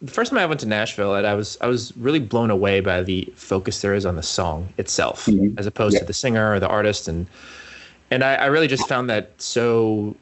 the 0.00 0.12
first 0.12 0.30
time 0.30 0.38
I 0.38 0.46
went 0.46 0.60
to 0.60 0.66
Nashville, 0.66 1.12
I 1.12 1.34
was 1.34 1.58
I 1.60 1.66
was 1.66 1.96
really 1.96 2.20
blown 2.20 2.50
away 2.50 2.80
by 2.80 3.02
the 3.02 3.32
focus 3.36 3.82
there 3.82 3.94
is 3.94 4.06
on 4.06 4.16
the 4.16 4.22
song 4.22 4.72
itself, 4.78 5.26
mm-hmm. 5.26 5.58
as 5.58 5.66
opposed 5.66 5.94
yeah. 5.94 6.00
to 6.00 6.06
the 6.06 6.12
singer 6.12 6.52
or 6.52 6.60
the 6.60 6.68
artist, 6.68 7.08
and 7.08 7.26
and 8.10 8.22
I, 8.24 8.34
I 8.34 8.46
really 8.46 8.68
just 8.68 8.88
found 8.88 9.10
that 9.10 9.30
so 9.38 10.16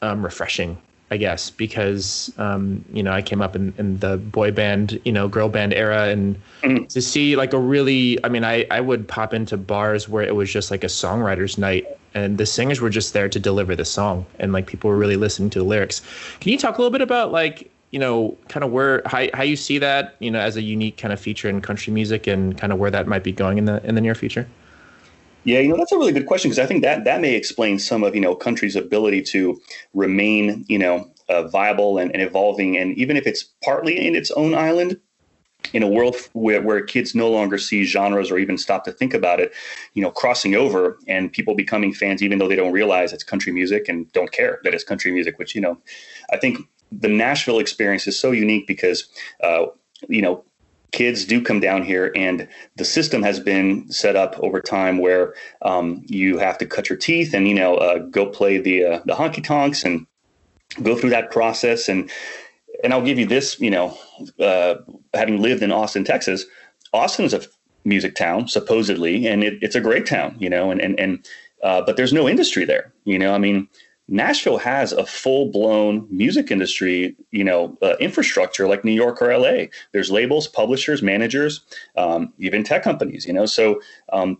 um, 0.00 0.24
refreshing 0.24 0.78
I 1.12 1.18
guess, 1.18 1.50
because 1.50 2.32
um, 2.38 2.82
you 2.90 3.02
know 3.02 3.12
I 3.12 3.20
came 3.20 3.42
up 3.42 3.54
in, 3.54 3.74
in 3.76 3.98
the 3.98 4.16
boy 4.16 4.50
band, 4.50 4.98
you 5.04 5.12
know, 5.12 5.28
girl 5.28 5.50
band 5.50 5.74
era, 5.74 6.08
and 6.08 6.40
mm-hmm. 6.62 6.86
to 6.86 7.02
see 7.02 7.36
like 7.36 7.52
a 7.52 7.58
really, 7.58 8.18
I 8.24 8.30
mean, 8.30 8.44
I 8.44 8.64
I 8.70 8.80
would 8.80 9.06
pop 9.06 9.34
into 9.34 9.58
bars 9.58 10.08
where 10.08 10.24
it 10.24 10.34
was 10.34 10.50
just 10.50 10.70
like 10.70 10.82
a 10.82 10.86
songwriters 10.86 11.58
night, 11.58 11.86
and 12.14 12.38
the 12.38 12.46
singers 12.46 12.80
were 12.80 12.88
just 12.88 13.12
there 13.12 13.28
to 13.28 13.38
deliver 13.38 13.76
the 13.76 13.84
song, 13.84 14.24
and 14.38 14.54
like 14.54 14.66
people 14.66 14.88
were 14.88 14.96
really 14.96 15.16
listening 15.16 15.50
to 15.50 15.58
the 15.58 15.66
lyrics. 15.66 16.00
Can 16.40 16.50
you 16.50 16.56
talk 16.56 16.78
a 16.78 16.80
little 16.80 16.90
bit 16.90 17.02
about 17.02 17.30
like 17.30 17.70
you 17.90 17.98
know, 17.98 18.34
kind 18.48 18.64
of 18.64 18.72
where 18.72 19.02
how 19.04 19.26
how 19.34 19.42
you 19.42 19.54
see 19.54 19.76
that, 19.76 20.16
you 20.18 20.30
know, 20.30 20.40
as 20.40 20.56
a 20.56 20.62
unique 20.62 20.96
kind 20.96 21.12
of 21.12 21.20
feature 21.20 21.50
in 21.50 21.60
country 21.60 21.92
music, 21.92 22.26
and 22.26 22.56
kind 22.56 22.72
of 22.72 22.78
where 22.78 22.90
that 22.90 23.06
might 23.06 23.22
be 23.22 23.32
going 23.32 23.58
in 23.58 23.66
the 23.66 23.86
in 23.86 23.96
the 23.96 24.00
near 24.00 24.14
future? 24.14 24.48
Yeah, 25.44 25.58
you 25.58 25.68
know 25.68 25.76
that's 25.76 25.92
a 25.92 25.98
really 25.98 26.12
good 26.12 26.26
question 26.26 26.50
because 26.50 26.62
I 26.62 26.66
think 26.66 26.82
that 26.82 27.04
that 27.04 27.20
may 27.20 27.34
explain 27.34 27.78
some 27.78 28.04
of 28.04 28.14
you 28.14 28.20
know 28.20 28.34
country's 28.34 28.76
ability 28.76 29.22
to 29.22 29.60
remain 29.92 30.64
you 30.68 30.78
know 30.78 31.10
uh, 31.28 31.48
viable 31.48 31.98
and, 31.98 32.12
and, 32.12 32.22
evolving, 32.22 32.76
and 32.76 32.96
even 32.96 33.16
if 33.16 33.26
it's 33.26 33.44
partly 33.64 34.06
in 34.06 34.14
its 34.14 34.30
own 34.32 34.54
island. 34.54 34.98
In 35.72 35.84
a 35.84 35.88
world 35.88 36.16
where, 36.32 36.60
where 36.60 36.82
kids 36.82 37.14
no 37.14 37.30
longer 37.30 37.56
see 37.56 37.84
genres 37.84 38.32
or 38.32 38.38
even 38.38 38.58
stop 38.58 38.82
to 38.84 38.92
think 38.92 39.14
about 39.14 39.38
it, 39.38 39.52
you 39.94 40.02
know, 40.02 40.10
crossing 40.10 40.56
over 40.56 40.98
and 41.06 41.32
people 41.32 41.54
becoming 41.54 41.94
fans, 41.94 42.20
even 42.20 42.38
though 42.38 42.48
they 42.48 42.56
don't 42.56 42.72
realize 42.72 43.12
it's 43.12 43.22
country 43.22 43.52
music 43.52 43.88
and 43.88 44.10
don't 44.12 44.32
care 44.32 44.58
that 44.64 44.74
it's 44.74 44.82
country 44.82 45.12
music, 45.12 45.38
which, 45.38 45.54
you 45.54 45.60
know, 45.60 45.78
I 46.32 46.36
think 46.36 46.58
the 46.90 47.08
Nashville 47.08 47.60
experience 47.60 48.08
is 48.08 48.18
so 48.18 48.32
unique 48.32 48.66
because, 48.66 49.06
uh, 49.42 49.66
you 50.08 50.20
know, 50.20 50.44
kids 50.92 51.24
do 51.24 51.42
come 51.42 51.58
down 51.58 51.82
here, 51.82 52.12
and 52.14 52.46
the 52.76 52.84
system 52.84 53.22
has 53.22 53.40
been 53.40 53.90
set 53.90 54.14
up 54.14 54.38
over 54.40 54.60
time 54.60 54.98
where 54.98 55.34
um, 55.62 56.02
you 56.06 56.38
have 56.38 56.58
to 56.58 56.66
cut 56.66 56.88
your 56.88 56.98
teeth 56.98 57.34
and 57.34 57.48
you 57.48 57.54
know 57.54 57.76
uh, 57.76 57.98
go 57.98 58.26
play 58.26 58.58
the 58.58 58.84
uh, 58.84 59.00
the 59.06 59.14
honky 59.14 59.42
tonks 59.42 59.84
and 59.84 60.06
go 60.82 60.96
through 60.96 61.10
that 61.10 61.30
process. 61.30 61.88
And 61.88 62.10
and 62.84 62.92
I'll 62.92 63.02
give 63.02 63.18
you 63.18 63.26
this, 63.26 63.60
you 63.60 63.70
know, 63.70 63.96
uh, 64.40 64.76
having 65.14 65.40
lived 65.40 65.62
in 65.62 65.72
Austin, 65.72 66.04
Texas, 66.04 66.44
Austin 66.92 67.24
is 67.24 67.34
a 67.34 67.42
music 67.84 68.14
town 68.14 68.48
supposedly, 68.48 69.26
and 69.26 69.42
it, 69.42 69.54
it's 69.62 69.74
a 69.74 69.80
great 69.80 70.06
town, 70.06 70.36
you 70.38 70.50
know, 70.50 70.70
and 70.70 70.80
and 70.80 70.98
and 71.00 71.26
uh, 71.62 71.82
but 71.82 71.96
there's 71.96 72.12
no 72.12 72.28
industry 72.28 72.64
there, 72.64 72.92
you 73.04 73.18
know. 73.18 73.34
I 73.34 73.38
mean, 73.38 73.68
Nashville 74.12 74.58
has 74.58 74.92
a 74.92 75.06
full 75.06 75.50
blown 75.50 76.06
music 76.10 76.50
industry, 76.50 77.16
you 77.30 77.42
know, 77.42 77.78
uh, 77.80 77.96
infrastructure 77.98 78.68
like 78.68 78.84
New 78.84 78.92
York 78.92 79.22
or 79.22 79.36
LA. 79.36 79.64
There's 79.92 80.10
labels, 80.10 80.46
publishers, 80.46 81.02
managers, 81.02 81.62
um, 81.96 82.30
even 82.38 82.62
tech 82.62 82.82
companies, 82.82 83.24
you 83.26 83.32
know. 83.32 83.46
So 83.46 83.80
um, 84.12 84.36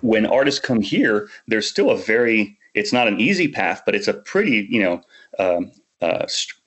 when 0.00 0.24
artists 0.24 0.58
come 0.58 0.80
here, 0.80 1.28
there's 1.46 1.68
still 1.68 1.90
a 1.90 1.98
very, 1.98 2.56
it's 2.72 2.92
not 2.92 3.06
an 3.06 3.20
easy 3.20 3.46
path, 3.46 3.82
but 3.84 3.94
it's 3.94 4.08
a 4.08 4.14
pretty, 4.14 4.66
you 4.70 4.82
know, 4.82 5.02
um, 5.38 5.70
uh, 6.00 6.26
st- 6.26 6.58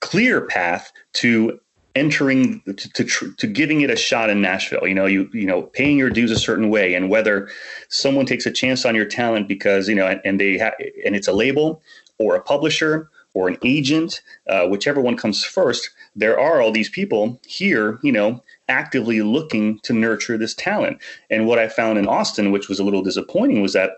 clear 0.00 0.42
path 0.42 0.92
to 1.14 1.58
entering 1.94 2.62
to, 2.62 2.74
to, 2.74 3.34
to 3.34 3.46
giving 3.46 3.82
it 3.82 3.90
a 3.90 3.96
shot 3.96 4.30
in 4.30 4.40
Nashville. 4.40 4.86
You 4.86 4.94
know, 4.94 5.06
you 5.06 5.28
you 5.32 5.46
know, 5.46 5.62
paying 5.62 5.98
your 5.98 6.10
dues 6.10 6.30
a 6.30 6.38
certain 6.38 6.70
way, 6.70 6.94
and 6.94 7.10
whether 7.10 7.48
someone 7.88 8.26
takes 8.26 8.46
a 8.46 8.50
chance 8.50 8.84
on 8.84 8.94
your 8.94 9.04
talent 9.04 9.48
because 9.48 9.88
you 9.88 9.94
know, 9.94 10.06
and, 10.06 10.20
and 10.24 10.40
they 10.40 10.58
ha- 10.58 10.74
and 11.04 11.16
it's 11.16 11.28
a 11.28 11.32
label 11.32 11.82
or 12.18 12.36
a 12.36 12.42
publisher 12.42 13.10
or 13.34 13.48
an 13.48 13.56
agent, 13.64 14.20
uh, 14.48 14.66
whichever 14.66 15.00
one 15.00 15.16
comes 15.16 15.44
first. 15.44 15.90
There 16.14 16.38
are 16.38 16.60
all 16.60 16.70
these 16.70 16.90
people 16.90 17.40
here, 17.46 17.98
you 18.02 18.12
know, 18.12 18.42
actively 18.68 19.22
looking 19.22 19.78
to 19.80 19.92
nurture 19.92 20.36
this 20.36 20.54
talent. 20.54 20.98
And 21.30 21.46
what 21.46 21.58
I 21.58 21.68
found 21.68 21.98
in 21.98 22.06
Austin, 22.06 22.52
which 22.52 22.68
was 22.68 22.78
a 22.78 22.84
little 22.84 23.02
disappointing, 23.02 23.62
was 23.62 23.72
that 23.72 23.92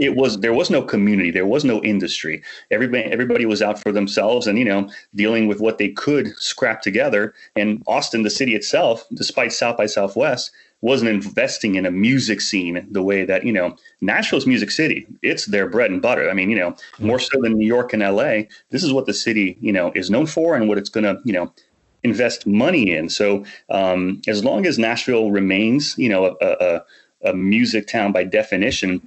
it 0.00 0.16
was 0.16 0.40
there 0.40 0.54
was 0.54 0.70
no 0.70 0.82
community 0.82 1.30
there 1.30 1.46
was 1.46 1.64
no 1.64 1.82
industry. 1.82 2.42
Everybody 2.70 3.04
everybody 3.04 3.46
was 3.46 3.62
out 3.62 3.78
for 3.78 3.92
themselves 3.92 4.46
and 4.46 4.58
you 4.58 4.64
know 4.64 4.90
dealing 5.14 5.46
with 5.46 5.60
what 5.60 5.78
they 5.78 5.90
could 5.90 6.28
scrap 6.38 6.82
together. 6.82 7.34
And 7.54 7.82
austin 7.86 8.22
the 8.22 8.30
city 8.30 8.54
itself 8.54 9.06
despite 9.14 9.52
south 9.52 9.76
by 9.76 9.86
southwest 9.86 10.50
wasn't 10.80 11.10
investing 11.10 11.74
in 11.74 11.84
a 11.84 11.90
music 11.90 12.40
scene 12.40 12.86
the 12.90 13.02
way 13.02 13.24
that 13.24 13.44
you 13.44 13.52
know 13.52 13.76
nashville's 14.00 14.46
music 14.46 14.70
city 14.70 15.06
it's 15.22 15.44
their 15.46 15.68
bread 15.68 15.90
and 15.90 16.02
butter. 16.02 16.28
I 16.30 16.32
mean 16.32 16.50
you 16.50 16.58
know 16.58 16.74
more 16.98 17.20
so 17.20 17.40
than 17.42 17.52
new 17.58 17.66
york 17.66 17.92
and 17.92 18.02
la 18.02 18.42
this 18.70 18.82
is 18.82 18.92
what 18.92 19.06
the 19.06 19.14
city 19.14 19.58
you 19.60 19.72
know 19.72 19.92
is 19.94 20.10
known 20.10 20.26
for 20.26 20.56
and 20.56 20.68
what 20.68 20.78
it's 20.78 20.90
going 20.90 21.04
to 21.04 21.20
you 21.24 21.34
know 21.34 21.52
invest 22.02 22.46
money 22.46 22.90
in. 22.96 23.10
So 23.10 23.44
um, 23.68 24.22
as 24.26 24.42
long 24.42 24.64
as 24.64 24.78
nashville 24.78 25.30
remains 25.30 25.96
you 25.98 26.08
know 26.08 26.36
a, 26.40 26.46
a, 26.46 27.30
a 27.30 27.34
music 27.34 27.86
town 27.86 28.12
by 28.12 28.24
definition 28.24 29.06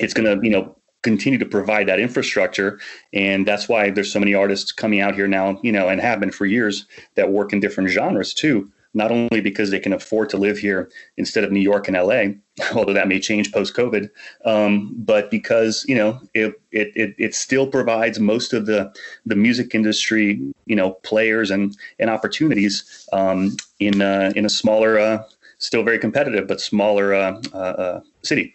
it's 0.00 0.14
going 0.14 0.26
to 0.26 0.44
you 0.46 0.52
know 0.52 0.76
continue 1.02 1.38
to 1.38 1.46
provide 1.46 1.88
that 1.88 2.00
infrastructure. 2.00 2.80
And 3.12 3.46
that's 3.46 3.68
why 3.68 3.90
there's 3.90 4.12
so 4.12 4.20
many 4.20 4.34
artists 4.34 4.72
coming 4.72 5.00
out 5.00 5.14
here 5.14 5.28
now 5.28 5.60
you 5.62 5.72
know 5.72 5.88
and 5.88 6.00
have 6.00 6.20
been 6.20 6.30
for 6.30 6.46
years 6.46 6.86
that 7.14 7.30
work 7.30 7.52
in 7.52 7.60
different 7.60 7.90
genres 7.90 8.32
too. 8.32 8.70
Not 8.94 9.10
only 9.10 9.40
because 9.40 9.70
they 9.70 9.80
can 9.80 9.94
afford 9.94 10.28
to 10.30 10.36
live 10.36 10.58
here 10.58 10.90
instead 11.16 11.44
of 11.44 11.50
new 11.50 11.60
york 11.60 11.88
and 11.88 11.96
la 11.96 12.24
although 12.74 12.92
that 12.92 13.08
may 13.08 13.18
change 13.18 13.50
post 13.50 13.74
covid 13.74 14.10
um, 14.44 14.92
but 14.98 15.30
because 15.30 15.82
you 15.88 15.94
know 15.94 16.20
it, 16.34 16.60
it, 16.72 16.92
it 16.94 17.14
it 17.16 17.34
still 17.34 17.66
provides 17.66 18.20
most 18.20 18.52
of 18.52 18.66
the 18.66 18.94
the 19.24 19.34
music 19.34 19.74
industry 19.74 20.38
you 20.66 20.76
know 20.76 20.90
players 21.04 21.50
and 21.50 21.74
and 21.98 22.10
opportunities 22.10 23.08
um, 23.14 23.56
in 23.80 24.02
uh, 24.02 24.30
in 24.36 24.44
a 24.44 24.50
smaller 24.50 24.98
uh, 24.98 25.22
still 25.56 25.82
very 25.82 25.98
competitive 25.98 26.46
but 26.46 26.60
smaller 26.60 27.14
uh, 27.14 27.40
uh, 27.54 27.56
uh 27.56 28.00
city 28.22 28.52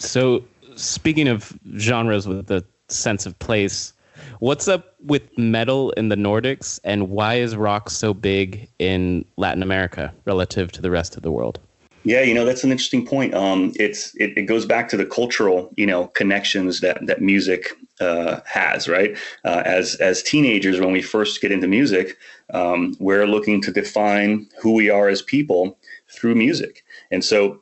so, 0.00 0.42
speaking 0.76 1.28
of 1.28 1.56
genres 1.76 2.26
with 2.26 2.50
a 2.50 2.64
sense 2.88 3.26
of 3.26 3.38
place, 3.38 3.92
what's 4.38 4.68
up 4.68 4.94
with 5.04 5.22
metal 5.38 5.90
in 5.92 6.08
the 6.08 6.16
Nordics, 6.16 6.80
and 6.84 7.10
why 7.10 7.34
is 7.34 7.56
rock 7.56 7.90
so 7.90 8.14
big 8.14 8.68
in 8.78 9.24
Latin 9.36 9.62
America 9.62 10.12
relative 10.24 10.72
to 10.72 10.82
the 10.82 10.90
rest 10.90 11.16
of 11.16 11.22
the 11.22 11.30
world? 11.30 11.58
Yeah, 12.02 12.22
you 12.22 12.32
know 12.32 12.46
that's 12.46 12.64
an 12.64 12.70
interesting 12.70 13.04
point. 13.04 13.34
Um, 13.34 13.72
it's 13.76 14.14
it, 14.16 14.36
it, 14.36 14.42
goes 14.42 14.64
back 14.64 14.88
to 14.88 14.96
the 14.96 15.04
cultural, 15.04 15.70
you 15.76 15.84
know, 15.84 16.06
connections 16.08 16.80
that 16.80 17.04
that 17.06 17.20
music 17.20 17.72
uh, 18.00 18.40
has, 18.46 18.88
right? 18.88 19.18
Uh, 19.44 19.62
as 19.66 19.96
as 19.96 20.22
teenagers, 20.22 20.80
when 20.80 20.92
we 20.92 21.02
first 21.02 21.42
get 21.42 21.52
into 21.52 21.68
music, 21.68 22.16
um, 22.54 22.96
we're 23.00 23.26
looking 23.26 23.60
to 23.62 23.70
define 23.70 24.48
who 24.62 24.72
we 24.72 24.88
are 24.88 25.08
as 25.08 25.20
people 25.20 25.78
through 26.08 26.34
music, 26.36 26.84
and 27.10 27.22
so 27.22 27.60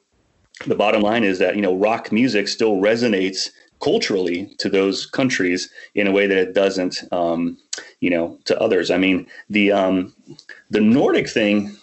the 0.67 0.75
bottom 0.75 1.03
line 1.03 1.25
is 1.25 1.39
that 1.39 1.57
you 1.57 1.63
know 1.63 1.75
rock 1.75 2.11
music 2.13 2.49
still 2.49 2.77
resonates 2.77 3.51
culturally 3.81 4.47
to 4.59 4.69
those 4.69 5.07
countries 5.07 5.71
in 5.95 6.07
a 6.07 6.11
way 6.13 6.27
that 6.27 6.37
it 6.37 6.55
doesn't 6.55 7.03
um, 7.13 7.57
you 8.01 8.11
know 8.11 8.39
to 8.45 8.59
others. 8.61 8.91
I 8.91 8.99
mean 8.99 9.27
the 9.49 9.73
um, 9.73 10.15
the 10.71 10.81
nordic 10.81 11.29
thing 11.29 11.77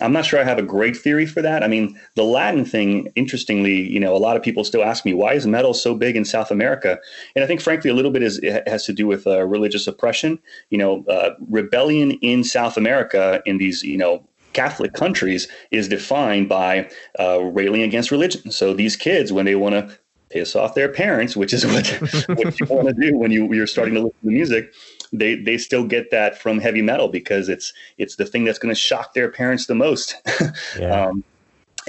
i'm 0.00 0.12
not 0.12 0.24
sure 0.24 0.40
i 0.40 0.44
have 0.44 0.58
a 0.58 0.62
great 0.62 0.96
theory 0.96 1.26
for 1.26 1.42
that. 1.42 1.62
I 1.62 1.68
mean 1.68 1.98
the 2.14 2.24
latin 2.24 2.64
thing 2.64 3.12
interestingly 3.16 3.74
you 3.74 4.00
know 4.00 4.16
a 4.16 4.18
lot 4.18 4.36
of 4.36 4.42
people 4.42 4.64
still 4.64 4.82
ask 4.82 5.04
me 5.04 5.14
why 5.14 5.34
is 5.34 5.46
metal 5.46 5.74
so 5.74 5.94
big 5.94 6.16
in 6.16 6.24
south 6.24 6.50
america? 6.50 6.98
And 7.34 7.44
i 7.44 7.46
think 7.46 7.60
frankly 7.60 7.90
a 7.90 7.94
little 7.94 8.10
bit 8.10 8.22
is 8.22 8.40
has 8.66 8.84
to 8.86 8.92
do 8.92 9.06
with 9.06 9.26
uh, 9.26 9.44
religious 9.46 9.86
oppression. 9.86 10.38
You 10.70 10.78
know 10.78 11.04
uh, 11.06 11.34
rebellion 11.48 12.12
in 12.22 12.44
south 12.44 12.76
america 12.76 13.42
in 13.44 13.58
these 13.58 13.82
you 13.82 13.98
know 13.98 14.24
Catholic 14.52 14.92
countries 14.92 15.48
is 15.70 15.88
defined 15.88 16.48
by 16.48 16.90
uh, 17.18 17.40
railing 17.42 17.82
against 17.82 18.10
religion. 18.10 18.50
So 18.50 18.74
these 18.74 18.96
kids, 18.96 19.32
when 19.32 19.46
they 19.46 19.54
want 19.54 19.74
to 19.74 19.98
piss 20.30 20.56
off 20.56 20.74
their 20.74 20.88
parents, 20.88 21.36
which 21.36 21.52
is 21.52 21.66
what, 21.66 21.86
what 22.36 22.58
you 22.60 22.66
want 22.70 22.88
to 22.88 22.94
do 22.94 23.16
when 23.16 23.30
you 23.30 23.52
you're 23.52 23.66
starting 23.66 23.94
to 23.94 24.00
listen 24.00 24.20
to 24.22 24.30
music, 24.30 24.72
they 25.12 25.34
they 25.36 25.58
still 25.58 25.84
get 25.84 26.10
that 26.10 26.38
from 26.38 26.58
heavy 26.58 26.82
metal 26.82 27.08
because 27.08 27.48
it's 27.48 27.72
it's 27.98 28.16
the 28.16 28.24
thing 28.24 28.44
that's 28.44 28.58
going 28.58 28.74
to 28.74 28.80
shock 28.80 29.14
their 29.14 29.30
parents 29.30 29.66
the 29.66 29.74
most. 29.74 30.16
Yeah. 30.78 31.06
um, 31.06 31.24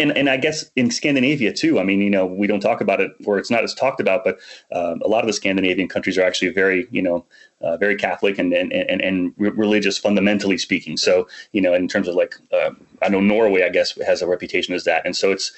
and 0.01 0.17
and 0.17 0.29
I 0.29 0.37
guess 0.37 0.69
in 0.75 0.91
Scandinavia 0.91 1.53
too. 1.53 1.79
I 1.79 1.83
mean, 1.83 2.01
you 2.01 2.09
know, 2.09 2.25
we 2.25 2.47
don't 2.47 2.59
talk 2.59 2.81
about 2.81 2.99
it, 2.99 3.11
or 3.25 3.37
it's 3.37 3.51
not 3.51 3.63
as 3.63 3.73
talked 3.73 4.01
about, 4.01 4.23
but 4.23 4.39
um, 4.71 5.01
a 5.03 5.07
lot 5.07 5.21
of 5.21 5.27
the 5.27 5.33
Scandinavian 5.33 5.87
countries 5.87 6.17
are 6.17 6.23
actually 6.23 6.49
very, 6.49 6.87
you 6.91 7.01
know, 7.01 7.25
uh, 7.61 7.77
very 7.77 7.95
Catholic 7.95 8.37
and 8.39 8.53
and 8.53 8.73
and, 8.73 9.01
and 9.01 9.33
religious 9.37 9.97
fundamentally 9.97 10.57
speaking. 10.57 10.97
So, 10.97 11.27
you 11.53 11.61
know, 11.61 11.73
in 11.73 11.87
terms 11.87 12.07
of 12.07 12.15
like, 12.15 12.35
uh, 12.51 12.71
I 13.01 13.09
know 13.09 13.21
Norway, 13.21 13.63
I 13.63 13.69
guess, 13.69 13.97
has 14.05 14.21
a 14.21 14.27
reputation 14.27 14.73
as 14.73 14.83
that, 14.85 15.05
and 15.05 15.15
so 15.15 15.31
it's 15.31 15.51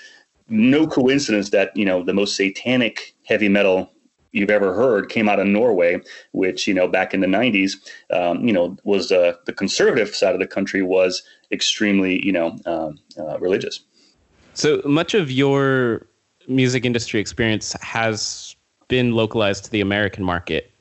no 0.49 0.85
coincidence 0.85 1.49
that 1.51 1.75
you 1.75 1.85
know 1.85 2.03
the 2.03 2.13
most 2.13 2.35
satanic 2.35 3.15
heavy 3.23 3.49
metal 3.49 3.91
you've 4.33 4.49
ever 4.49 4.73
heard 4.73 5.09
came 5.09 5.29
out 5.29 5.39
of 5.39 5.47
Norway, 5.47 6.01
which 6.33 6.67
you 6.67 6.73
know 6.73 6.87
back 6.87 7.13
in 7.13 7.21
the 7.21 7.27
'90s, 7.27 7.73
um, 8.11 8.45
you 8.45 8.51
know, 8.51 8.75
was 8.83 9.11
uh, 9.11 9.33
the 9.45 9.53
conservative 9.53 10.13
side 10.13 10.33
of 10.33 10.39
the 10.39 10.47
country 10.47 10.81
was 10.81 11.23
extremely, 11.51 12.25
you 12.25 12.31
know, 12.31 12.57
um, 12.65 12.99
uh, 13.17 13.39
religious. 13.39 13.79
So 14.55 14.81
much 14.85 15.15
of 15.15 15.31
your 15.31 16.05
music 16.47 16.85
industry 16.85 17.19
experience 17.19 17.75
has 17.81 18.55
been 18.87 19.13
localized 19.13 19.65
to 19.65 19.71
the 19.71 19.81
American 19.81 20.23
market, 20.23 20.71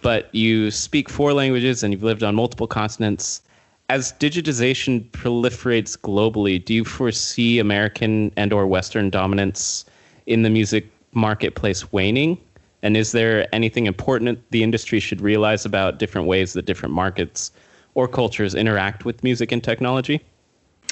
but 0.00 0.32
you 0.32 0.70
speak 0.70 1.08
four 1.08 1.32
languages 1.32 1.82
and 1.82 1.92
you've 1.92 2.04
lived 2.04 2.22
on 2.22 2.34
multiple 2.34 2.66
continents. 2.66 3.42
as 3.90 4.14
digitization 4.14 5.10
proliferates 5.10 5.98
globally, 5.98 6.64
do 6.64 6.72
you 6.72 6.84
foresee 6.84 7.58
American 7.58 8.32
and 8.36 8.52
or 8.52 8.66
Western 8.66 9.10
dominance 9.10 9.84
in 10.26 10.42
the 10.42 10.48
music 10.48 10.86
marketplace 11.12 11.92
waning? 11.92 12.38
And 12.82 12.96
is 12.96 13.12
there 13.12 13.46
anything 13.54 13.86
important 13.86 14.42
the 14.50 14.62
industry 14.62 15.00
should 15.00 15.20
realize 15.20 15.66
about 15.66 15.98
different 15.98 16.26
ways 16.28 16.54
that 16.54 16.64
different 16.64 16.94
markets 16.94 17.50
or 17.94 18.08
cultures 18.08 18.54
interact 18.54 19.04
with 19.04 19.22
music 19.22 19.52
and 19.52 19.62
technology? 19.62 20.22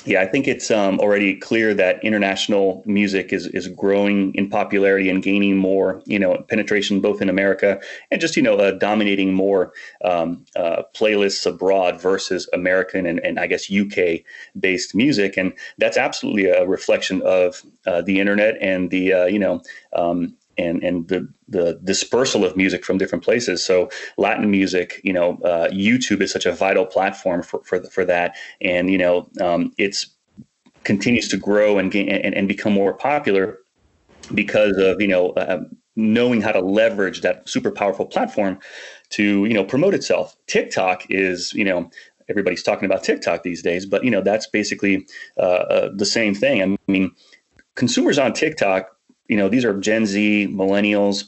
Yeah, 0.04 0.20
I 0.20 0.26
think 0.26 0.48
it's 0.48 0.70
um, 0.70 0.98
already 0.98 1.36
clear 1.36 1.74
that 1.74 2.02
international 2.02 2.82
music 2.86 3.32
is 3.32 3.46
is 3.46 3.68
growing 3.68 4.34
in 4.34 4.50
popularity 4.50 5.08
and 5.08 5.22
gaining 5.22 5.56
more, 5.56 6.02
you 6.06 6.18
know, 6.18 6.44
penetration 6.48 7.00
both 7.00 7.22
in 7.22 7.28
America 7.28 7.80
and 8.10 8.20
just 8.20 8.36
you 8.36 8.42
know 8.42 8.56
uh, 8.56 8.72
dominating 8.72 9.32
more 9.32 9.72
um, 10.04 10.44
uh, 10.56 10.82
playlists 10.94 11.46
abroad 11.46 12.00
versus 12.00 12.48
American 12.52 13.06
and, 13.06 13.20
and 13.20 13.38
I 13.38 13.46
guess 13.46 13.70
UK 13.70 14.22
based 14.58 14.94
music, 14.94 15.36
and 15.36 15.52
that's 15.78 15.96
absolutely 15.96 16.46
a 16.46 16.66
reflection 16.66 17.22
of 17.22 17.62
uh, 17.86 18.02
the 18.02 18.18
internet 18.18 18.56
and 18.60 18.90
the 18.90 19.12
uh, 19.12 19.24
you 19.26 19.38
know 19.38 19.62
um, 19.94 20.34
and 20.58 20.82
and 20.82 21.08
the 21.08 21.28
the 21.48 21.80
dispersal 21.84 22.44
of 22.44 22.56
music 22.56 22.84
from 22.84 22.98
different 22.98 23.24
places. 23.24 23.64
So 23.64 23.90
Latin 24.16 24.50
music, 24.50 25.00
you 25.04 25.12
know, 25.12 25.38
uh, 25.44 25.68
YouTube 25.70 26.20
is 26.20 26.32
such 26.32 26.46
a 26.46 26.52
vital 26.52 26.86
platform 26.86 27.42
for 27.42 27.62
for, 27.64 27.82
for 27.84 28.04
that, 28.04 28.36
and 28.60 28.90
you 28.90 28.98
know, 28.98 29.28
um, 29.40 29.72
it's 29.78 30.08
continues 30.84 31.28
to 31.28 31.36
grow 31.36 31.78
and, 31.78 31.90
gain, 31.90 32.08
and 32.08 32.34
and 32.34 32.48
become 32.48 32.72
more 32.72 32.92
popular 32.92 33.58
because 34.34 34.76
of 34.76 35.00
you 35.00 35.08
know 35.08 35.30
uh, 35.30 35.62
knowing 35.96 36.40
how 36.40 36.52
to 36.52 36.60
leverage 36.60 37.20
that 37.20 37.48
super 37.48 37.70
powerful 37.70 38.06
platform 38.06 38.58
to 39.10 39.44
you 39.44 39.54
know 39.54 39.64
promote 39.64 39.94
itself. 39.94 40.36
TikTok 40.46 41.04
is 41.10 41.52
you 41.54 41.64
know 41.64 41.90
everybody's 42.28 42.62
talking 42.62 42.86
about 42.86 43.04
TikTok 43.04 43.42
these 43.42 43.62
days, 43.62 43.86
but 43.86 44.04
you 44.04 44.10
know 44.10 44.20
that's 44.20 44.46
basically 44.46 45.06
uh, 45.38 45.40
uh 45.40 45.90
the 45.94 46.06
same 46.06 46.34
thing. 46.34 46.62
I 46.62 46.90
mean, 46.90 47.10
consumers 47.74 48.18
on 48.18 48.32
TikTok 48.32 48.88
you 49.32 49.38
know, 49.38 49.48
these 49.48 49.64
are 49.64 49.72
Gen 49.80 50.04
Z, 50.04 50.48
millennials, 50.52 51.24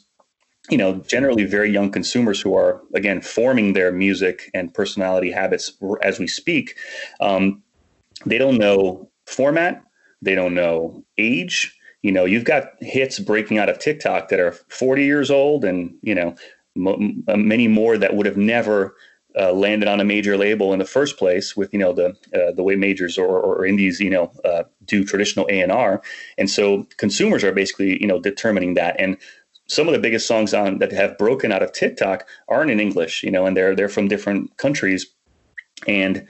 you 0.69 0.77
know, 0.77 0.97
generally 1.09 1.45
very 1.45 1.71
young 1.71 1.91
consumers 1.91 2.39
who 2.39 2.55
are, 2.55 2.83
again, 2.93 3.23
forming 3.23 3.73
their 3.73 3.91
music 3.91 4.51
and 4.53 4.75
personality 4.75 5.31
habits 5.31 5.73
as 6.03 6.19
we 6.19 6.27
speak. 6.27 6.77
Um, 7.21 7.63
they 8.27 8.37
don't 8.37 8.59
know 8.59 9.11
format, 9.27 9.83
they 10.21 10.35
don't 10.35 10.55
know 10.55 11.03
age. 11.17 11.75
You 12.03 12.13
know, 12.13 12.27
you've 12.27 12.45
got 12.45 12.73
hits 12.83 13.19
breaking 13.19 13.57
out 13.57 13.71
of 13.71 13.79
TikTok 13.79 14.29
that 14.29 14.39
are 14.39 14.53
40 14.53 15.03
years 15.03 15.31
old 15.31 15.65
and, 15.65 15.95
you 16.03 16.15
know, 16.15 16.35
m- 16.77 17.25
many 17.27 17.69
more 17.69 17.97
that 17.97 18.15
would 18.17 18.27
have 18.27 18.37
never 18.37 18.97
uh, 19.39 19.53
landed 19.53 19.89
on 19.89 20.01
a 20.01 20.05
major 20.05 20.37
label 20.37 20.73
in 20.73 20.79
the 20.79 20.85
first 20.85 21.17
place 21.19 21.57
with 21.57 21.73
you 21.73 21.79
know 21.79 21.93
the 21.93 22.11
uh, 22.35 22.53
the 22.53 22.63
way 22.63 22.77
majors 22.77 23.19
or, 23.19 23.41
or 23.41 23.67
indies 23.67 24.01
you 24.01 24.11
know 24.11 24.33
uh, 24.45 24.65
do 24.85 25.05
traditional 25.05 25.47
A 25.51 25.61
and 25.61 25.73
R, 25.73 26.03
and 26.39 26.49
so 26.49 26.87
consumers 26.97 27.45
are 27.45 27.53
basically 27.53 28.01
you 28.01 28.07
know 28.07 28.21
determining 28.21 28.75
that. 28.75 28.97
And 28.99 29.17
some 29.67 29.89
of 29.89 29.95
the 29.95 30.01
biggest 30.01 30.27
songs 30.27 30.53
on 30.53 30.79
that 30.79 30.93
have 30.93 31.17
broken 31.19 31.51
out 31.51 31.63
of 31.63 31.73
TikTok 31.73 32.27
aren't 32.49 32.71
in 32.71 32.81
English, 32.81 33.23
you 33.23 33.31
know, 33.31 33.47
and 33.47 33.57
they're 33.57 33.75
they're 33.75 33.89
from 33.89 34.09
different 34.09 34.57
countries. 34.57 35.07
And 35.87 36.27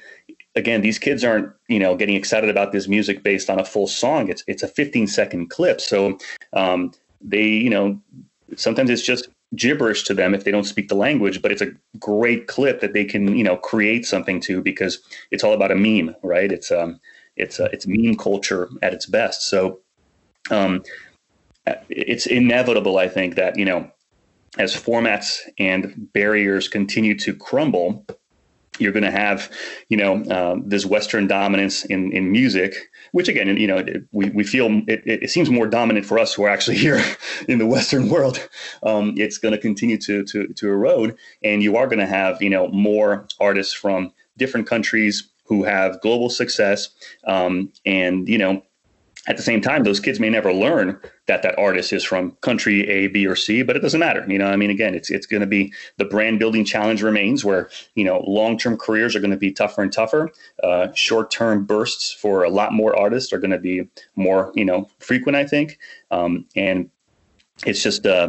again, 0.54 0.80
these 0.80 0.98
kids 0.98 1.24
aren't 1.24 1.52
you 1.68 1.78
know 1.78 1.96
getting 1.96 2.16
excited 2.16 2.50
about 2.50 2.72
this 2.72 2.88
music 2.88 3.22
based 3.22 3.50
on 3.50 3.58
a 3.58 3.64
full 3.64 3.86
song. 3.86 4.28
It's 4.28 4.44
it's 4.46 4.62
a 4.62 4.68
15 4.68 5.06
second 5.08 5.50
clip, 5.50 5.80
so 5.80 6.18
um, 6.52 6.92
they 7.20 7.46
you 7.46 7.70
know 7.70 8.00
sometimes 8.56 8.90
it's 8.90 9.02
just 9.02 9.28
gibberish 9.54 10.04
to 10.04 10.14
them 10.14 10.34
if 10.34 10.44
they 10.44 10.50
don't 10.50 10.64
speak 10.64 10.88
the 10.88 10.94
language, 10.94 11.42
but 11.42 11.52
it's 11.52 11.62
a 11.62 11.72
great 11.98 12.46
clip 12.46 12.80
that 12.80 12.92
they 12.92 13.04
can, 13.04 13.36
you 13.36 13.44
know, 13.44 13.56
create 13.56 14.06
something 14.06 14.40
to 14.40 14.62
because 14.62 15.00
it's 15.30 15.44
all 15.44 15.52
about 15.52 15.70
a 15.70 15.74
meme, 15.74 16.14
right? 16.22 16.50
It's 16.50 16.70
um, 16.70 17.00
it's 17.36 17.60
uh, 17.60 17.68
it's 17.72 17.86
meme 17.86 18.16
culture 18.16 18.68
at 18.82 18.92
its 18.92 19.06
best. 19.06 19.42
So, 19.42 19.80
um, 20.50 20.82
it's 21.88 22.26
inevitable, 22.26 22.98
I 22.98 23.08
think, 23.08 23.34
that 23.36 23.58
you 23.58 23.64
know, 23.64 23.90
as 24.58 24.74
formats 24.74 25.38
and 25.58 26.12
barriers 26.12 26.68
continue 26.68 27.18
to 27.18 27.34
crumble, 27.34 28.06
you're 28.78 28.92
going 28.92 29.04
to 29.04 29.10
have, 29.10 29.50
you 29.88 29.96
know, 29.96 30.22
uh, 30.24 30.56
this 30.64 30.86
Western 30.86 31.26
dominance 31.26 31.84
in 31.84 32.12
in 32.12 32.30
music, 32.30 32.74
which 33.14 33.28
again, 33.28 33.56
you 33.56 33.68
know, 33.68 33.80
we 34.10 34.30
we 34.30 34.42
feel 34.42 34.82
it, 34.88 35.02
it 35.06 35.30
seems 35.30 35.48
more 35.48 35.68
dominant 35.68 36.04
for 36.04 36.18
us 36.18 36.34
who 36.34 36.42
are 36.42 36.48
actually 36.48 36.76
here 36.86 37.00
in 37.46 37.58
the 37.58 37.66
Western 37.66 38.08
world. 38.08 38.48
Um, 38.82 39.14
it's 39.16 39.38
going 39.38 39.52
to 39.52 39.58
continue 39.58 39.96
to 39.98 40.24
to 40.24 40.48
to 40.48 40.68
erode, 40.68 41.16
and 41.44 41.62
you 41.62 41.76
are 41.76 41.86
going 41.86 42.00
to 42.00 42.06
have, 42.06 42.42
you 42.42 42.50
know, 42.50 42.66
more 42.68 43.28
artists 43.38 43.72
from 43.72 44.12
different 44.36 44.66
countries 44.66 45.30
who 45.44 45.62
have 45.62 46.00
global 46.00 46.28
success, 46.28 46.88
um, 47.28 47.72
and 47.86 48.28
you 48.28 48.36
know, 48.36 48.64
at 49.26 49.36
the 49.36 49.42
same 49.42 49.60
time, 49.60 49.84
those 49.84 50.00
kids 50.00 50.20
may 50.20 50.28
never 50.28 50.52
learn 50.52 51.00
that 51.26 51.42
that 51.42 51.58
artist 51.58 51.92
is 51.92 52.04
from 52.04 52.32
country 52.42 52.86
A, 52.88 53.06
B, 53.06 53.26
or 53.26 53.34
C, 53.34 53.62
but 53.62 53.74
it 53.76 53.80
doesn't 53.80 54.00
matter. 54.00 54.24
You 54.28 54.38
know, 54.38 54.46
I 54.46 54.56
mean, 54.56 54.70
again, 54.70 54.94
it's 54.94 55.10
it's 55.10 55.26
going 55.26 55.40
to 55.40 55.46
be 55.46 55.72
the 55.96 56.04
brand 56.04 56.38
building 56.38 56.64
challenge 56.64 57.02
remains 57.02 57.44
where 57.44 57.70
you 57.94 58.04
know 58.04 58.22
long 58.26 58.58
term 58.58 58.76
careers 58.76 59.16
are 59.16 59.20
going 59.20 59.30
to 59.30 59.36
be 59.36 59.50
tougher 59.50 59.82
and 59.82 59.92
tougher. 59.92 60.30
Uh, 60.62 60.88
Short 60.94 61.30
term 61.30 61.64
bursts 61.64 62.12
for 62.12 62.44
a 62.44 62.50
lot 62.50 62.72
more 62.72 62.98
artists 62.98 63.32
are 63.32 63.38
going 63.38 63.50
to 63.50 63.58
be 63.58 63.88
more 64.16 64.52
you 64.54 64.64
know 64.64 64.90
frequent, 64.98 65.36
I 65.36 65.46
think, 65.46 65.78
um, 66.10 66.44
and 66.54 66.90
it's 67.64 67.82
just 67.82 68.06
uh, 68.06 68.28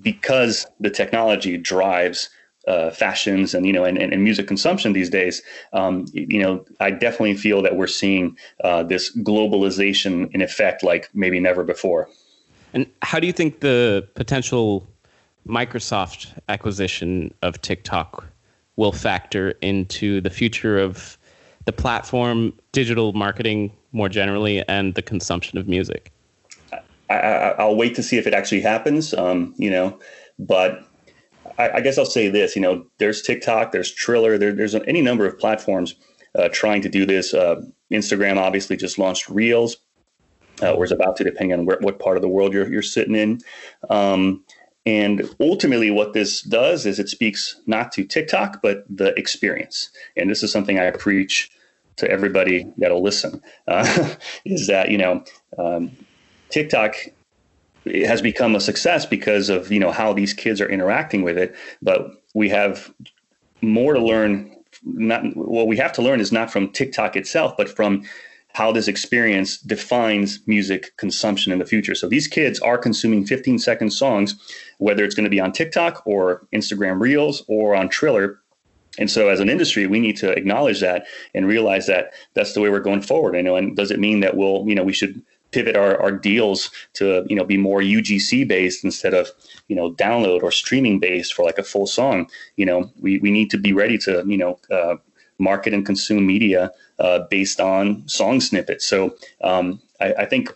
because 0.00 0.66
the 0.78 0.90
technology 0.90 1.58
drives 1.58 2.30
uh, 2.68 2.90
fashions 2.90 3.54
and 3.54 3.66
you 3.66 3.72
know 3.72 3.84
and, 3.84 3.98
and, 3.98 4.22
music 4.22 4.46
consumption 4.46 4.92
these 4.92 5.10
days 5.10 5.42
um, 5.72 6.06
you 6.12 6.40
know 6.40 6.64
i 6.80 6.90
definitely 6.90 7.34
feel 7.34 7.60
that 7.62 7.76
we're 7.76 7.86
seeing 7.86 8.36
uh, 8.62 8.82
this 8.82 9.16
globalization 9.18 10.30
in 10.32 10.40
effect 10.40 10.82
like 10.82 11.08
maybe 11.14 11.40
never 11.40 11.64
before. 11.64 12.08
And 12.74 12.86
how 13.02 13.20
do 13.20 13.26
you 13.26 13.32
think 13.32 13.60
the 13.60 14.06
potential 14.14 14.86
microsoft 15.46 16.32
acquisition 16.48 17.34
of 17.42 17.60
tiktok 17.62 18.24
will 18.76 18.92
factor 18.92 19.50
into 19.60 20.20
the 20.20 20.30
future 20.30 20.78
of 20.78 21.18
the 21.64 21.72
platform 21.72 22.52
digital 22.72 23.12
marketing 23.12 23.72
more 23.92 24.08
generally 24.08 24.66
and 24.68 24.94
the 24.94 25.02
consumption 25.02 25.58
of 25.58 25.68
music? 25.68 26.12
I, 27.10 27.56
will 27.58 27.76
wait 27.76 27.94
to 27.96 28.02
see 28.02 28.16
if 28.16 28.26
it 28.26 28.32
actually 28.32 28.60
happens 28.60 29.12
um, 29.14 29.52
you 29.58 29.70
know 29.70 29.98
but 30.38 30.88
I, 31.58 31.70
I, 31.70 31.80
guess 31.80 31.98
I'll 31.98 32.04
say 32.04 32.28
this. 32.28 32.56
You 32.56 32.62
know, 32.62 32.86
there's 32.98 33.22
TikTok, 33.22 33.72
there's 33.72 33.92
Triller, 33.92 34.38
there, 34.38 34.52
there's 34.52 34.74
any 34.74 35.02
number 35.02 35.26
of 35.26 35.38
platforms 35.38 35.94
uh, 36.34 36.48
trying 36.52 36.82
to 36.82 36.88
do 36.88 37.06
this. 37.06 37.34
Uh, 37.34 37.62
Instagram 37.92 38.38
obviously 38.38 38.76
just 38.76 38.98
launched 38.98 39.28
Reels, 39.28 39.76
uh, 40.62 40.72
or 40.72 40.84
is 40.84 40.92
about 40.92 41.16
to, 41.16 41.24
depending 41.24 41.58
on 41.58 41.66
where, 41.66 41.78
what 41.80 41.98
part 41.98 42.16
of 42.16 42.22
the 42.22 42.28
world 42.28 42.52
you're 42.52 42.70
you're 42.70 42.82
sitting 42.82 43.14
in. 43.14 43.40
Um, 43.90 44.44
and 44.84 45.28
ultimately, 45.40 45.90
what 45.90 46.12
this 46.12 46.42
does 46.42 46.86
is 46.86 46.98
it 46.98 47.08
speaks 47.08 47.60
not 47.66 47.92
to 47.92 48.04
TikTok, 48.04 48.62
but 48.62 48.84
the 48.88 49.16
experience. 49.18 49.90
And 50.16 50.28
this 50.28 50.42
is 50.42 50.50
something 50.50 50.78
I 50.78 50.90
preach 50.90 51.50
to 51.96 52.10
everybody 52.10 52.66
that'll 52.78 53.02
listen. 53.02 53.40
Uh, 53.68 54.14
is 54.44 54.66
that 54.66 54.90
you 54.90 54.98
know 54.98 55.24
um, 55.58 55.92
TikTok 56.50 56.96
it 57.84 58.06
has 58.06 58.22
become 58.22 58.54
a 58.54 58.60
success 58.60 59.06
because 59.06 59.48
of 59.48 59.72
you 59.72 59.80
know 59.80 59.92
how 59.92 60.12
these 60.12 60.34
kids 60.34 60.60
are 60.60 60.68
interacting 60.68 61.22
with 61.22 61.38
it. 61.38 61.54
But 61.80 62.10
we 62.34 62.48
have 62.50 62.92
more 63.60 63.94
to 63.94 64.00
learn. 64.00 64.50
Not 64.84 65.36
what 65.36 65.66
we 65.66 65.76
have 65.76 65.92
to 65.94 66.02
learn 66.02 66.20
is 66.20 66.32
not 66.32 66.50
from 66.50 66.70
tiktok 66.70 67.14
itself 67.14 67.56
but 67.56 67.68
from 67.68 68.02
how 68.54 68.70
this 68.72 68.88
experience 68.88 69.58
defines 69.58 70.40
music 70.46 70.94
consumption 70.96 71.52
in 71.52 71.58
the 71.58 71.64
future. 71.64 71.94
So 71.94 72.08
these 72.08 72.26
kids 72.26 72.58
are 72.60 72.76
consuming 72.76 73.24
15 73.26 73.58
second 73.58 73.90
songs 73.90 74.34
whether 74.78 75.04
it's 75.04 75.14
going 75.14 75.24
to 75.24 75.30
be 75.30 75.40
on 75.40 75.52
tiktok 75.52 76.02
or 76.06 76.46
instagram 76.52 77.00
reels 77.00 77.44
or 77.48 77.74
on 77.74 77.88
triller. 77.88 78.40
And 78.98 79.10
so 79.10 79.28
as 79.28 79.40
an 79.40 79.48
industry 79.48 79.86
we 79.86 80.00
need 80.00 80.16
to 80.18 80.30
acknowledge 80.30 80.80
that 80.80 81.06
and 81.34 81.46
realize 81.46 81.86
that 81.86 82.12
that's 82.34 82.54
the 82.54 82.60
way 82.60 82.70
we're 82.70 82.80
going 82.80 83.02
forward 83.02 83.36
you 83.36 83.42
know 83.42 83.56
and 83.56 83.76
does 83.76 83.90
it 83.90 84.00
mean 84.00 84.20
that 84.20 84.36
we'll 84.36 84.64
you 84.66 84.74
know 84.74 84.84
we 84.84 84.92
should 84.92 85.22
pivot 85.52 85.76
our, 85.76 86.00
our 86.00 86.10
deals 86.10 86.70
to 86.94 87.24
you 87.28 87.36
know 87.36 87.44
be 87.44 87.56
more 87.56 87.80
UGC 87.80 88.46
based 88.48 88.84
instead 88.84 89.14
of 89.14 89.30
you 89.68 89.76
know 89.76 89.92
download 89.92 90.42
or 90.42 90.50
streaming 90.50 90.98
based 90.98 91.34
for 91.34 91.44
like 91.44 91.58
a 91.58 91.62
full 91.62 91.86
song. 91.86 92.28
You 92.56 92.66
know, 92.66 92.90
we 93.00 93.18
we 93.18 93.30
need 93.30 93.50
to 93.50 93.58
be 93.58 93.72
ready 93.72 93.98
to 93.98 94.24
you 94.26 94.38
know 94.38 94.58
uh, 94.70 94.96
market 95.38 95.74
and 95.74 95.86
consume 95.86 96.26
media 96.26 96.70
uh, 96.98 97.20
based 97.30 97.60
on 97.60 98.06
song 98.08 98.40
snippets. 98.40 98.86
So 98.86 99.16
um, 99.42 99.80
I, 100.00 100.14
I 100.14 100.26
think 100.26 100.50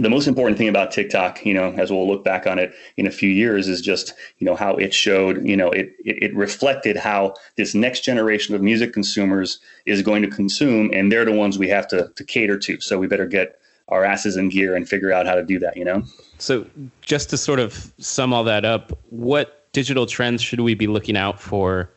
the 0.00 0.10
most 0.10 0.28
important 0.28 0.56
thing 0.56 0.68
about 0.68 0.92
TikTok, 0.92 1.44
you 1.44 1.52
know, 1.52 1.72
as 1.72 1.90
we'll 1.90 2.06
look 2.06 2.22
back 2.22 2.46
on 2.46 2.58
it 2.58 2.72
in 2.96 3.06
a 3.06 3.10
few 3.10 3.30
years, 3.30 3.66
is 3.66 3.80
just 3.80 4.14
you 4.38 4.44
know 4.44 4.54
how 4.54 4.76
it 4.76 4.94
showed, 4.94 5.46
you 5.46 5.56
know, 5.56 5.70
it 5.70 5.92
it, 6.04 6.22
it 6.22 6.36
reflected 6.36 6.96
how 6.96 7.34
this 7.56 7.74
next 7.74 8.00
generation 8.00 8.54
of 8.54 8.62
music 8.62 8.92
consumers 8.92 9.60
is 9.86 10.02
going 10.02 10.22
to 10.22 10.28
consume, 10.28 10.90
and 10.92 11.10
they're 11.10 11.24
the 11.24 11.32
ones 11.32 11.58
we 11.58 11.68
have 11.68 11.88
to 11.88 12.10
to 12.14 12.24
cater 12.24 12.58
to. 12.58 12.80
So 12.80 12.98
we 12.98 13.06
better 13.06 13.26
get 13.26 13.58
our 13.88 14.04
asses 14.04 14.36
in 14.36 14.48
gear 14.48 14.74
and 14.74 14.88
figure 14.88 15.12
out 15.12 15.26
how 15.26 15.34
to 15.34 15.42
do 15.42 15.58
that, 15.58 15.76
you 15.76 15.84
know? 15.84 16.02
So, 16.38 16.66
just 17.00 17.30
to 17.30 17.36
sort 17.36 17.58
of 17.58 17.92
sum 17.98 18.32
all 18.32 18.44
that 18.44 18.64
up, 18.64 18.96
what 19.10 19.72
digital 19.72 20.06
trends 20.06 20.42
should 20.42 20.60
we 20.60 20.74
be 20.74 20.86
looking 20.86 21.16
out 21.16 21.40
for 21.40 21.90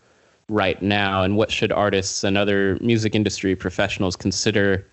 right 0.49 0.81
now, 0.81 1.23
and 1.23 1.37
what 1.37 1.51
should 1.51 1.71
artists 1.71 2.23
and 2.23 2.37
other 2.37 2.77
music 2.81 3.15
industry 3.15 3.55
professionals 3.55 4.15
consider 4.15 4.85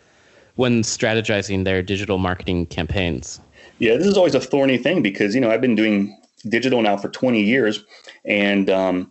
when 0.55 0.82
strategizing 0.82 1.64
their 1.64 1.82
digital 1.82 2.18
marketing 2.18 2.66
campaigns? 2.66 3.40
Yeah, 3.78 3.96
this 3.96 4.07
is 4.07 4.16
always 4.16 4.34
a 4.34 4.40
thorny 4.40 4.78
thing 4.78 5.03
because 5.03 5.34
you 5.34 5.40
know 5.40 5.51
I've 5.51 5.61
been 5.61 5.74
doing 5.74 6.16
digital 6.49 6.82
now 6.82 6.96
for 6.96 7.09
20 7.09 7.42
years, 7.42 7.84
and 8.24 8.70
um, 8.70 9.11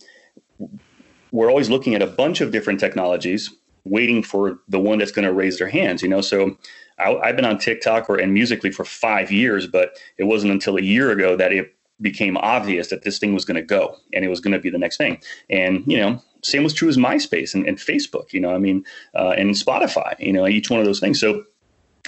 we're 1.31 1.49
always 1.49 1.69
looking 1.69 1.95
at 1.95 2.01
a 2.01 2.07
bunch 2.07 2.41
of 2.41 2.51
different 2.51 2.79
technologies, 2.79 3.53
waiting 3.89 4.23
for 4.23 4.59
the 4.67 4.79
one 4.79 4.99
that's 4.99 5.11
going 5.11 5.25
to 5.27 5.33
raise 5.33 5.57
their 5.59 5.69
hands. 5.69 6.01
You 6.01 6.09
know, 6.09 6.21
so 6.21 6.57
I, 6.99 7.27
have 7.27 7.35
been 7.35 7.45
on 7.45 7.57
TikTok 7.57 8.09
or 8.09 8.17
and 8.17 8.33
Musical.ly 8.33 8.71
for 8.71 8.85
five 8.85 9.31
years, 9.31 9.67
but 9.67 9.97
it 10.17 10.23
wasn't 10.23 10.51
until 10.51 10.77
a 10.77 10.81
year 10.81 11.11
ago 11.11 11.35
that 11.35 11.51
it 11.51 11.73
became 12.01 12.38
obvious 12.38 12.89
that 12.89 13.03
this 13.03 13.17
thing 13.19 13.33
was 13.33 13.45
going 13.45 13.55
to 13.55 13.61
go 13.61 13.95
and 14.13 14.23
it 14.23 14.27
was 14.27 14.39
going 14.39 14.53
to 14.53 14.59
be 14.59 14.69
the 14.69 14.77
next 14.77 14.97
thing. 14.97 15.21
And 15.49 15.83
you 15.88 15.97
know, 15.97 16.21
same 16.43 16.63
was 16.63 16.73
true 16.73 16.89
as 16.89 16.97
MySpace 16.97 17.53
and, 17.53 17.67
and 17.67 17.77
Facebook. 17.77 18.33
You 18.33 18.39
know, 18.39 18.53
I 18.53 18.57
mean, 18.57 18.85
uh, 19.15 19.33
and 19.38 19.51
Spotify. 19.51 20.19
You 20.19 20.33
know, 20.33 20.47
each 20.47 20.69
one 20.69 20.79
of 20.79 20.85
those 20.85 20.99
things. 20.99 21.19
So. 21.19 21.43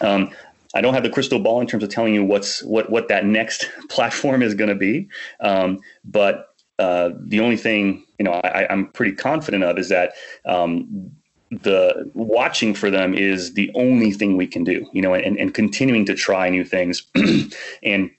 Um, 0.01 0.31
I 0.75 0.81
don't 0.81 0.93
have 0.93 1.01
the 1.01 1.09
crystal 1.09 1.39
ball 1.39 1.59
in 1.61 1.67
terms 1.67 1.83
of 1.83 1.89
telling 1.89 2.13
you 2.13 2.23
what's 2.23 2.61
what 2.63 2.91
what 2.91 3.07
that 3.07 3.25
next 3.25 3.67
platform 3.89 4.43
is 4.43 4.53
going 4.53 4.69
to 4.69 4.75
be, 4.75 5.09
um, 5.39 5.79
but 6.05 6.49
uh, 6.77 7.09
the 7.19 7.39
only 7.41 7.57
thing 7.57 8.05
you 8.17 8.23
know 8.23 8.31
I, 8.31 8.71
am 8.71 8.87
pretty 8.91 9.13
confident 9.13 9.63
of 9.63 9.77
is 9.77 9.89
that 9.89 10.13
um, 10.45 11.11
the 11.51 12.09
watching 12.13 12.73
for 12.73 12.91
them 12.91 13.13
is 13.13 13.53
the 13.53 13.71
only 13.73 14.11
thing 14.11 14.37
we 14.37 14.47
can 14.47 14.63
do. 14.63 14.87
You 14.93 15.01
know, 15.01 15.13
and, 15.13 15.37
and 15.37 15.53
continuing 15.53 16.05
to 16.05 16.15
try 16.15 16.49
new 16.49 16.63
things 16.63 17.03
and 17.83 18.11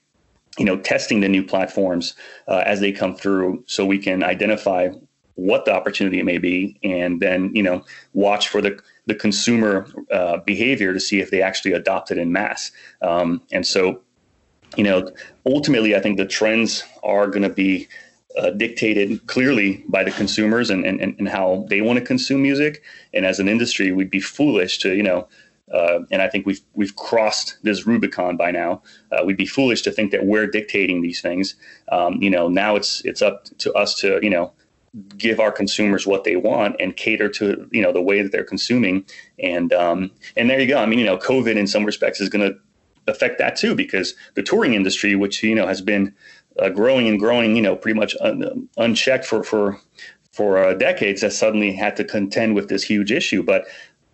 you 0.57 0.65
know 0.65 0.77
testing 0.77 1.21
the 1.21 1.29
new 1.29 1.43
platforms 1.43 2.13
uh, 2.47 2.63
as 2.65 2.79
they 2.79 2.91
come 2.91 3.15
through, 3.15 3.63
so 3.67 3.85
we 3.85 3.97
can 3.97 4.23
identify 4.23 4.89
what 5.35 5.65
the 5.65 5.73
opportunity 5.73 6.21
may 6.23 6.37
be, 6.37 6.77
and 6.83 7.21
then 7.21 7.51
you 7.55 7.63
know 7.63 7.83
watch 8.13 8.49
for 8.49 8.61
the 8.61 8.81
the 9.07 9.15
consumer 9.15 9.87
uh, 10.11 10.37
behavior 10.37 10.93
to 10.93 10.99
see 10.99 11.19
if 11.19 11.31
they 11.31 11.41
actually 11.41 11.73
adopt 11.73 12.11
it 12.11 12.17
in 12.17 12.31
mass. 12.31 12.71
Um, 13.01 13.41
and 13.51 13.65
so, 13.65 14.01
you 14.77 14.83
know, 14.83 15.09
ultimately, 15.45 15.95
I 15.95 15.99
think 15.99 16.17
the 16.17 16.25
trends 16.25 16.83
are 17.03 17.27
going 17.27 17.43
to 17.43 17.49
be 17.49 17.87
uh, 18.37 18.51
dictated 18.51 19.25
clearly 19.27 19.83
by 19.87 20.03
the 20.03 20.11
consumers 20.11 20.69
and, 20.69 20.85
and, 20.85 21.01
and 21.01 21.27
how 21.27 21.65
they 21.69 21.81
want 21.81 21.99
to 21.99 22.05
consume 22.05 22.41
music. 22.41 22.83
And 23.13 23.25
as 23.25 23.39
an 23.39 23.47
industry, 23.47 23.91
we'd 23.91 24.09
be 24.09 24.21
foolish 24.21 24.79
to, 24.79 24.95
you 24.95 25.03
know, 25.03 25.27
uh, 25.71 25.99
and 26.11 26.21
I 26.21 26.27
think 26.27 26.45
we've 26.45 26.61
we've 26.73 26.95
crossed 26.95 27.57
this 27.63 27.87
Rubicon 27.87 28.35
by 28.35 28.51
now. 28.51 28.81
Uh, 29.11 29.23
we'd 29.23 29.37
be 29.37 29.45
foolish 29.45 29.81
to 29.83 29.91
think 29.91 30.11
that 30.11 30.25
we're 30.25 30.47
dictating 30.47 31.01
these 31.01 31.21
things. 31.21 31.55
Um, 31.91 32.21
you 32.21 32.29
know, 32.29 32.49
now 32.49 32.75
it's 32.75 33.01
it's 33.05 33.21
up 33.21 33.45
to 33.59 33.71
us 33.73 33.95
to 33.99 34.19
you 34.21 34.29
know 34.29 34.51
give 35.17 35.39
our 35.39 35.51
consumers 35.51 36.05
what 36.05 36.25
they 36.25 36.35
want 36.35 36.75
and 36.79 36.97
cater 36.97 37.29
to 37.29 37.69
you 37.71 37.81
know 37.81 37.93
the 37.93 38.01
way 38.01 38.21
that 38.21 38.31
they're 38.31 38.43
consuming. 38.43 39.05
And 39.39 39.71
um, 39.71 40.11
and 40.35 40.49
there 40.49 40.59
you 40.59 40.67
go. 40.67 40.77
I 40.77 40.85
mean, 40.85 40.99
you 40.99 41.05
know, 41.05 41.17
COVID 41.17 41.55
in 41.55 41.67
some 41.67 41.85
respects 41.85 42.19
is 42.19 42.27
going 42.27 42.51
to 42.51 42.59
affect 43.07 43.39
that 43.39 43.55
too 43.55 43.73
because 43.73 44.13
the 44.35 44.43
touring 44.43 44.73
industry, 44.73 45.15
which 45.15 45.41
you 45.41 45.55
know 45.55 45.67
has 45.67 45.81
been 45.81 46.13
uh, 46.61 46.69
growing 46.69 47.07
and 47.07 47.19
growing, 47.19 47.55
you 47.55 47.61
know, 47.61 47.75
pretty 47.75 47.99
much 47.99 48.15
un- 48.21 48.69
unchecked 48.77 49.25
for 49.25 49.43
for 49.43 49.79
for 50.31 50.57
uh, 50.57 50.73
decades, 50.73 51.21
that 51.21 51.33
suddenly 51.33 51.73
had 51.73 51.95
to 51.97 52.05
contend 52.05 52.55
with 52.55 52.69
this 52.69 52.83
huge 52.83 53.11
issue. 53.11 53.43
But 53.43 53.65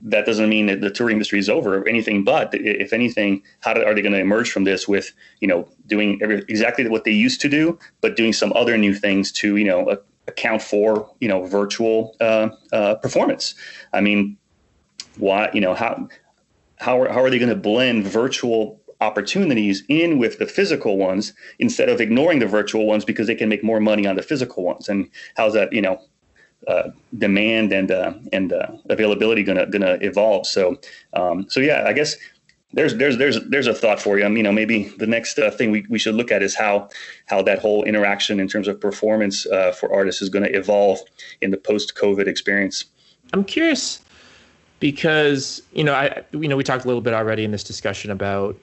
that 0.02 0.26
doesn't 0.26 0.50
mean 0.50 0.68
that 0.68 0.82
the 0.82 0.90
touring 0.90 1.16
industry 1.16 1.40
is 1.40 1.50
over. 1.50 1.88
Anything 1.88 2.24
but, 2.24 2.50
if 2.54 2.94
anything, 2.94 3.44
how 3.62 3.74
do, 3.74 3.84
are 3.84 3.94
they 3.94 4.02
going 4.02 4.14
to 4.14 4.20
emerge 4.20 4.52
from 4.52 4.64
this 4.64 4.88
with 4.88 5.12
you 5.42 5.48
know 5.48 5.68
doing 5.86 6.20
every, 6.22 6.38
exactly 6.48 6.88
what 6.88 7.04
they 7.04 7.12
used 7.12 7.42
to 7.42 7.50
do, 7.50 7.78
but 8.02 8.16
doing 8.16 8.34
some 8.34 8.54
other 8.54 8.78
new 8.78 8.96
things 8.96 9.32
to 9.34 9.58
you 9.58 9.66
know 9.66 9.98
account 10.28 10.62
for 10.62 11.10
you 11.20 11.28
know 11.28 11.46
virtual 11.46 12.16
uh, 12.22 12.50
uh, 12.72 12.96
performance? 12.96 13.56
I 13.94 14.02
mean, 14.02 14.38
why 15.18 15.50
you 15.54 15.62
know 15.62 15.74
how 15.74 16.08
how 16.78 17.02
are, 17.02 17.10
how 17.10 17.22
are 17.22 17.30
they 17.30 17.40
going 17.40 17.50
to 17.50 17.56
blend 17.56 18.06
virtual 18.06 18.77
opportunities 19.02 19.84
in 19.90 20.18
with 20.18 20.40
the 20.40 20.46
physical 20.46 20.98
ones 20.98 21.34
instead 21.60 21.90
of 21.90 22.02
ignoring 22.02 22.40
the 22.40 22.48
virtual 22.48 22.86
ones 22.86 23.06
because 23.06 23.28
they 23.28 23.36
can 23.36 23.50
make 23.50 23.64
more 23.64 23.80
money 23.80 24.08
on 24.08 24.16
the 24.16 24.24
physical 24.24 24.64
ones. 24.64 24.90
And 24.90 25.10
how's 25.36 25.54
that, 25.54 25.72
you 25.72 25.82
know, 25.82 26.02
uh, 26.68 26.90
demand 27.18 27.72
and 27.72 27.92
uh, 27.92 28.14
and 28.34 28.52
uh, 28.52 28.68
availability 28.90 29.44
gonna 29.44 29.68
gonna 29.68 29.98
evolve? 30.02 30.48
So 30.48 30.78
um, 31.14 31.46
so 31.50 31.60
yeah, 31.60 31.84
I 31.86 31.94
guess 31.94 32.16
there's 32.74 32.96
there's 32.96 33.18
there's 33.18 33.40
there's 33.50 33.68
a 33.68 33.74
thought 33.74 34.02
for 34.02 34.18
you. 34.18 34.26
I 34.26 34.28
mean, 34.28 34.38
you 34.38 34.44
know, 34.44 34.52
maybe 34.52 34.84
the 34.98 35.08
next 35.08 35.40
uh, 35.40 35.52
thing 35.52 35.72
we, 35.72 35.86
we 35.90 36.00
should 36.00 36.16
look 36.16 36.32
at 36.32 36.44
is 36.44 36.56
how 36.56 36.90
how 37.28 37.42
that 37.44 37.60
whole 37.60 37.84
interaction 37.84 38.40
in 38.40 38.48
terms 38.48 38.68
of 38.68 38.82
performance 38.82 39.46
uh, 39.46 39.72
for 39.72 39.94
artists 39.94 40.22
is 40.22 40.30
going 40.30 40.44
to 40.44 40.56
evolve 40.56 41.00
in 41.42 41.52
the 41.52 41.58
post 41.58 41.96
COVID 41.96 42.28
experience. 42.28 42.86
I'm 43.34 43.44
curious 43.44 44.02
because 44.80 45.62
you 45.74 45.84
know 45.84 45.94
I 45.94 46.24
you 46.32 46.48
know 46.48 46.58
we 46.58 46.64
talked 46.64 46.84
a 46.84 46.88
little 46.88 47.02
bit 47.02 47.14
already 47.14 47.44
in 47.44 47.52
this 47.52 47.64
discussion 47.64 48.12
about 48.12 48.58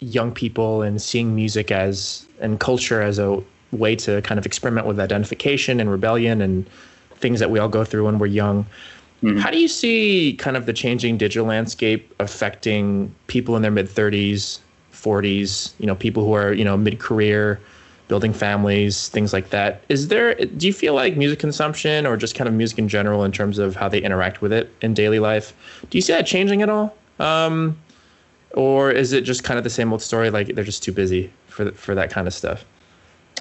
young 0.00 0.32
people 0.32 0.82
and 0.82 1.00
seeing 1.00 1.34
music 1.34 1.70
as 1.70 2.26
and 2.40 2.58
culture 2.58 3.02
as 3.02 3.18
a 3.18 3.42
way 3.72 3.94
to 3.94 4.20
kind 4.22 4.38
of 4.38 4.46
experiment 4.46 4.86
with 4.86 4.98
identification 4.98 5.78
and 5.78 5.90
rebellion 5.90 6.42
and 6.42 6.68
things 7.16 7.38
that 7.38 7.50
we 7.50 7.58
all 7.58 7.68
go 7.68 7.84
through 7.84 8.06
when 8.06 8.18
we're 8.18 8.26
young. 8.26 8.64
Mm-hmm. 9.22 9.38
How 9.38 9.50
do 9.50 9.58
you 9.58 9.68
see 9.68 10.34
kind 10.38 10.56
of 10.56 10.66
the 10.66 10.72
changing 10.72 11.18
digital 11.18 11.46
landscape 11.46 12.12
affecting 12.18 13.14
people 13.26 13.54
in 13.54 13.62
their 13.62 13.70
mid 13.70 13.86
30s, 13.86 14.58
40s, 14.92 15.72
you 15.78 15.86
know, 15.86 15.94
people 15.94 16.24
who 16.24 16.32
are, 16.32 16.52
you 16.52 16.64
know, 16.64 16.76
mid-career, 16.76 17.60
building 18.08 18.32
families, 18.32 19.08
things 19.08 19.32
like 19.32 19.50
that. 19.50 19.82
Is 19.88 20.08
there 20.08 20.34
do 20.34 20.66
you 20.66 20.72
feel 20.72 20.94
like 20.94 21.16
music 21.16 21.38
consumption 21.38 22.06
or 22.06 22.16
just 22.16 22.34
kind 22.34 22.48
of 22.48 22.54
music 22.54 22.78
in 22.78 22.88
general 22.88 23.22
in 23.24 23.30
terms 23.30 23.58
of 23.58 23.76
how 23.76 23.88
they 23.88 24.00
interact 24.00 24.40
with 24.40 24.52
it 24.52 24.72
in 24.80 24.94
daily 24.94 25.20
life, 25.20 25.54
do 25.90 25.98
you 25.98 26.02
see 26.02 26.12
that 26.12 26.26
changing 26.26 26.62
at 26.62 26.68
all? 26.68 26.96
Um, 27.20 27.78
or 28.52 28.90
is 28.90 29.12
it 29.12 29.22
just 29.22 29.44
kind 29.44 29.58
of 29.58 29.64
the 29.64 29.70
same 29.70 29.92
old 29.92 30.02
story? 30.02 30.30
Like 30.30 30.54
they're 30.54 30.64
just 30.64 30.82
too 30.82 30.92
busy 30.92 31.32
for 31.48 31.70
for 31.72 31.94
that 31.94 32.10
kind 32.10 32.26
of 32.26 32.34
stuff. 32.34 32.64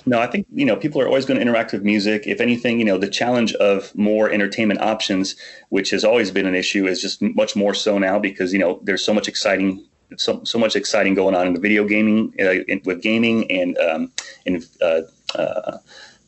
No, 0.05 0.19
I 0.19 0.27
think 0.27 0.47
you 0.53 0.65
know 0.65 0.75
people 0.75 1.01
are 1.01 1.07
always 1.07 1.25
going 1.25 1.35
to 1.35 1.41
interact 1.41 1.73
with 1.73 1.83
music. 1.83 2.23
If 2.25 2.39
anything, 2.39 2.79
you 2.79 2.85
know 2.85 2.97
the 2.97 3.09
challenge 3.09 3.53
of 3.55 3.93
more 3.95 4.31
entertainment 4.31 4.81
options, 4.81 5.35
which 5.69 5.89
has 5.91 6.03
always 6.03 6.31
been 6.31 6.45
an 6.45 6.55
issue, 6.55 6.87
is 6.87 7.01
just 7.01 7.21
much 7.21 7.55
more 7.55 7.73
so 7.73 7.97
now 7.97 8.19
because 8.19 8.53
you 8.53 8.59
know 8.59 8.79
there's 8.83 9.03
so 9.03 9.13
much 9.13 9.27
exciting, 9.27 9.83
so 10.17 10.41
so 10.43 10.57
much 10.57 10.75
exciting 10.75 11.13
going 11.13 11.35
on 11.35 11.47
in 11.47 11.53
the 11.53 11.59
video 11.59 11.85
gaming 11.85 12.33
uh, 12.39 12.63
in, 12.67 12.81
with 12.85 13.01
gaming 13.01 13.49
and 13.51 13.77
um, 13.77 14.11
in 14.45 14.63
uh, 14.81 15.01
uh, 15.35 15.77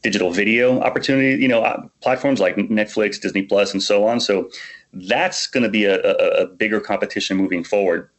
digital 0.01 0.31
video 0.31 0.81
opportunity. 0.81 1.41
You 1.41 1.47
know 1.47 1.63
uh, 1.63 1.87
platforms 2.01 2.39
like 2.39 2.55
Netflix, 2.55 3.21
Disney 3.21 3.43
Plus, 3.43 3.73
and 3.73 3.81
so 3.81 4.05
on. 4.05 4.19
So 4.19 4.49
that's 4.93 5.47
going 5.47 5.63
to 5.63 5.69
be 5.69 5.85
a, 5.85 6.01
a, 6.03 6.43
a 6.43 6.47
bigger 6.47 6.81
competition 6.81 7.37
moving 7.37 7.63
forward. 7.63 8.09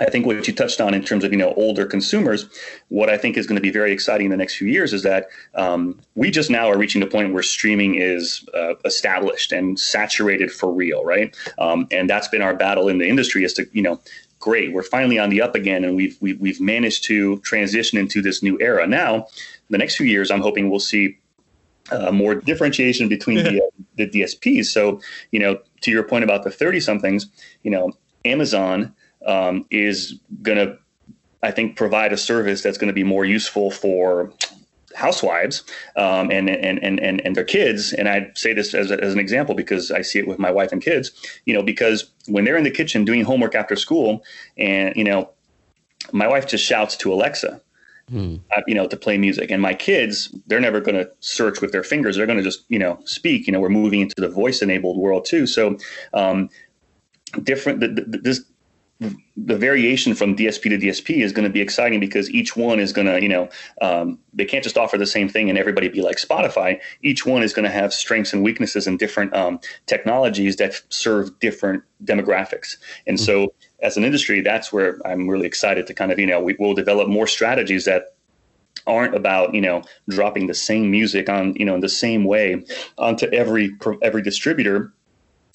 I 0.00 0.10
think 0.10 0.26
what 0.26 0.46
you 0.46 0.54
touched 0.54 0.80
on 0.80 0.94
in 0.94 1.02
terms 1.02 1.24
of 1.24 1.32
you 1.32 1.38
know 1.38 1.52
older 1.54 1.86
consumers, 1.86 2.48
what 2.88 3.08
I 3.08 3.16
think 3.16 3.36
is 3.36 3.46
going 3.46 3.56
to 3.56 3.62
be 3.62 3.70
very 3.70 3.92
exciting 3.92 4.26
in 4.26 4.30
the 4.30 4.36
next 4.36 4.56
few 4.56 4.68
years 4.68 4.92
is 4.92 5.02
that 5.02 5.28
um, 5.54 5.98
we 6.14 6.30
just 6.30 6.50
now 6.50 6.70
are 6.70 6.78
reaching 6.78 7.00
the 7.00 7.06
point 7.06 7.32
where 7.32 7.42
streaming 7.42 7.96
is 7.96 8.44
uh, 8.54 8.74
established 8.84 9.52
and 9.52 9.78
saturated 9.78 10.52
for 10.52 10.72
real, 10.72 11.04
right? 11.04 11.34
Um, 11.58 11.88
and 11.90 12.08
that's 12.08 12.28
been 12.28 12.42
our 12.42 12.54
battle 12.54 12.88
in 12.88 12.98
the 12.98 13.08
industry 13.08 13.44
is 13.44 13.52
to 13.54 13.66
you 13.72 13.82
know 13.82 14.00
great 14.40 14.72
we're 14.72 14.84
finally 14.84 15.18
on 15.18 15.30
the 15.30 15.42
up 15.42 15.56
again 15.56 15.82
and 15.82 15.96
we've 15.96 16.16
we've, 16.20 16.38
we've 16.38 16.60
managed 16.60 17.02
to 17.04 17.38
transition 17.40 17.98
into 17.98 18.22
this 18.22 18.42
new 18.42 18.58
era. 18.60 18.86
Now, 18.86 19.26
the 19.70 19.78
next 19.78 19.96
few 19.96 20.06
years, 20.06 20.30
I'm 20.30 20.40
hoping 20.40 20.70
we'll 20.70 20.80
see 20.80 21.18
uh, 21.90 22.12
more 22.12 22.34
differentiation 22.34 23.08
between 23.08 23.38
the, 23.38 23.62
uh, 23.62 23.66
the 23.96 24.08
DSPs. 24.08 24.66
So 24.66 25.00
you 25.32 25.40
know 25.40 25.58
to 25.80 25.90
your 25.90 26.04
point 26.04 26.24
about 26.24 26.44
the 26.44 26.50
30 26.50 26.80
somethings, 26.80 27.26
you 27.62 27.70
know 27.70 27.92
Amazon 28.24 28.94
um, 29.26 29.66
is 29.70 30.18
going 30.42 30.58
to, 30.58 30.78
I 31.42 31.50
think, 31.50 31.76
provide 31.76 32.12
a 32.12 32.16
service 32.16 32.62
that's 32.62 32.78
going 32.78 32.88
to 32.88 32.94
be 32.94 33.04
more 33.04 33.24
useful 33.24 33.70
for 33.70 34.32
housewives 34.94 35.62
um, 35.96 36.30
and, 36.30 36.50
and, 36.50 36.82
and, 36.82 37.00
and, 37.00 37.20
and 37.24 37.36
their 37.36 37.44
kids. 37.44 37.92
And 37.92 38.08
I 38.08 38.30
say 38.34 38.52
this 38.52 38.74
as, 38.74 38.90
a, 38.90 39.02
as 39.02 39.12
an 39.12 39.20
example 39.20 39.54
because 39.54 39.90
I 39.90 40.02
see 40.02 40.18
it 40.18 40.26
with 40.26 40.38
my 40.38 40.50
wife 40.50 40.72
and 40.72 40.82
kids, 40.82 41.12
you 41.46 41.54
know, 41.54 41.62
because 41.62 42.10
when 42.26 42.44
they're 42.44 42.56
in 42.56 42.64
the 42.64 42.70
kitchen 42.70 43.04
doing 43.04 43.24
homework 43.24 43.54
after 43.54 43.76
school 43.76 44.24
and, 44.56 44.94
you 44.96 45.04
know, 45.04 45.30
my 46.12 46.26
wife 46.26 46.46
just 46.46 46.64
shouts 46.64 46.96
to 46.96 47.12
Alexa, 47.12 47.60
hmm. 48.08 48.36
uh, 48.56 48.62
you 48.66 48.74
know, 48.74 48.86
to 48.86 48.96
play 48.96 49.18
music. 49.18 49.50
And 49.50 49.60
my 49.60 49.74
kids, 49.74 50.34
they're 50.46 50.60
never 50.60 50.80
going 50.80 50.96
to 50.96 51.10
search 51.20 51.60
with 51.60 51.72
their 51.72 51.82
fingers. 51.82 52.16
They're 52.16 52.26
going 52.26 52.38
to 52.38 52.44
just, 52.44 52.64
you 52.68 52.78
know, 52.78 52.98
speak. 53.04 53.46
You 53.46 53.52
know, 53.52 53.60
we're 53.60 53.68
moving 53.68 54.00
into 54.00 54.14
the 54.18 54.28
voice 54.28 54.62
enabled 54.62 54.96
world 54.96 55.26
too. 55.26 55.46
So, 55.46 55.76
um, 56.14 56.48
different. 57.42 57.80
The, 57.80 57.88
the, 57.88 58.18
this 58.18 58.44
the 59.00 59.56
variation 59.56 60.14
from 60.14 60.34
DSP 60.34 60.62
to 60.70 60.78
DSP 60.78 61.22
is 61.22 61.32
going 61.32 61.46
to 61.46 61.52
be 61.52 61.60
exciting 61.60 62.00
because 62.00 62.28
each 62.30 62.56
one 62.56 62.80
is 62.80 62.92
going 62.92 63.06
to, 63.06 63.22
you 63.22 63.28
know, 63.28 63.48
um, 63.80 64.18
they 64.32 64.44
can't 64.44 64.64
just 64.64 64.76
offer 64.76 64.98
the 64.98 65.06
same 65.06 65.28
thing 65.28 65.48
and 65.48 65.56
everybody 65.56 65.88
be 65.88 66.02
like 66.02 66.16
Spotify. 66.16 66.80
Each 67.02 67.24
one 67.24 67.44
is 67.44 67.52
going 67.52 67.64
to 67.64 67.70
have 67.70 67.94
strengths 67.94 68.32
and 68.32 68.42
weaknesses 68.42 68.88
and 68.88 68.98
different 68.98 69.34
um, 69.34 69.60
technologies 69.86 70.56
that 70.56 70.82
serve 70.88 71.38
different 71.38 71.84
demographics. 72.04 72.76
And 73.06 73.16
mm-hmm. 73.16 73.24
so, 73.24 73.54
as 73.80 73.96
an 73.96 74.04
industry, 74.04 74.40
that's 74.40 74.72
where 74.72 74.98
I'm 75.06 75.28
really 75.28 75.46
excited 75.46 75.86
to 75.86 75.94
kind 75.94 76.10
of, 76.10 76.18
you 76.18 76.26
know, 76.26 76.40
we 76.40 76.56
will 76.58 76.74
develop 76.74 77.08
more 77.08 77.28
strategies 77.28 77.84
that 77.84 78.14
aren't 78.86 79.14
about 79.14 79.54
you 79.54 79.60
know 79.60 79.82
dropping 80.08 80.46
the 80.46 80.54
same 80.54 80.90
music 80.90 81.28
on 81.28 81.54
you 81.56 81.64
know 81.64 81.74
in 81.74 81.80
the 81.80 81.88
same 81.88 82.24
way 82.24 82.64
onto 82.96 83.26
every 83.26 83.70
every 84.02 84.22
distributor 84.22 84.92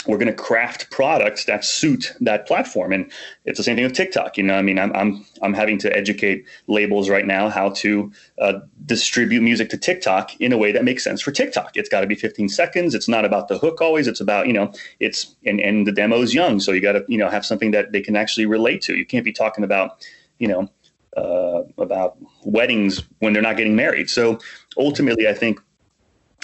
we're 0.08 0.18
going 0.18 0.28
to 0.28 0.34
craft 0.34 0.92
products 0.92 1.46
that 1.46 1.64
suit 1.64 2.14
that 2.22 2.46
platform. 2.46 2.92
And 2.92 3.12
it's 3.46 3.58
the 3.58 3.64
same 3.64 3.76
thing 3.76 3.86
with 3.86 3.94
tiktok 3.94 4.38
you 4.38 4.44
know 4.44 4.56
i 4.56 4.62
mean 4.62 4.80
i'm 4.80 4.94
i'm, 4.96 5.26
I'm 5.42 5.54
having 5.54 5.78
to 5.80 5.96
educate 5.96 6.46
labels 6.68 7.10
right 7.10 7.26
now 7.26 7.50
how 7.50 7.70
to 7.70 8.12
uh, 8.40 8.60
distribute 8.86 9.42
music 9.42 9.70
to 9.70 9.78
tiktok 9.78 10.40
in 10.40 10.54
a 10.54 10.58
way 10.58 10.72
that 10.72 10.84
makes 10.84 11.04
sense 11.04 11.22
for 11.22 11.32
tiktok. 11.32 11.76
It's 11.76 11.90
got 11.90 12.02
to 12.02 12.08
be 12.08 12.16
15 12.16 12.50
seconds. 12.50 12.96
It's 12.96 13.08
not 13.08 13.26
about 13.26 13.48
the 13.48 13.58
hook 13.58 13.82
always. 13.82 14.08
It's 14.08 14.22
about 14.22 14.48
you 14.48 14.54
know 14.54 14.72
it's 15.00 15.36
and, 15.46 15.60
and 15.60 15.88
the 15.88 15.92
demo 15.92 16.22
is 16.22 16.34
young 16.34 16.60
so 16.60 16.72
you 16.72 16.82
got 16.82 16.94
to 16.94 17.06
you 17.08 17.18
know 17.18 17.30
have 17.30 17.46
something 17.46 17.72
that 17.72 17.92
they 17.92 18.02
can 18.02 18.16
actually 18.16 18.46
relate 18.46 18.82
to. 18.84 18.96
You 18.96 19.06
can't 19.06 19.26
be 19.26 19.34
talking 19.34 19.64
about 19.64 20.06
you 20.40 20.48
know 20.48 20.70
uh, 21.18 21.64
about 21.78 22.18
weddings 22.44 23.04
when 23.20 23.34
they're 23.34 23.42
not 23.42 23.58
getting 23.58 23.76
married. 23.76 24.10
So 24.10 24.40
ultimately 24.78 25.28
i 25.28 25.34
think 25.34 25.60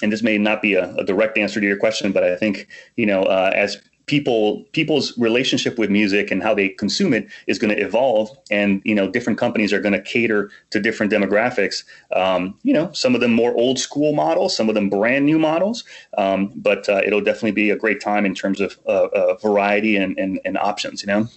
and 0.02 0.12
this 0.12 0.24
may 0.24 0.38
not 0.38 0.62
be 0.62 0.74
a, 0.74 0.93
a, 0.95 1.04
direct 1.04 1.38
answer 1.38 1.60
to 1.60 1.66
your 1.66 1.78
question, 1.78 2.12
but 2.12 2.24
I 2.24 2.36
think 2.36 2.68
you 2.95 3.06
know 3.06 3.24
uh, 3.24 3.52
as 3.54 3.78
people 4.10 4.64
people's 4.72 5.16
relationship 5.20 5.78
with 5.78 5.89
music 5.91 6.32
and 6.32 6.41
how 6.41 6.56
they 6.56 6.70
consume 6.70 7.14
it 7.14 7.28
is 7.45 7.60
going 7.60 7.74
to 7.74 7.82
evolve, 7.82 8.36
and 8.50 8.82
you 8.84 8.95
know 8.95 9.10
different 9.10 9.38
companies 9.38 9.72
are 9.72 9.80
going 9.80 9.93
to 9.93 10.02
cater 10.02 10.50
to 10.72 10.80
different 10.80 11.12
demographics. 11.12 11.84
Um, 12.16 12.58
you 12.64 12.74
know, 12.74 12.91
some 12.91 13.14
of 13.16 13.22
them 13.22 13.32
more 13.32 13.54
old 13.54 13.80
school 13.80 14.14
models, 14.14 14.56
some 14.56 14.68
of 14.68 14.76
them 14.76 14.89
brand 14.89 15.26
new 15.26 15.38
models, 15.38 15.84
um, 16.18 16.52
but 16.56 16.89
uh, 16.89 17.02
it'll 17.06 17.22
definitely 17.22 17.52
be 17.52 17.70
a 17.70 17.78
great 17.78 18.02
time 18.02 18.26
in 18.26 18.34
terms 18.34 18.60
of 18.60 18.78
uh, 18.88 19.08
uh 19.14 19.36
variety 19.36 19.95
and, 19.95 20.18
and, 20.18 20.39
and 20.43 20.58
options. 20.58 21.04
You 21.04 21.08
know. 21.08 21.28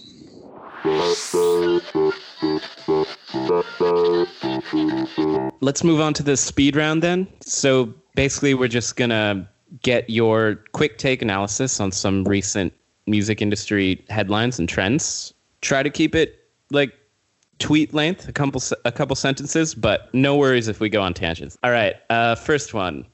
Let's 5.61 5.83
move 5.83 6.01
on 6.01 6.13
to 6.15 6.23
the 6.23 6.35
speed 6.35 6.75
round 6.75 7.01
then. 7.01 7.27
So 7.41 7.93
basically, 8.15 8.53
we're 8.53 8.67
just 8.67 8.95
gonna 8.95 9.49
get 9.81 10.09
your 10.09 10.55
quick 10.71 10.97
take 10.97 11.21
analysis 11.21 11.79
on 11.79 11.91
some 11.91 12.23
recent 12.25 12.73
music 13.07 13.41
industry 13.41 14.03
headlines 14.09 14.59
and 14.59 14.69
trends. 14.69 15.33
Try 15.61 15.83
to 15.83 15.89
keep 15.89 16.15
it 16.15 16.47
like 16.71 16.93
tweet 17.59 17.93
length, 17.93 18.27
a 18.27 18.33
couple 18.33 18.61
a 18.85 18.91
couple 18.91 19.15
sentences, 19.15 19.73
but 19.75 20.13
no 20.13 20.35
worries 20.35 20.67
if 20.67 20.79
we 20.79 20.89
go 20.89 21.01
on 21.01 21.13
tangents. 21.13 21.57
All 21.63 21.71
right, 21.71 21.95
uh, 22.09 22.35
first 22.35 22.73
one. 22.73 23.05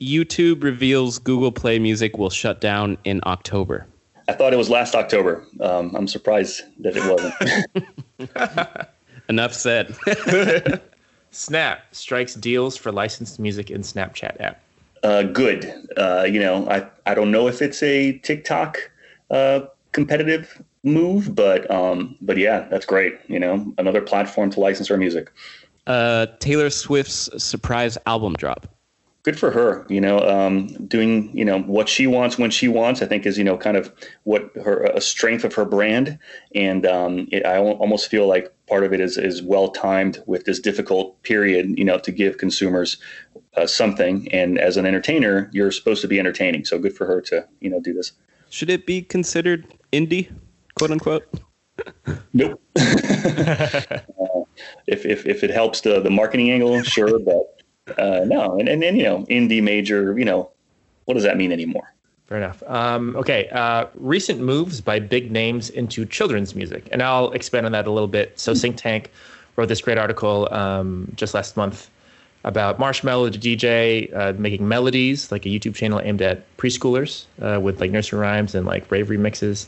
YouTube 0.00 0.64
reveals 0.64 1.18
Google 1.18 1.52
Play 1.52 1.78
Music 1.78 2.18
will 2.18 2.30
shut 2.30 2.60
down 2.60 2.98
in 3.04 3.20
October. 3.24 3.86
I 4.28 4.32
thought 4.32 4.52
it 4.52 4.56
was 4.56 4.68
last 4.68 4.94
October. 4.94 5.46
Um, 5.60 5.94
I'm 5.94 6.08
surprised 6.08 6.62
that 6.80 6.96
it 6.96 7.04
wasn't. 8.18 8.88
Enough 9.28 9.54
said. 9.54 9.94
Snap 11.32 11.82
strikes 11.92 12.34
deals 12.34 12.76
for 12.76 12.92
licensed 12.92 13.40
music 13.40 13.70
in 13.70 13.80
Snapchat 13.80 14.40
app. 14.40 14.62
Uh, 15.02 15.22
good. 15.24 15.72
Uh, 15.96 16.22
you 16.22 16.38
know, 16.38 16.68
I, 16.68 16.86
I 17.06 17.14
don't 17.14 17.30
know 17.30 17.48
if 17.48 17.60
it's 17.60 17.82
a 17.82 18.18
TikTok 18.18 18.78
uh, 19.30 19.62
competitive 19.92 20.62
move, 20.84 21.34
but 21.34 21.68
um, 21.70 22.16
but 22.20 22.36
yeah, 22.36 22.68
that's 22.70 22.86
great. 22.86 23.18
You 23.26 23.40
know, 23.40 23.74
another 23.78 24.00
platform 24.00 24.50
to 24.50 24.60
license 24.60 24.90
our 24.90 24.96
music. 24.96 25.32
Uh, 25.86 26.26
Taylor 26.38 26.70
Swift's 26.70 27.28
surprise 27.42 27.98
album 28.06 28.34
drop 28.34 28.71
good 29.22 29.38
for 29.38 29.50
her 29.50 29.86
you 29.88 30.00
know 30.00 30.18
um, 30.20 30.68
doing 30.86 31.36
you 31.36 31.44
know 31.44 31.60
what 31.60 31.88
she 31.88 32.06
wants 32.06 32.38
when 32.38 32.50
she 32.50 32.68
wants 32.68 33.02
i 33.02 33.06
think 33.06 33.24
is 33.24 33.38
you 33.38 33.44
know 33.44 33.56
kind 33.56 33.76
of 33.76 33.92
what 34.24 34.50
her 34.56 34.84
a 34.84 35.00
strength 35.00 35.44
of 35.44 35.54
her 35.54 35.64
brand. 35.64 36.18
And 36.54 36.86
um, 36.86 37.28
it, 37.30 37.44
i 37.46 37.58
almost 37.58 38.08
feel 38.08 38.26
like 38.26 38.52
part 38.68 38.84
of 38.84 38.92
it 38.92 39.00
is 39.00 39.16
is 39.16 39.42
well 39.42 39.68
timed 39.70 40.22
with 40.26 40.44
this 40.44 40.60
difficult 40.60 41.22
period 41.22 41.78
you 41.78 41.84
know 41.84 41.98
to 41.98 42.12
give 42.12 42.38
consumers 42.38 42.98
uh, 43.56 43.66
something. 43.66 44.32
And 44.32 44.58
as 44.58 44.76
an 44.76 44.86
entertainer 44.86 45.50
you're 45.52 45.72
supposed 45.72 46.02
to 46.02 46.08
be 46.08 46.18
entertaining. 46.18 46.64
So 46.64 46.78
good 46.78 46.96
for 46.96 47.06
her 47.06 47.20
to 47.22 47.46
you 47.60 47.70
know 47.70 47.80
do 47.80 47.92
this. 47.92 48.12
Should 48.50 48.70
it 48.70 48.86
be 48.86 49.02
considered 49.02 49.66
indie 49.92 50.30
quote 50.74 50.90
unquote? 50.90 51.24
Nope. 52.34 52.60
Uh, 52.76 54.44
if, 54.86 55.04
if 55.04 55.26
if 55.26 55.42
it 55.42 55.50
helps 55.50 55.80
the 55.80 56.00
the 56.00 56.10
marketing 56.10 56.50
angle 56.50 56.82
sure 56.82 57.18
but 57.18 57.61
uh, 57.98 58.20
no, 58.26 58.58
and, 58.58 58.68
and, 58.68 58.82
and 58.82 58.96
you 58.96 59.04
know, 59.04 59.24
indie 59.30 59.62
major, 59.62 60.18
you 60.18 60.24
know, 60.24 60.50
what 61.04 61.14
does 61.14 61.24
that 61.24 61.36
mean 61.36 61.52
anymore? 61.52 61.92
Fair 62.26 62.38
enough. 62.38 62.62
Um, 62.66 63.16
okay, 63.16 63.48
uh, 63.50 63.86
recent 63.94 64.40
moves 64.40 64.80
by 64.80 64.98
big 64.98 65.30
names 65.30 65.68
into 65.70 66.06
children's 66.06 66.54
music, 66.54 66.88
and 66.92 67.02
I'll 67.02 67.32
expand 67.32 67.66
on 67.66 67.72
that 67.72 67.86
a 67.86 67.90
little 67.90 68.08
bit. 68.08 68.38
So, 68.38 68.54
Think 68.54 68.76
Tank 68.76 69.10
wrote 69.56 69.68
this 69.68 69.80
great 69.80 69.98
article 69.98 70.48
um, 70.52 71.12
just 71.14 71.34
last 71.34 71.56
month 71.56 71.90
about 72.44 72.78
Marshmello, 72.78 73.30
the 73.30 73.38
DJ, 73.38 74.14
uh, 74.16 74.32
making 74.38 74.66
Mellodies, 74.66 75.30
like 75.30 75.46
a 75.46 75.48
YouTube 75.48 75.74
channel 75.74 76.00
aimed 76.00 76.22
at 76.22 76.56
preschoolers 76.56 77.26
uh, 77.40 77.60
with 77.60 77.80
like 77.80 77.90
nursery 77.90 78.18
rhymes 78.18 78.54
and 78.54 78.66
like 78.66 78.90
rave 78.90 79.08
remixes. 79.08 79.66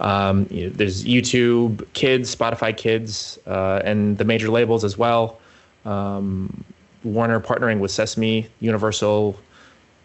Um, 0.00 0.46
you 0.50 0.64
know, 0.64 0.70
there's 0.70 1.04
YouTube 1.04 1.86
Kids, 1.92 2.34
Spotify 2.34 2.74
Kids, 2.74 3.38
uh, 3.46 3.82
and 3.84 4.16
the 4.16 4.24
major 4.24 4.48
labels 4.48 4.84
as 4.84 4.96
well. 4.96 5.38
Um, 5.84 6.64
Warner 7.06 7.40
partnering 7.40 7.78
with 7.78 7.90
Sesame, 7.90 8.48
Universal 8.60 9.38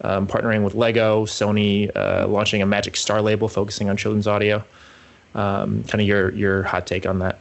um, 0.01 0.27
partnering 0.27 0.63
with 0.63 0.75
Lego, 0.75 1.25
Sony 1.25 1.95
uh, 1.95 2.27
launching 2.27 2.61
a 2.61 2.65
Magic 2.65 2.95
Star 2.95 3.21
label 3.21 3.47
focusing 3.47 3.89
on 3.89 3.97
children's 3.97 4.27
audio. 4.27 4.63
Um, 5.35 5.83
kind 5.85 6.01
of 6.01 6.07
your 6.07 6.31
your 6.33 6.63
hot 6.63 6.85
take 6.87 7.05
on 7.05 7.19
that. 7.19 7.39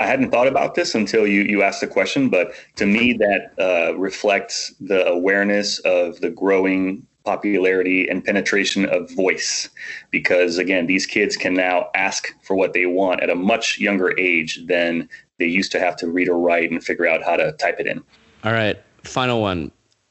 I 0.00 0.06
hadn't 0.06 0.30
thought 0.30 0.46
about 0.46 0.74
this 0.74 0.94
until 0.94 1.26
you 1.26 1.42
you 1.42 1.62
asked 1.62 1.80
the 1.80 1.86
question, 1.86 2.28
but 2.28 2.52
to 2.76 2.86
me 2.86 3.14
that 3.14 3.52
uh, 3.58 3.96
reflects 3.96 4.74
the 4.80 5.06
awareness 5.06 5.80
of 5.80 6.20
the 6.20 6.30
growing 6.30 7.06
popularity 7.24 8.08
and 8.08 8.24
penetration 8.24 8.86
of 8.86 9.10
voice 9.10 9.68
because 10.10 10.56
again 10.56 10.86
these 10.86 11.04
kids 11.04 11.36
can 11.36 11.52
now 11.52 11.90
ask 11.94 12.28
for 12.42 12.56
what 12.56 12.72
they 12.72 12.86
want 12.86 13.20
at 13.20 13.28
a 13.28 13.34
much 13.34 13.78
younger 13.78 14.18
age 14.18 14.64
than 14.66 15.06
they 15.38 15.44
used 15.44 15.70
to 15.70 15.78
have 15.78 15.94
to 15.94 16.06
read 16.06 16.26
or 16.26 16.38
write 16.38 16.70
and 16.70 16.82
figure 16.82 17.06
out 17.06 17.22
how 17.22 17.36
to 17.36 17.52
type 17.52 17.78
it 17.80 17.86
in 17.86 18.02
all 18.44 18.52
right, 18.52 18.80
final 19.04 19.40
one. 19.40 19.70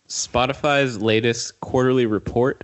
Spotify's 0.10 1.02
latest 1.02 1.60
quarterly 1.62 2.06
report 2.06 2.64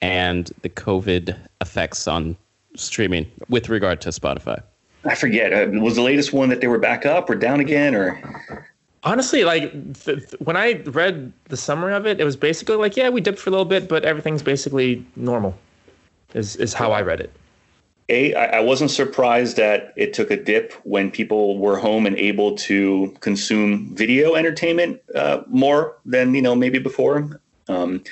and 0.00 0.50
the 0.62 0.68
COVID 0.68 1.36
effects 1.60 2.08
on 2.08 2.36
streaming 2.76 3.30
with 3.48 3.68
regard 3.68 4.00
to 4.02 4.10
Spotify. 4.10 4.62
I 5.04 5.14
forget. 5.14 5.52
Uh, 5.52 5.80
was 5.80 5.96
the 5.96 6.02
latest 6.02 6.32
one 6.32 6.48
that 6.48 6.60
they 6.60 6.66
were 6.66 6.78
back 6.78 7.06
up 7.06 7.28
or 7.30 7.34
down 7.34 7.60
again, 7.60 7.94
or? 7.94 8.64
Honestly, 9.04 9.44
like 9.44 9.72
th- 10.04 10.18
th- 10.18 10.34
when 10.40 10.56
I 10.56 10.82
read 10.86 11.32
the 11.44 11.56
summary 11.56 11.94
of 11.94 12.06
it, 12.06 12.20
it 12.20 12.24
was 12.24 12.36
basically 12.36 12.76
like, 12.76 12.96
yeah, 12.96 13.08
we 13.08 13.20
dipped 13.20 13.38
for 13.38 13.50
a 13.50 13.52
little 13.52 13.64
bit, 13.64 13.88
but 13.88 14.04
everything's 14.04 14.42
basically 14.42 15.04
normal. 15.16 15.56
Is 16.34 16.56
is 16.56 16.74
how 16.74 16.92
I 16.92 17.00
read 17.00 17.20
it 17.20 17.32
a 18.08 18.34
I, 18.34 18.58
I 18.58 18.60
wasn't 18.60 18.90
surprised 18.90 19.56
that 19.56 19.92
it 19.96 20.12
took 20.12 20.30
a 20.30 20.36
dip 20.36 20.72
when 20.84 21.10
people 21.10 21.58
were 21.58 21.78
home 21.78 22.06
and 22.06 22.16
able 22.16 22.56
to 22.56 23.14
consume 23.20 23.94
video 23.94 24.34
entertainment 24.34 25.00
uh, 25.14 25.42
more 25.46 25.98
than 26.04 26.34
you 26.34 26.42
know 26.42 26.54
maybe 26.54 26.78
before. 26.78 27.40
Um, 27.68 28.02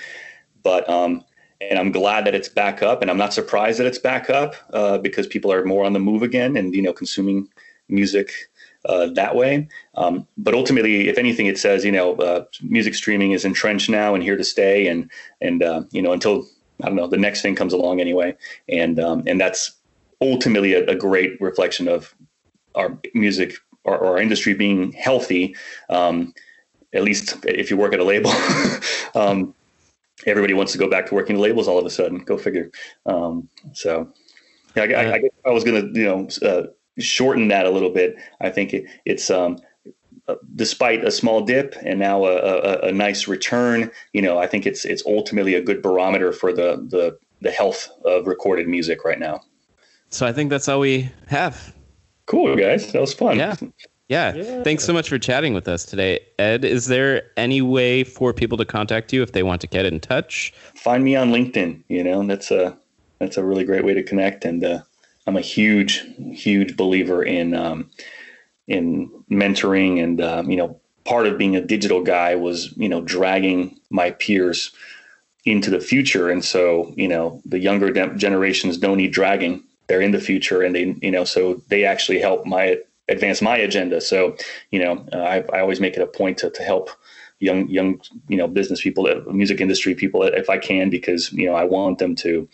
but 0.62 0.88
um, 0.88 1.24
and 1.60 1.78
I'm 1.78 1.92
glad 1.92 2.26
that 2.26 2.34
it's 2.34 2.48
back 2.48 2.82
up, 2.82 3.00
and 3.02 3.10
I'm 3.10 3.16
not 3.16 3.32
surprised 3.32 3.78
that 3.78 3.86
it's 3.86 3.98
back 3.98 4.28
up 4.28 4.54
uh, 4.72 4.98
because 4.98 5.26
people 5.26 5.52
are 5.52 5.64
more 5.64 5.84
on 5.84 5.92
the 5.92 5.98
move 5.98 6.22
again 6.22 6.56
and 6.56 6.74
you 6.74 6.82
know 6.82 6.92
consuming 6.92 7.48
music 7.88 8.32
uh, 8.84 9.06
that 9.14 9.34
way. 9.34 9.68
Um, 9.94 10.26
but 10.36 10.54
ultimately, 10.54 11.08
if 11.08 11.18
anything, 11.18 11.46
it 11.46 11.58
says 11.58 11.84
you 11.84 11.92
know 11.92 12.16
uh, 12.16 12.44
music 12.62 12.94
streaming 12.94 13.32
is 13.32 13.44
entrenched 13.44 13.88
now 13.88 14.14
and 14.14 14.22
here 14.22 14.36
to 14.36 14.44
stay, 14.44 14.88
and 14.88 15.10
and 15.40 15.62
uh, 15.62 15.84
you 15.90 16.02
know 16.02 16.12
until 16.12 16.46
I 16.82 16.86
don't 16.86 16.96
know 16.96 17.06
the 17.06 17.16
next 17.16 17.40
thing 17.40 17.54
comes 17.54 17.72
along 17.72 18.00
anyway, 18.00 18.36
and 18.68 19.00
um, 19.00 19.22
and 19.26 19.40
that's 19.40 19.75
ultimately 20.20 20.74
a, 20.74 20.84
a 20.86 20.94
great 20.94 21.40
reflection 21.40 21.88
of 21.88 22.14
our 22.74 22.98
music 23.14 23.54
or, 23.84 23.98
or 23.98 24.06
our 24.12 24.18
industry 24.18 24.54
being 24.54 24.92
healthy. 24.92 25.56
Um, 25.88 26.34
at 26.92 27.02
least 27.02 27.44
if 27.44 27.70
you 27.70 27.76
work 27.76 27.92
at 27.92 28.00
a 28.00 28.04
label, 28.04 28.30
um, 29.14 29.54
everybody 30.26 30.54
wants 30.54 30.72
to 30.72 30.78
go 30.78 30.88
back 30.88 31.06
to 31.06 31.14
working 31.14 31.38
labels 31.38 31.68
all 31.68 31.78
of 31.78 31.86
a 31.86 31.90
sudden. 31.90 32.18
Go 32.18 32.38
figure. 32.38 32.70
Um, 33.04 33.48
so, 33.72 34.12
yeah, 34.74 34.84
I, 34.84 34.86
I, 34.86 35.14
I, 35.14 35.20
I 35.46 35.50
was 35.50 35.64
going 35.64 35.92
to, 35.92 35.98
you 35.98 36.06
know, 36.06 36.28
uh, 36.42 36.66
shorten 36.98 37.48
that 37.48 37.66
a 37.66 37.70
little 37.70 37.90
bit. 37.90 38.16
I 38.40 38.50
think 38.50 38.72
it, 38.72 38.86
it's 39.04 39.30
um, 39.30 39.58
uh, 40.28 40.36
despite 40.54 41.04
a 41.04 41.10
small 41.10 41.42
dip 41.42 41.76
and 41.82 41.98
now 41.98 42.24
a, 42.24 42.36
a, 42.36 42.78
a, 42.88 42.92
nice 42.92 43.28
return. 43.28 43.90
You 44.12 44.22
know, 44.22 44.38
I 44.38 44.46
think 44.46 44.66
it's 44.66 44.84
it's 44.84 45.04
ultimately 45.06 45.54
a 45.54 45.62
good 45.62 45.82
barometer 45.82 46.32
for 46.32 46.52
the 46.52 46.84
the 46.88 47.18
the 47.42 47.50
health 47.50 47.88
of 48.04 48.26
recorded 48.26 48.66
music 48.66 49.04
right 49.04 49.18
now. 49.18 49.42
So 50.16 50.26
I 50.26 50.32
think 50.32 50.48
that's 50.48 50.66
all 50.66 50.80
we 50.80 51.10
have. 51.26 51.74
Cool, 52.24 52.56
guys. 52.56 52.90
That 52.92 53.02
was 53.02 53.12
fun. 53.12 53.36
Yeah. 53.36 53.54
Yeah. 54.08 54.34
yeah. 54.34 54.62
Thanks 54.62 54.82
so 54.82 54.94
much 54.94 55.10
for 55.10 55.18
chatting 55.18 55.52
with 55.52 55.68
us 55.68 55.84
today. 55.84 56.20
Ed, 56.38 56.64
is 56.64 56.86
there 56.86 57.24
any 57.36 57.60
way 57.60 58.02
for 58.02 58.32
people 58.32 58.56
to 58.56 58.64
contact 58.64 59.12
you 59.12 59.22
if 59.22 59.32
they 59.32 59.42
want 59.42 59.60
to 59.60 59.66
get 59.66 59.84
in 59.84 60.00
touch? 60.00 60.54
Find 60.74 61.04
me 61.04 61.16
on 61.16 61.32
LinkedIn. 61.32 61.82
You 61.88 62.02
know, 62.02 62.26
that's 62.26 62.50
a 62.50 62.74
that's 63.18 63.36
a 63.36 63.44
really 63.44 63.64
great 63.64 63.84
way 63.84 63.92
to 63.92 64.02
connect. 64.02 64.46
And 64.46 64.64
uh, 64.64 64.80
I'm 65.26 65.36
a 65.36 65.42
huge, 65.42 66.02
huge 66.32 66.78
believer 66.78 67.22
in 67.22 67.52
um, 67.52 67.90
in 68.68 69.10
mentoring 69.30 70.02
and 70.02 70.22
um, 70.22 70.50
you 70.50 70.56
know 70.56 70.80
part 71.04 71.26
of 71.26 71.36
being 71.36 71.56
a 71.56 71.60
digital 71.60 72.02
guy 72.02 72.34
was 72.34 72.72
you 72.78 72.88
know 72.88 73.02
dragging 73.02 73.78
my 73.90 74.12
peers 74.12 74.72
into 75.44 75.70
the 75.70 75.80
future 75.80 76.30
and 76.30 76.44
so 76.44 76.92
you 76.96 77.06
know 77.06 77.40
the 77.44 77.58
younger 77.58 77.92
de- 77.92 78.14
generations 78.16 78.78
don't 78.78 78.96
need 78.96 79.12
dragging 79.12 79.62
they're 79.86 80.00
in 80.00 80.12
the 80.12 80.20
future 80.20 80.62
and 80.62 80.74
they 80.74 80.96
you 81.02 81.10
know 81.10 81.24
so 81.24 81.62
they 81.68 81.84
actually 81.84 82.18
help 82.18 82.46
my 82.46 82.78
advance 83.08 83.40
my 83.40 83.56
agenda. 83.56 84.00
So 84.00 84.36
you 84.70 84.80
know 84.80 85.04
uh, 85.12 85.18
I, 85.18 85.44
I 85.52 85.60
always 85.60 85.80
make 85.80 85.94
it 85.96 86.02
a 86.02 86.06
point 86.06 86.38
to, 86.38 86.50
to 86.50 86.62
help 86.62 86.90
young 87.38 87.68
young 87.68 88.00
you 88.28 88.36
know 88.36 88.48
business 88.48 88.80
people 88.80 89.06
uh, 89.06 89.30
music 89.32 89.60
industry 89.60 89.94
people 89.94 90.22
if 90.22 90.48
i 90.48 90.56
can 90.56 90.88
because 90.88 91.30
you 91.34 91.44
know 91.44 91.54
i 91.54 91.64
want 91.64 91.98
them 91.98 92.14
to 92.14 92.48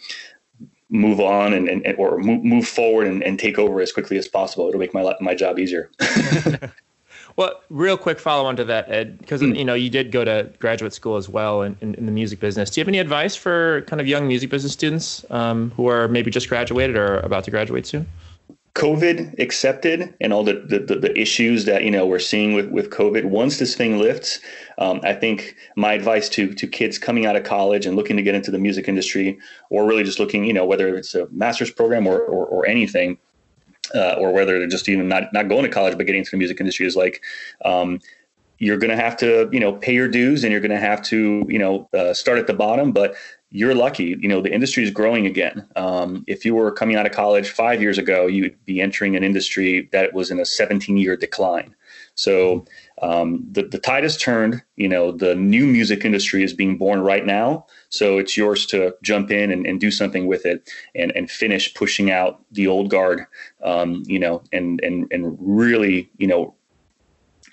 move 0.92 1.20
on 1.20 1.54
and, 1.54 1.68
and 1.68 1.96
or 1.96 2.18
move, 2.18 2.44
move 2.44 2.68
forward 2.68 3.06
and, 3.06 3.22
and 3.22 3.38
take 3.38 3.58
over 3.58 3.80
as 3.80 3.90
quickly 3.92 4.18
as 4.18 4.28
possible. 4.28 4.68
It'll 4.68 4.78
make 4.78 4.94
my 4.94 5.14
my 5.20 5.34
job 5.34 5.58
easier 5.58 5.90
Well, 7.36 7.60
real 7.70 7.96
quick 7.96 8.18
follow 8.18 8.46
on 8.46 8.56
to 8.56 8.64
that, 8.64 8.90
Ed, 8.90 9.18
because 9.18 9.40
mm. 9.40 9.56
you 9.56 9.64
know 9.64 9.74
you 9.74 9.90
did 9.90 10.12
go 10.12 10.24
to 10.24 10.50
graduate 10.58 10.92
school 10.92 11.16
as 11.16 11.28
well 11.28 11.62
in, 11.62 11.76
in, 11.80 11.94
in, 11.94 12.06
the 12.06 12.12
music 12.12 12.40
business. 12.40 12.70
Do 12.70 12.80
you 12.80 12.82
have 12.82 12.88
any 12.88 12.98
advice 12.98 13.34
for 13.34 13.82
kind 13.82 14.00
of 14.00 14.06
young 14.06 14.28
music 14.28 14.50
business 14.50 14.72
students 14.72 15.24
um, 15.30 15.70
who 15.70 15.86
are 15.86 16.08
maybe 16.08 16.30
just 16.30 16.48
graduated 16.48 16.96
or 16.96 17.20
about 17.20 17.44
to 17.44 17.50
graduate 17.50 17.86
soon? 17.86 18.06
COVID 18.74 19.38
accepted 19.38 20.14
and 20.20 20.32
all 20.32 20.44
the, 20.44 20.54
the, 20.54 20.96
the, 20.96 21.18
issues 21.18 21.66
that 21.66 21.84
you 21.84 21.90
know 21.90 22.06
we're 22.06 22.18
seeing 22.18 22.54
with, 22.54 22.70
with 22.70 22.88
COVID. 22.88 23.26
Once 23.26 23.58
this 23.58 23.74
thing 23.74 23.98
lifts, 23.98 24.40
um, 24.78 25.00
I 25.04 25.12
think 25.12 25.56
my 25.76 25.92
advice 25.92 26.30
to 26.30 26.54
to 26.54 26.66
kids 26.66 26.98
coming 26.98 27.26
out 27.26 27.36
of 27.36 27.44
college 27.44 27.84
and 27.84 27.96
looking 27.96 28.16
to 28.16 28.22
get 28.22 28.34
into 28.34 28.50
the 28.50 28.58
music 28.58 28.88
industry, 28.88 29.38
or 29.68 29.86
really 29.86 30.04
just 30.04 30.18
looking, 30.18 30.44
you 30.44 30.54
know, 30.54 30.64
whether 30.64 30.96
it's 30.96 31.14
a 31.14 31.28
master's 31.30 31.70
program 31.70 32.06
or 32.06 32.20
or, 32.20 32.46
or 32.46 32.66
anything, 32.66 33.18
uh, 33.94 34.14
or 34.14 34.32
whether 34.32 34.58
they're 34.58 34.68
just 34.68 34.88
even 34.88 35.08
not 35.08 35.32
not 35.32 35.48
going 35.48 35.64
to 35.64 35.68
college 35.68 35.96
but 35.96 36.06
getting 36.06 36.20
into 36.20 36.30
the 36.30 36.36
music 36.36 36.60
industry 36.60 36.86
is 36.86 36.96
like 36.96 37.22
um, 37.64 38.00
you're 38.58 38.78
going 38.78 38.90
to 38.90 38.96
have 38.96 39.16
to 39.16 39.48
you 39.52 39.60
know 39.60 39.72
pay 39.72 39.92
your 39.92 40.08
dues 40.08 40.44
and 40.44 40.52
you're 40.52 40.60
going 40.60 40.70
to 40.70 40.78
have 40.78 41.02
to 41.02 41.44
you 41.48 41.58
know 41.58 41.88
uh, 41.94 42.14
start 42.14 42.38
at 42.38 42.46
the 42.46 42.54
bottom 42.54 42.92
but 42.92 43.14
you're 43.54 43.74
lucky. 43.74 44.16
You 44.18 44.28
know 44.28 44.40
the 44.40 44.52
industry 44.52 44.82
is 44.82 44.90
growing 44.90 45.26
again. 45.26 45.68
Um, 45.76 46.24
if 46.26 46.42
you 46.44 46.54
were 46.54 46.72
coming 46.72 46.96
out 46.96 47.04
of 47.04 47.12
college 47.12 47.50
five 47.50 47.82
years 47.82 47.98
ago 47.98 48.26
you'd 48.26 48.56
be 48.64 48.80
entering 48.80 49.16
an 49.16 49.24
industry 49.24 49.88
that 49.92 50.14
was 50.14 50.30
in 50.30 50.40
a 50.40 50.44
17 50.46 50.96
year 50.96 51.16
decline. 51.16 51.74
So 52.14 52.64
um, 53.02 53.46
the, 53.50 53.62
the 53.62 53.78
tide 53.78 54.04
has 54.04 54.16
turned 54.16 54.62
you 54.76 54.88
know 54.88 55.12
the 55.12 55.34
new 55.34 55.66
music 55.66 56.04
industry 56.04 56.42
is 56.42 56.52
being 56.52 56.78
born 56.78 57.00
right 57.00 57.26
now 57.26 57.66
so 57.92 58.16
it's 58.16 58.38
yours 58.38 58.64
to 58.66 58.94
jump 59.02 59.30
in 59.30 59.50
and, 59.50 59.66
and 59.66 59.78
do 59.78 59.90
something 59.90 60.26
with 60.26 60.46
it 60.46 60.70
and, 60.94 61.12
and 61.14 61.30
finish 61.30 61.74
pushing 61.74 62.10
out 62.10 62.42
the 62.50 62.66
old 62.66 62.88
guard, 62.88 63.26
um, 63.62 64.02
you 64.06 64.18
know, 64.18 64.42
and, 64.50 64.80
and, 64.80 65.06
and 65.12 65.36
really, 65.38 66.10
you 66.16 66.26
know, 66.26 66.54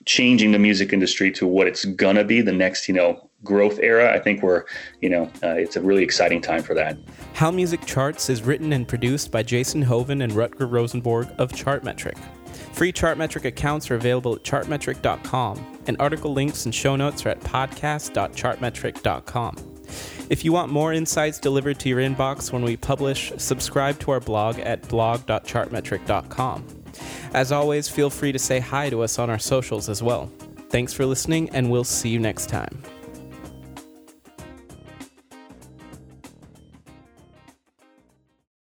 changing 0.05 0.53
the 0.53 0.59
music 0.59 0.93
industry 0.93 1.29
to 1.33 1.45
what 1.45 1.67
it's 1.67 1.83
gonna 1.83 2.23
be 2.23 2.39
the 2.39 2.53
next, 2.53 2.87
you 2.87 2.93
know, 2.93 3.29
growth 3.43 3.79
era. 3.79 4.15
I 4.15 4.19
think 4.19 4.41
we're, 4.41 4.63
you 5.01 5.09
know, 5.09 5.23
uh, 5.43 5.55
it's 5.55 5.75
a 5.75 5.81
really 5.81 6.03
exciting 6.03 6.39
time 6.39 6.63
for 6.63 6.73
that. 6.73 6.97
How 7.33 7.51
Music 7.51 7.85
Charts 7.85 8.29
is 8.29 8.41
written 8.41 8.71
and 8.71 8.87
produced 8.87 9.31
by 9.31 9.43
Jason 9.43 9.83
Joven 9.83 10.21
and 10.21 10.31
Rutger 10.31 10.71
Rosenborg 10.71 11.27
of 11.37 11.51
Chartmetric. 11.51 12.17
Free 12.73 12.91
Chartmetric 12.93 13.45
accounts 13.45 13.89
are 13.91 13.95
available 13.95 14.35
at 14.35 14.43
chartmetric.com, 14.43 15.81
and 15.87 15.97
article 15.99 16.33
links 16.33 16.65
and 16.65 16.73
show 16.73 16.95
notes 16.95 17.25
are 17.25 17.29
at 17.29 17.41
podcast.chartmetric.com. 17.41 19.55
If 20.29 20.45
you 20.45 20.53
want 20.53 20.71
more 20.71 20.93
insights 20.93 21.39
delivered 21.39 21.79
to 21.79 21.89
your 21.89 21.97
inbox 21.99 22.53
when 22.53 22.63
we 22.63 22.77
publish, 22.77 23.33
subscribe 23.37 23.99
to 24.01 24.11
our 24.11 24.19
blog 24.19 24.59
at 24.59 24.87
blog.chartmetric.com. 24.87 26.65
As 27.33 27.51
always, 27.51 27.89
feel 27.89 28.09
free 28.09 28.31
to 28.31 28.39
say 28.39 28.59
hi 28.59 28.89
to 28.89 29.01
us 29.01 29.19
on 29.19 29.29
our 29.29 29.39
socials 29.39 29.89
as 29.89 30.03
well. 30.03 30.31
Thanks 30.69 30.93
for 30.93 31.05
listening, 31.05 31.49
and 31.49 31.71
we'll 31.71 31.83
see 31.83 32.09
you 32.09 32.19
next 32.19 32.49
time. 32.49 32.81